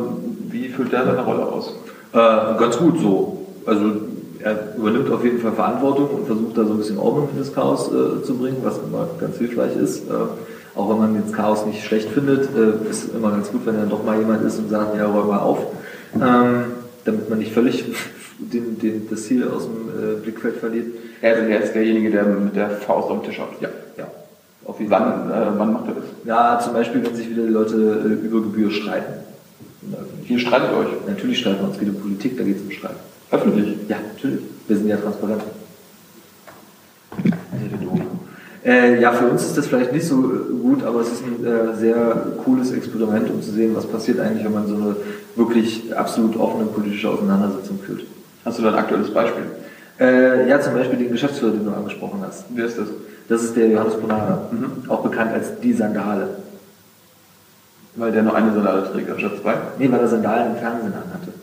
wie 0.51 0.69
füllt 0.69 0.91
der 0.91 1.05
seine 1.05 1.21
Rolle 1.21 1.43
aus? 1.43 1.73
Äh, 2.13 2.59
ganz 2.59 2.77
gut 2.77 2.99
so. 2.99 3.45
Also 3.65 3.91
er 4.39 4.75
übernimmt 4.75 5.11
auf 5.11 5.23
jeden 5.23 5.39
Fall 5.39 5.51
Verantwortung 5.51 6.09
und 6.09 6.25
versucht 6.25 6.57
da 6.57 6.65
so 6.65 6.71
ein 6.71 6.77
bisschen 6.77 6.97
Ordnung 6.97 7.29
in 7.31 7.39
das 7.39 7.53
Chaos 7.53 7.87
äh, 7.87 8.23
zu 8.23 8.37
bringen, 8.37 8.57
was 8.63 8.77
immer 8.77 9.07
ganz 9.19 9.37
hilfreich 9.37 9.75
ist. 9.75 10.09
Äh, 10.09 10.13
auch 10.75 10.89
wenn 10.89 10.97
man 10.99 11.15
jetzt 11.15 11.33
Chaos 11.33 11.65
nicht 11.65 11.83
schlecht 11.83 12.09
findet, 12.09 12.49
äh, 12.55 12.89
ist 12.89 13.13
immer 13.13 13.31
ganz 13.31 13.51
gut, 13.51 13.65
wenn 13.65 13.75
dann 13.75 13.89
doch 13.89 14.03
mal 14.03 14.17
jemand 14.17 14.43
ist 14.43 14.57
und 14.57 14.69
sagt, 14.69 14.97
ja, 14.97 15.05
räum 15.05 15.27
mal 15.27 15.39
auf. 15.39 15.59
Ähm, 16.15 16.65
damit 17.05 17.29
man 17.29 17.39
nicht 17.39 17.53
völlig 17.53 17.85
den, 18.39 18.79
den, 18.79 19.07
das 19.09 19.23
Ziel 19.23 19.47
aus 19.47 19.65
dem 19.65 19.89
äh, 19.89 20.15
Blickfeld 20.21 20.57
verliert. 20.57 20.87
Er 21.21 21.37
ist, 21.37 21.49
er 21.49 21.61
ist 21.61 21.73
derjenige, 21.73 22.11
der 22.11 22.23
mit 22.23 22.55
der 22.55 22.69
Faust 22.69 23.09
am 23.09 23.23
Tisch 23.23 23.39
hat. 23.39 23.49
Ja, 23.59 23.69
ja. 23.97 24.07
Auf 24.65 24.79
jeden 24.79 24.91
wann, 24.91 25.29
äh, 25.29 25.47
wann 25.57 25.73
macht 25.73 25.87
er 25.87 25.95
das? 25.95 26.03
Ja, 26.25 26.59
zum 26.59 26.73
Beispiel, 26.73 27.03
wenn 27.03 27.15
sich 27.15 27.29
wieder 27.29 27.43
die 27.43 27.53
Leute 27.53 27.75
äh, 27.75 28.25
über 28.25 28.41
Gebühr 28.41 28.71
streiten. 28.71 29.13
Wie 30.27 30.39
streitet 30.39 30.71
euch? 30.73 30.87
Natürlich 31.07 31.39
streiten 31.39 31.59
wir 31.59 31.67
uns, 31.67 31.75
es 31.75 31.79
geht 31.79 31.89
um 31.89 32.01
Politik, 32.01 32.37
da 32.37 32.43
geht 32.43 32.57
es 32.57 32.61
um 32.61 32.71
Streit. 32.71 32.95
Öffentlich? 33.31 33.77
Ja, 33.87 33.97
natürlich. 34.13 34.41
Wir 34.67 34.77
sind 34.77 34.87
ja 34.87 34.97
transparent. 34.97 35.41
Äh, 38.63 39.01
ja, 39.01 39.11
für 39.11 39.25
uns 39.25 39.43
ist 39.43 39.57
das 39.57 39.65
vielleicht 39.65 39.91
nicht 39.91 40.05
so 40.05 40.17
gut, 40.61 40.83
aber 40.83 41.01
es 41.01 41.11
ist 41.11 41.23
ein 41.23 41.43
äh, 41.43 41.75
sehr 41.75 42.27
cooles 42.43 42.71
Experiment, 42.71 43.29
um 43.31 43.41
zu 43.41 43.51
sehen, 43.51 43.75
was 43.75 43.87
passiert 43.87 44.19
eigentlich, 44.19 44.45
wenn 44.45 44.53
man 44.53 44.67
so 44.67 44.75
eine 44.75 44.95
wirklich 45.35 45.95
absolut 45.95 46.37
offene 46.37 46.65
politische 46.65 47.09
Auseinandersetzung 47.09 47.79
führt. 47.79 48.01
Hast 48.45 48.59
du 48.59 48.63
da 48.63 48.69
ein 48.69 48.75
aktuelles 48.75 49.11
Beispiel? 49.11 49.45
Äh, 49.99 50.47
ja, 50.47 50.61
zum 50.61 50.73
Beispiel 50.73 50.99
den 50.99 51.11
Geschäftsführer, 51.11 51.51
den 51.51 51.65
du 51.65 51.71
angesprochen 51.71 52.21
hast. 52.25 52.45
Wer 52.49 52.65
ist 52.65 52.77
das? 52.77 52.87
Das 53.27 53.43
ist 53.43 53.55
der 53.55 53.67
Johannes 53.67 53.95
Bonara, 53.95 54.47
mhm. 54.51 54.89
auch 54.89 55.01
bekannt 55.01 55.31
als 55.33 55.59
die 55.59 55.73
Sandale. 55.73 56.40
Weil 57.95 58.11
der 58.11 58.23
nur 58.23 58.35
eine 58.35 58.53
Sandale 58.53 58.89
trägt, 58.91 59.11
anstatt 59.11 59.41
zwei? 59.41 59.53
Nee, 59.77 59.91
weil 59.91 59.99
er 59.99 60.07
Sandalen 60.07 60.53
im 60.53 60.57
Fernsehen 60.57 60.93
anhatte. 60.93 61.33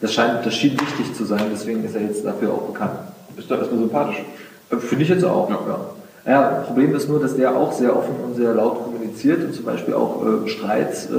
Das, 0.00 0.12
scheint, 0.12 0.44
das 0.44 0.54
schien 0.54 0.72
wichtig 0.72 1.14
zu 1.14 1.24
sein, 1.24 1.44
deswegen 1.52 1.84
ist 1.84 1.94
er 1.94 2.02
jetzt 2.02 2.24
dafür 2.24 2.52
auch 2.52 2.62
bekannt. 2.72 2.98
Bist 3.36 3.50
du 3.50 3.54
erstmal 3.54 3.80
sympathisch? 3.80 4.22
Äh, 4.70 4.76
Finde 4.76 5.04
ich 5.04 5.10
jetzt 5.10 5.24
auch, 5.24 5.48
ja. 5.50 5.58
ja. 5.66 5.80
Ja, 6.26 6.64
Problem 6.66 6.94
ist 6.94 7.06
nur, 7.06 7.20
dass 7.20 7.36
der 7.36 7.54
auch 7.54 7.72
sehr 7.72 7.94
offen 7.94 8.14
und 8.24 8.34
sehr 8.34 8.54
laut 8.54 8.82
kommuniziert 8.82 9.44
und 9.44 9.54
zum 9.54 9.66
Beispiel 9.66 9.92
auch 9.92 10.24
äh, 10.24 10.48
Streits, 10.48 11.04
äh, 11.06 11.10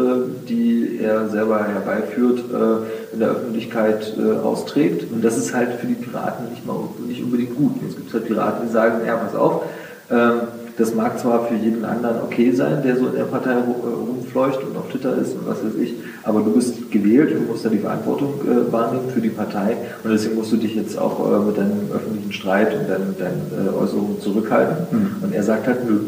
die 0.49 0.99
er 0.99 1.29
selber 1.29 1.63
herbeiführt, 1.63 2.39
äh, 2.39 3.13
in 3.13 3.19
der 3.19 3.29
Öffentlichkeit 3.29 4.15
äh, 4.17 4.39
austrägt. 4.43 5.11
Und 5.11 5.23
das 5.23 5.37
ist 5.37 5.53
halt 5.53 5.73
für 5.73 5.85
die 5.85 5.93
Piraten 5.93 6.49
nicht, 6.49 6.65
mal, 6.65 6.77
nicht 7.07 7.21
unbedingt 7.21 7.55
gut. 7.55 7.75
Jetzt 7.83 7.97
gibt 7.97 8.07
es 8.07 8.13
halt 8.15 8.25
Piraten, 8.25 8.65
die 8.67 8.73
sagen, 8.73 9.05
ja, 9.05 9.15
pass 9.17 9.35
auf, 9.35 9.65
ähm, 10.09 10.41
das 10.77 10.93
mag 10.93 11.19
zwar 11.19 11.47
für 11.47 11.55
jeden 11.55 11.85
anderen 11.85 12.21
okay 12.21 12.51
sein, 12.51 12.83
der 12.83 12.97
so 12.97 13.07
in 13.07 13.15
der 13.15 13.23
Partei 13.23 13.51
äh, 13.51 13.57
rumfleucht 13.57 14.61
und 14.63 14.75
auf 14.77 14.89
Twitter 14.89 15.15
ist 15.17 15.33
und 15.33 15.47
was 15.47 15.63
weiß 15.63 15.75
ich, 15.81 15.93
aber 16.23 16.41
du 16.41 16.51
bist 16.51 16.91
gewählt 16.91 17.35
und 17.35 17.47
musst 17.47 17.63
ja 17.63 17.69
die 17.69 17.77
Verantwortung 17.77 18.33
äh, 18.43 18.71
wahrnehmen 18.71 19.09
für 19.09 19.21
die 19.21 19.29
Partei 19.29 19.77
und 20.03 20.11
deswegen 20.11 20.35
musst 20.35 20.51
du 20.51 20.57
dich 20.57 20.75
jetzt 20.75 20.97
auch 20.97 21.19
äh, 21.19 21.39
mit 21.45 21.57
deinem 21.57 21.89
öffentlichen 21.93 22.33
Streit 22.33 22.73
und 22.73 22.89
deinen, 22.89 23.15
deinen 23.17 23.67
äh, 23.67 23.69
Äußerungen 23.77 24.19
zurückhalten. 24.21 24.87
Mhm. 24.91 25.23
Und 25.23 25.33
er 25.33 25.43
sagt 25.43 25.67
halt 25.67 25.89
nö. 25.89 25.99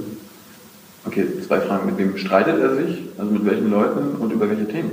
Okay, 1.05 1.25
zwei 1.47 1.61
Fragen. 1.61 1.85
Mit 1.85 1.97
wem 1.97 2.17
streitet 2.17 2.59
er 2.59 2.75
sich? 2.75 3.03
Also 3.17 3.31
mit 3.31 3.45
welchen 3.45 3.71
Leuten 3.71 4.15
und 4.19 4.33
über 4.33 4.49
welche 4.49 4.67
Themen? 4.67 4.91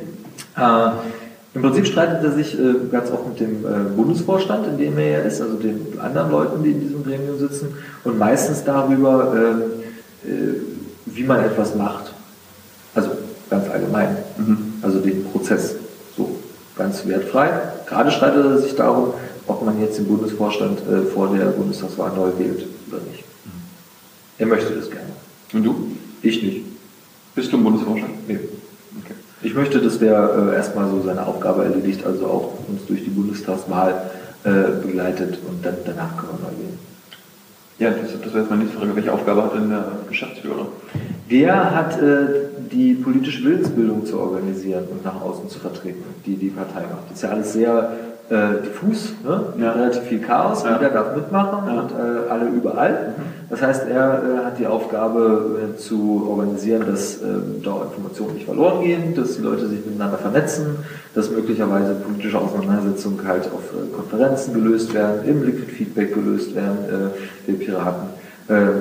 Im 1.55 1.63
Prinzip 1.63 1.87
streitet 1.87 2.25
er 2.25 2.33
sich 2.33 2.59
äh, 2.59 2.75
ganz 2.91 3.13
oft 3.13 3.29
mit 3.29 3.39
dem 3.39 3.65
äh, 3.65 3.95
Bundesvorstand, 3.95 4.67
in 4.67 4.77
dem 4.77 4.99
er 4.99 5.11
ja 5.11 5.19
ist, 5.21 5.41
also 5.41 5.55
den 5.55 5.99
anderen 6.01 6.33
Leuten, 6.33 6.65
die 6.65 6.73
in 6.73 6.81
diesem 6.81 7.05
Gremium 7.05 7.39
sitzen, 7.39 7.75
und 8.03 8.19
meistens 8.19 8.65
darüber, 8.65 9.33
ähm, 9.37 9.63
äh, 10.29 10.55
wie 11.07 11.23
man 11.23 11.45
etwas 11.45 11.77
macht. 11.77 12.13
Also 12.95 13.11
ganz 13.51 13.69
allgemein. 13.69 14.17
Mhm. 14.37 14.75
Also 14.83 14.99
den 14.99 15.25
Prozess. 15.27 15.77
So 16.17 16.37
ganz 16.77 17.07
wertfrei. 17.07 17.51
Gerade 17.87 18.11
streitet 18.11 18.45
er 18.45 18.59
sich 18.59 18.75
darum, 18.75 19.15
ob 19.47 19.65
man 19.65 19.81
jetzt 19.81 19.99
den 19.99 20.07
Bundesvorstand 20.07 20.81
äh, 20.81 21.03
vor 21.03 21.37
der 21.37 21.47
Bundestagswahl 21.47 22.13
neu 22.17 22.31
wählt 22.37 22.67
oder 22.89 23.01
nicht. 23.11 23.23
Mhm. 23.45 23.51
Er 24.39 24.47
möchte 24.47 24.75
das 24.75 24.91
gerne. 24.91 25.11
Und 25.53 25.63
du? 25.63 25.93
Ich 26.21 26.43
nicht. 26.43 26.63
Bist 27.37 27.53
du 27.53 27.59
im 27.59 27.65
Bundesvorstand? 27.65 28.29
Nee. 28.29 28.41
Ich 29.45 29.55
möchte, 29.55 29.79
dass 29.79 29.99
der 29.99 30.31
äh, 30.53 30.57
erstmal 30.57 30.89
so 30.89 31.03
seine 31.03 31.27
Aufgabe 31.27 31.65
erledigt, 31.65 32.07
also 32.07 32.25
auch 32.27 32.53
uns 32.67 32.87
durch 32.87 33.05
die 33.05 33.11
Bundestagswahl 33.11 34.11
äh, 34.43 34.83
begleitet 34.83 35.39
und 35.47 35.65
dann 35.65 35.77
danach 35.85 36.17
können 36.17 36.33
wir 36.39 36.49
neu 36.49 36.57
gehen. 36.57 36.79
Ja, 37.79 37.91
das, 37.91 38.13
das 38.13 38.33
wäre 38.33 38.41
jetzt 38.41 38.51
meine 38.51 38.63
nächste 38.63 38.79
Frage. 38.79 38.97
Welche 38.97 39.13
Aufgabe 39.13 39.45
hat 39.45 39.55
denn 39.55 39.69
der 39.69 39.85
Geschäftsführer? 40.09 40.67
Der 41.31 41.75
hat 41.75 42.01
äh, 42.01 42.27
die 42.73 42.95
politische 42.95 43.45
Willensbildung 43.45 44.07
zu 44.07 44.19
organisieren 44.19 44.85
und 44.91 45.05
nach 45.05 45.21
außen 45.21 45.51
zu 45.51 45.59
vertreten, 45.59 46.05
die 46.25 46.37
die 46.37 46.49
Partei 46.49 46.81
macht. 46.81 47.11
Das 47.11 47.19
ist 47.19 47.23
ja 47.23 47.29
alles 47.29 47.53
sehr 47.53 47.93
äh, 48.31 48.63
diffus, 48.65 49.13
ne? 49.23 49.53
ja. 49.59 49.73
relativ 49.73 50.05
viel 50.05 50.21
Chaos, 50.21 50.65
ja. 50.65 50.79
jeder 50.79 50.89
darf 50.89 51.15
mitmachen 51.15 51.59
ja. 51.67 51.81
und 51.81 51.91
äh, 51.91 52.31
alle 52.31 52.47
überall. 52.47 53.15
Mhm. 53.17 53.44
Das 53.55 53.63
heißt, 53.63 53.87
er 53.87 54.21
äh, 54.25 54.45
hat 54.47 54.59
die 54.59 54.67
Aufgabe 54.67 55.61
äh, 55.63 55.79
zu 55.79 56.27
organisieren, 56.29 56.87
dass 56.91 57.23
ähm, 57.23 57.63
da 57.63 57.85
Informationen 57.85 58.35
nicht 58.35 58.47
verloren 58.47 58.83
gehen, 58.83 59.15
dass 59.15 59.37
die 59.37 59.43
Leute 59.43 59.69
sich 59.69 59.79
miteinander 59.87 60.19
vernetzen, 60.19 60.79
dass 61.15 61.31
möglicherweise 61.31 61.95
politische 61.95 62.37
Auseinandersetzungen 62.37 63.25
halt 63.25 63.45
auf 63.45 63.63
äh, 63.73 63.95
Konferenzen 63.95 64.55
gelöst 64.55 64.93
werden, 64.93 65.25
im 65.29 65.45
Liquid 65.45 65.71
Feedback 65.71 66.13
gelöst 66.15 66.57
werden, 66.57 67.13
der 67.47 67.53
Piraten. 67.53 68.09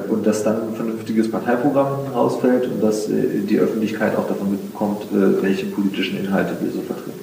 und 0.10 0.26
dass 0.26 0.44
dann 0.44 0.56
ein 0.56 0.76
vernünftiges 0.76 1.30
Parteiprogramm 1.30 2.08
rausfällt 2.14 2.66
und 2.66 2.84
dass 2.84 3.08
die 3.08 3.60
Öffentlichkeit 3.60 4.18
auch 4.18 4.28
davon 4.28 4.52
mitbekommt, 4.52 5.08
welche 5.12 5.68
politischen 5.68 6.18
Inhalte 6.18 6.54
wir 6.60 6.72
so 6.72 6.82
vertreten. 6.82 7.20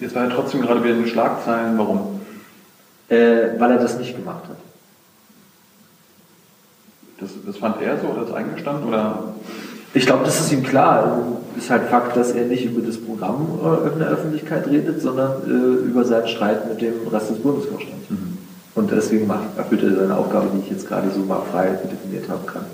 Jetzt 0.00 0.14
war 0.14 0.24
er 0.24 0.30
trotzdem 0.30 0.62
gerade 0.62 0.82
wieder 0.82 0.94
in 0.94 1.02
den 1.02 1.08
Schlagzeilen. 1.08 1.78
Warum? 1.78 2.20
Äh, 3.08 3.58
weil 3.58 3.72
er 3.72 3.78
das 3.78 3.98
nicht 3.98 4.16
gemacht 4.16 4.44
hat. 4.48 4.71
Das, 7.22 7.30
das 7.46 7.56
fand 7.56 7.80
er 7.80 7.98
so 8.00 8.08
oder 8.08 8.24
ist 8.24 8.34
eingestanden? 8.34 8.88
Oder? 8.88 9.34
Ich 9.94 10.06
glaube, 10.06 10.24
das 10.24 10.40
ist 10.40 10.52
ihm 10.52 10.64
klar. 10.64 11.22
Es 11.56 11.64
Ist 11.64 11.70
halt 11.70 11.84
Fakt, 11.84 12.16
dass 12.16 12.32
er 12.32 12.46
nicht 12.46 12.64
über 12.64 12.84
das 12.84 12.98
Programm 12.98 13.46
äh, 13.62 13.92
in 13.92 13.98
der 14.00 14.08
Öffentlichkeit 14.08 14.66
redet, 14.66 15.00
sondern 15.00 15.32
äh, 15.46 15.86
über 15.86 16.04
seinen 16.04 16.26
Streit 16.26 16.68
mit 16.68 16.80
dem 16.80 17.06
Rest 17.12 17.30
des 17.30 17.38
Bundesvorstands. 17.38 18.10
Mhm. 18.10 18.38
Und 18.74 18.90
deswegen 18.90 19.28
macht, 19.28 19.56
erfüllt 19.56 19.84
er 19.84 19.94
seine 19.94 20.16
Aufgabe, 20.16 20.48
die 20.54 20.64
ich 20.64 20.70
jetzt 20.70 20.88
gerade 20.88 21.10
so 21.10 21.20
mal 21.20 21.42
frei 21.52 21.78
definiert 21.84 22.28
haben 22.28 22.44
kann. 22.46 22.64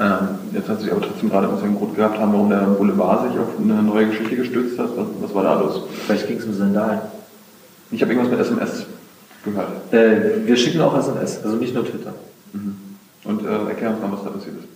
Ähm, 0.00 0.28
jetzt 0.54 0.68
hat 0.68 0.80
sich 0.80 0.90
aber 0.90 1.02
trotzdem 1.02 1.30
gerade 1.30 1.52
was 1.52 1.62
einen 1.62 1.76
Grund 1.76 1.94
gehabt 1.94 2.18
haben, 2.18 2.32
warum 2.32 2.48
der 2.48 2.60
Boulevard 2.60 3.28
sich 3.28 3.38
auf 3.38 3.48
eine 3.62 3.82
neue 3.82 4.06
Geschichte 4.06 4.34
gestützt 4.34 4.78
hat. 4.78 4.88
Was, 4.96 5.06
was 5.20 5.34
war 5.34 5.44
da 5.44 5.60
los? 5.60 5.82
Vielleicht 6.06 6.26
ging 6.26 6.38
es 6.38 6.46
um 6.46 6.54
Sandalen. 6.54 7.00
Ich 7.92 8.02
habe 8.02 8.12
irgendwas 8.12 8.32
mit 8.32 8.40
SMS 8.40 8.86
gehört. 9.44 9.92
Äh, 9.92 10.46
wir 10.46 10.56
schicken 10.56 10.80
auch 10.80 10.98
SMS, 10.98 11.44
also 11.44 11.56
nicht 11.56 11.74
nur 11.74 11.84
Twitter. 11.84 12.14
Und 13.24 13.44
äh, 13.44 13.68
erklär 13.68 13.90
uns 13.90 14.00
mal, 14.00 14.12
was 14.12 14.24
da 14.24 14.30
passiert 14.30 14.56
ist. 14.58 14.68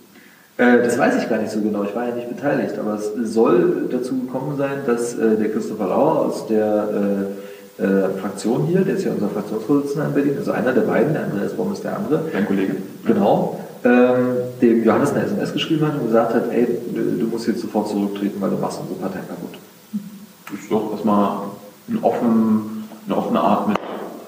Äh, 0.57 0.83
das 0.83 0.97
weiß 0.97 1.21
ich 1.21 1.29
gar 1.29 1.39
nicht 1.39 1.51
so 1.51 1.61
genau, 1.61 1.83
ich 1.83 1.95
war 1.95 2.07
ja 2.07 2.15
nicht 2.15 2.29
beteiligt, 2.29 2.77
aber 2.79 2.95
es 2.95 3.11
soll 3.33 3.87
dazu 3.91 4.21
gekommen 4.21 4.57
sein, 4.57 4.79
dass 4.85 5.15
äh, 5.15 5.35
der 5.35 5.51
Christopher 5.51 5.87
Lauer 5.87 6.25
aus 6.25 6.47
der 6.47 6.89
äh, 7.79 7.83
äh, 7.83 8.09
Fraktion 8.19 8.65
hier, 8.65 8.81
der 8.81 8.95
ist 8.95 9.03
ja 9.03 9.11
unser 9.11 9.29
Fraktionsvorsitzender 9.29 10.07
in 10.07 10.13
Berlin, 10.13 10.35
also 10.37 10.51
einer 10.51 10.73
der 10.73 10.81
beiden, 10.81 11.13
der 11.13 11.25
Andreas 11.25 11.53
Baum 11.53 11.73
ist 11.73 11.83
der 11.83 11.95
andere. 11.95 12.23
Dein 12.31 12.47
Kollege. 12.47 12.77
Genau 13.05 13.59
ähm, 13.83 14.37
dem 14.61 14.83
Johannes 14.83 15.13
eine 15.13 15.25
SMS 15.25 15.53
geschrieben 15.53 15.85
hat 15.85 15.95
und 15.95 16.07
gesagt 16.07 16.33
hat, 16.33 16.51
ey, 16.51 16.67
du 16.93 17.27
musst 17.27 17.47
jetzt 17.47 17.61
sofort 17.61 17.89
zurücktreten, 17.89 18.39
weil 18.41 18.49
du 18.49 18.57
machst 18.57 18.79
unsere 18.81 18.99
Partei 18.99 19.19
kaputt. 19.19 19.59
Das 20.49 20.59
ist 20.59 20.71
doch 20.71 20.91
erstmal 20.91 21.39
eine 21.89 22.03
offene, 22.03 22.61
eine 23.05 23.17
offene 23.17 23.39
Art, 23.39 23.67
mit 23.67 23.77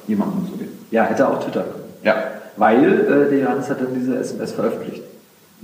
jemandem 0.08 0.40
umzugehen. 0.40 0.70
Ja, 0.92 1.04
hätte 1.04 1.28
auch 1.28 1.44
Twitter 1.44 1.62
können. 1.62 1.84
Ja. 2.04 2.16
Weil 2.60 2.84
äh, 2.84 3.30
der 3.30 3.40
Johannes 3.40 3.70
hat 3.70 3.82
dann 3.82 3.96
diese 3.96 4.18
SMS 4.18 4.52
veröffentlicht. 4.52 5.02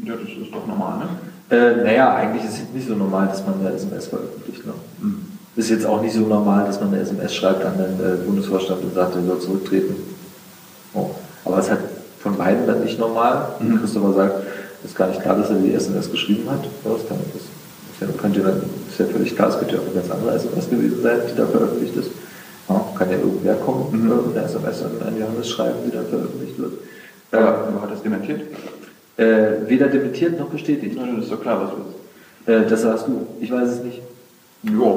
Ja, 0.04 0.14
das 0.14 0.30
ist 0.30 0.54
doch 0.54 0.66
normal, 0.66 1.00
ne? 1.00 1.56
Äh, 1.56 1.84
naja, 1.84 2.16
eigentlich 2.16 2.46
ist 2.46 2.54
es 2.54 2.74
nicht 2.74 2.88
so 2.88 2.96
normal, 2.96 3.28
dass 3.28 3.46
man 3.46 3.60
eine 3.60 3.76
SMS 3.76 4.08
veröffentlicht. 4.08 4.66
Ne? 4.66 4.74
Mhm. 5.02 5.26
Ist 5.56 5.70
jetzt 5.70 5.86
auch 5.86 6.02
nicht 6.02 6.16
so 6.16 6.22
normal, 6.22 6.66
dass 6.66 6.80
man 6.80 6.90
eine 6.90 7.02
SMS 7.02 7.36
schreibt 7.36 7.64
an 7.64 7.74
den 7.78 8.00
äh, 8.00 8.16
Bundesvorstand 8.26 8.82
und 8.82 8.96
sagt, 8.96 9.16
er 9.16 9.22
soll 9.24 9.40
zurücktreten. 9.40 9.96
Oh. 10.94 11.12
Aber 11.44 11.60
es 11.60 11.70
hat 11.70 11.80
von 12.20 12.38
beiden 12.38 12.66
dann 12.66 12.84
nicht 12.84 12.98
normal. 12.98 13.50
Mhm. 13.60 13.80
Christopher 13.80 14.14
sagt, 14.14 14.44
ist 14.84 14.96
gar 14.96 15.08
nicht 15.10 15.22
klar, 15.22 15.36
dass 15.38 15.50
er 15.50 15.58
die 15.58 15.74
SMS 15.74 16.10
geschrieben 16.10 16.50
hat. 16.50 16.64
Ja, 16.64 16.92
das 16.92 17.08
kann 17.08 17.18
ich 17.26 17.34
das. 17.34 17.44
Ja, 18.02 18.08
könnte 18.20 18.40
dann, 18.40 18.62
ist 18.90 19.00
ja 19.00 19.06
völlig 19.06 19.36
klar, 19.36 19.50
es 19.50 19.60
könnte 19.60 19.76
ja 19.76 19.82
auch 19.82 19.86
eine 19.86 19.96
ganz 19.96 20.10
andere 20.10 20.36
SMS 20.36 20.70
gewesen 20.70 21.02
sein, 21.02 21.20
die 21.30 21.36
da 21.36 21.46
veröffentlicht 21.46 21.96
ist. 21.98 22.10
Kann 22.96 23.12
ja 23.12 23.18
irgendwer 23.18 23.56
kommen 23.56 23.88
mhm. 23.92 24.12
und 24.12 24.38
eine 24.38 24.46
SMS 24.46 24.84
an, 24.84 24.92
an 25.06 25.20
Johannes 25.20 25.50
schreiben, 25.50 25.80
die 25.86 25.92
dann 25.92 26.06
veröffentlicht 26.06 26.58
wird. 26.58 26.74
Aber 27.32 27.70
äh, 27.70 27.82
hat 27.82 27.92
das 27.92 28.02
dementiert? 28.02 28.42
Äh, 29.18 29.68
weder 29.68 29.88
dementiert 29.88 30.40
noch 30.40 30.50
bestätigt. 30.50 30.96
Nein, 30.96 31.16
das 31.16 31.26
ist 31.26 31.32
doch 31.32 31.42
klar, 31.42 31.62
was 31.62 31.72
du 31.72 32.52
äh, 32.52 32.68
Das 32.68 32.82
sagst 32.82 33.08
du. 33.08 33.28
Ich 33.40 33.52
weiß 33.52 33.70
es 33.70 33.84
nicht. 33.84 34.02
Ja. 34.64 34.94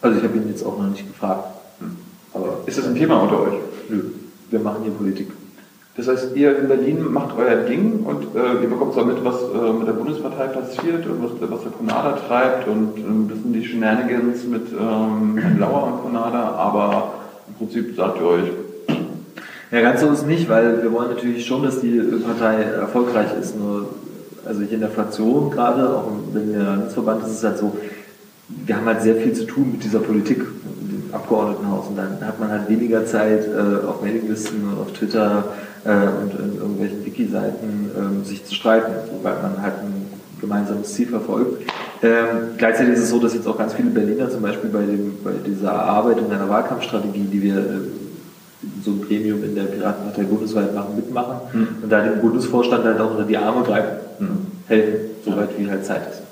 Also 0.00 0.18
ich 0.18 0.24
habe 0.24 0.36
ihn 0.36 0.48
jetzt 0.48 0.64
auch 0.64 0.78
noch 0.78 0.88
nicht 0.88 1.06
gefragt. 1.06 1.44
Hm. 1.80 1.96
Aber 2.34 2.60
ist 2.66 2.78
das 2.78 2.86
ein 2.86 2.94
Thema 2.94 3.22
unter 3.22 3.40
euch? 3.40 3.54
Nö. 3.88 4.02
Wir 4.50 4.60
machen 4.60 4.82
hier 4.82 4.92
Politik. 4.92 5.30
Das 5.98 6.06
heißt, 6.06 6.36
ihr 6.36 6.56
in 6.56 6.68
Berlin 6.68 7.12
macht 7.12 7.36
euer 7.36 7.56
Ding 7.64 8.04
und 8.04 8.22
äh, 8.36 8.62
ihr 8.62 8.70
bekommt 8.70 8.94
zwar 8.94 9.04
mit, 9.04 9.16
was 9.24 9.34
äh, 9.42 9.72
mit 9.76 9.88
der 9.88 9.94
Bundespartei 9.94 10.46
passiert 10.46 11.04
und 11.04 11.24
was, 11.24 11.50
was 11.50 11.62
der 11.62 11.72
Konada 11.72 12.12
treibt 12.12 12.68
und 12.68 12.96
äh, 12.96 13.00
ein 13.00 13.26
bisschen 13.26 13.52
die 13.52 13.64
Shenanigans 13.64 14.44
mit 14.44 14.68
ähm, 14.72 15.58
Lauer 15.58 15.88
und 15.88 16.02
Konada, 16.04 16.52
aber 16.52 17.14
im 17.48 17.54
Prinzip 17.54 17.96
sagt 17.96 18.20
ihr 18.20 18.26
euch, 18.26 18.44
ja, 19.72 19.80
ganz 19.80 20.00
so 20.00 20.10
ist 20.10 20.24
nicht, 20.24 20.48
weil 20.48 20.84
wir 20.84 20.92
wollen 20.92 21.10
natürlich 21.10 21.44
schon, 21.44 21.64
dass 21.64 21.80
die 21.80 22.00
Partei 22.24 22.62
erfolgreich 22.62 23.36
ist. 23.38 23.58
Nur, 23.58 23.88
also 24.44 24.60
hier 24.60 24.74
in 24.74 24.80
der 24.80 24.90
Fraktion 24.90 25.50
gerade, 25.50 25.96
auch 25.96 26.12
im 26.12 26.32
Berliner 26.32 26.62
Landesverband, 26.62 27.24
ist 27.24 27.32
es 27.32 27.44
halt 27.44 27.58
so, 27.58 27.76
wir 28.48 28.76
haben 28.76 28.86
halt 28.86 29.02
sehr 29.02 29.16
viel 29.16 29.32
zu 29.32 29.46
tun 29.46 29.72
mit 29.72 29.82
dieser 29.82 29.98
Politik 29.98 30.42
im 30.42 31.12
Abgeordnetenhaus 31.12 31.88
und 31.88 31.98
dann 31.98 32.24
hat 32.24 32.38
man 32.38 32.50
halt 32.50 32.68
weniger 32.68 33.04
Zeit 33.04 33.48
äh, 33.48 33.84
auf 33.84 34.00
Mailinglisten 34.00 34.62
und 34.62 34.78
auf 34.78 34.92
Twitter 34.92 35.42
äh, 35.88 36.22
und 36.22 36.32
in 36.38 36.56
irgendwelchen 36.58 37.04
Wiki-Seiten 37.04 37.90
äh, 38.22 38.26
sich 38.26 38.44
zu 38.44 38.54
streiten, 38.54 38.92
weil 39.22 39.34
man 39.42 39.62
halt 39.62 39.74
ein 39.82 40.06
gemeinsames 40.40 40.92
Ziel 40.92 41.08
verfolgt. 41.08 41.62
Ähm, 42.02 42.54
gleichzeitig 42.58 42.94
ist 42.94 43.04
es 43.04 43.10
so, 43.10 43.18
dass 43.18 43.34
jetzt 43.34 43.48
auch 43.48 43.58
ganz 43.58 43.74
viele 43.74 43.90
Berliner 43.90 44.30
zum 44.30 44.42
Beispiel 44.42 44.70
bei, 44.70 44.82
dem, 44.82 45.16
bei 45.24 45.32
dieser 45.44 45.70
Erarbeitung 45.70 46.30
einer 46.30 46.48
Wahlkampfstrategie, 46.48 47.24
die 47.32 47.42
wir 47.42 47.56
äh, 47.56 47.80
so 48.84 48.90
ein 48.92 49.02
Gremium 49.02 49.42
in 49.42 49.54
der 49.54 49.64
Piratenpartei 49.64 50.24
bundesweit 50.24 50.74
machen, 50.74 50.94
mitmachen 50.94 51.36
mhm. 51.52 51.68
und 51.82 51.90
da 51.90 52.02
dem 52.02 52.20
Bundesvorstand 52.20 52.84
halt 52.84 53.00
auch 53.00 53.12
unter 53.12 53.24
die 53.24 53.36
Arme 53.36 53.64
greifen, 53.64 53.96
mhm. 54.20 54.46
helfen, 54.66 55.00
soweit 55.24 55.58
wie 55.58 55.68
halt 55.68 55.84
Zeit 55.84 56.10
ist. 56.10 56.22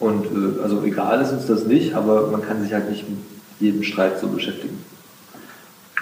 Und 0.00 0.26
äh, 0.26 0.62
also 0.62 0.82
egal 0.84 1.22
ist 1.22 1.32
uns 1.32 1.46
das 1.46 1.64
nicht, 1.64 1.94
aber 1.94 2.26
man 2.26 2.42
kann 2.42 2.60
sich 2.62 2.74
halt 2.74 2.90
nicht 2.90 3.08
mit 3.08 3.18
jedem 3.60 3.82
Streit 3.84 4.18
so 4.18 4.26
beschäftigen. 4.26 4.78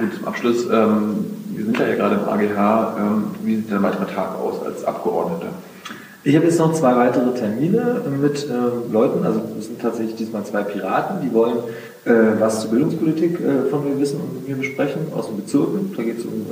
Und 0.00 0.12
zum 0.12 0.26
Abschluss, 0.26 0.66
ähm, 0.72 1.26
wir 1.56 1.64
sind 1.64 1.78
ja, 1.78 1.86
ja 1.88 1.94
gerade 1.94 2.16
im 2.16 2.28
AGH, 2.28 2.96
ähm, 2.98 3.24
wie 3.42 3.56
sieht 3.56 3.70
der 3.70 3.82
weitere 3.82 4.06
Tag 4.06 4.38
aus 4.38 4.64
als 4.64 4.84
Abgeordneter? 4.84 5.52
Ich 6.26 6.34
habe 6.34 6.46
jetzt 6.46 6.58
noch 6.58 6.72
zwei 6.72 6.96
weitere 6.96 7.34
Termine 7.34 8.00
mit 8.20 8.44
äh, 8.44 8.92
Leuten, 8.92 9.26
also 9.26 9.42
es 9.58 9.66
sind 9.66 9.80
tatsächlich 9.80 10.16
diesmal 10.16 10.42
zwei 10.44 10.62
Piraten, 10.62 11.20
die 11.22 11.34
wollen 11.34 11.58
äh, 12.06 12.40
was 12.40 12.62
zur 12.62 12.70
Bildungspolitik 12.70 13.40
äh, 13.40 13.68
von 13.70 13.84
mir 13.84 14.00
wissen 14.00 14.20
und 14.20 14.34
mit 14.34 14.48
mir 14.48 14.56
besprechen, 14.56 15.02
aus 15.14 15.26
den 15.26 15.36
Bezirken. 15.36 15.92
Da 15.94 16.02
geht 16.02 16.20
es 16.20 16.24
um 16.24 16.46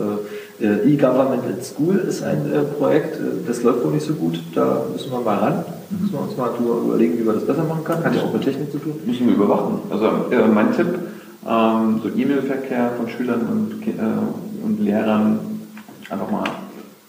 äh, 0.60 0.66
äh, 0.66 0.92
E-Government 0.92 1.44
at 1.44 1.64
School, 1.64 1.96
ist 1.96 2.22
ein 2.22 2.52
äh, 2.52 2.60
Projekt, 2.78 3.18
das 3.46 3.62
läuft 3.62 3.82
wohl 3.82 3.92
nicht 3.92 4.06
so 4.06 4.12
gut, 4.12 4.38
da 4.54 4.84
müssen 4.92 5.10
wir 5.10 5.20
mal 5.20 5.38
ran, 5.38 5.64
müssen 5.88 6.12
wir 6.12 6.20
uns 6.20 6.36
mal 6.36 6.50
überlegen, 6.58 7.18
wie 7.18 7.22
man 7.22 7.36
das 7.36 7.46
besser 7.46 7.64
machen 7.64 7.84
kann, 7.84 8.04
hat 8.04 8.14
ja 8.14 8.22
auch 8.22 8.32
mit 8.32 8.42
Technik 8.42 8.70
zu 8.72 8.78
tun. 8.78 8.92
Müssen 9.06 9.26
wir 9.26 9.34
überwachen. 9.36 9.78
Also 9.90 10.10
mein 10.52 10.76
Tipp, 10.76 10.88
ähm, 11.48 12.00
so 12.02 12.08
E-Mail-Verkehr 12.08 12.92
von 12.98 13.08
Schülern 13.08 13.40
und, 13.40 13.82
und 14.62 14.80
Lehrern 14.80 15.40
einfach 16.08 16.30
mal 16.30 16.44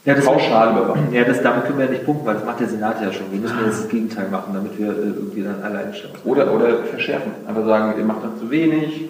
ja, 0.06 0.16
das 0.16 0.26
pauschal 0.26 0.72
überwachen. 0.72 1.14
Ja, 1.14 1.24
das, 1.24 1.42
damit 1.42 1.66
können 1.66 1.80
wir 1.80 1.86
ja 1.86 1.92
nicht 1.92 2.06
punkten, 2.06 2.26
weil 2.26 2.36
das 2.36 2.44
macht 2.44 2.60
der 2.60 2.68
Senat 2.68 3.02
ja 3.02 3.12
schon. 3.14 3.32
Wir 3.32 3.40
müssen 3.40 3.58
ja 3.58 3.68
jetzt 3.68 3.84
das 3.84 3.90
Gegenteil 3.90 4.28
machen, 4.30 4.54
damit 4.54 4.78
wir 4.78 4.90
äh, 4.90 5.14
irgendwie 5.16 5.44
dann 5.44 5.64
alleine 5.64 5.94
stehen. 5.94 6.12
Oder, 6.26 6.54
oder 6.54 6.84
verschärfen. 6.84 7.32
Einfach 7.48 7.66
sagen, 7.66 7.98
ihr 7.98 8.04
macht 8.04 8.24
das 8.24 8.38
zu 8.38 8.52
wenig, 8.52 9.10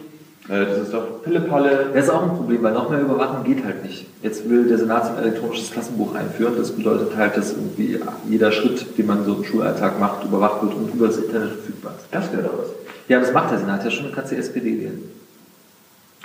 äh, 0.49 0.65
das 0.65 0.77
ist 0.77 0.93
doch 0.93 1.23
Pillepalle. 1.23 1.87
Das 1.93 2.05
ist 2.05 2.09
auch 2.11 2.21
ein 2.21 2.37
Problem, 2.37 2.61
weil 2.61 2.73
noch 2.73 2.91
mehr 2.91 3.01
Überwachung 3.01 3.43
geht 3.43 3.65
halt 3.65 3.83
nicht. 3.83 4.05
Jetzt 4.21 4.47
will 4.47 4.67
der 4.67 4.77
Senat 4.77 5.09
ein 5.09 5.23
elektronisches 5.23 5.71
Klassenbuch 5.71 6.13
einführen. 6.13 6.53
Das 6.57 6.71
bedeutet 6.71 7.15
halt, 7.17 7.37
dass 7.37 7.53
irgendwie 7.53 7.99
jeder 8.29 8.51
Schritt, 8.51 8.97
den 8.97 9.07
man 9.07 9.25
so 9.25 9.35
im 9.35 9.43
Schulalltag 9.43 9.99
macht, 9.99 10.25
überwacht 10.25 10.61
wird 10.61 10.75
und 10.75 10.93
über 10.93 11.07
das 11.07 11.17
Internet 11.17 11.53
verfügbar 11.53 11.93
ist. 11.97 12.07
Das 12.11 12.31
wäre 12.31 12.43
doch 12.43 12.59
was. 12.59 12.67
Ja, 13.07 13.19
das 13.19 13.33
macht 13.33 13.51
der 13.51 13.59
Senat 13.59 13.83
ja 13.83 13.89
schon, 13.89 14.05
dann 14.05 14.13
kannst 14.13 14.31
du 14.31 14.35
die 14.35 14.41
SPD 14.41 14.79
wählen. 14.79 15.03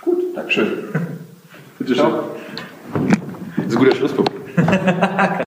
Gut, 0.03 0.37
Dankeschön. 0.37 0.85
Bitte 1.79 1.95
schön. 1.95 2.13
Das 3.57 3.67
ist 3.67 3.73
ein 3.73 3.79
guter 3.79 3.95
Schlusspunkt. 3.95 4.33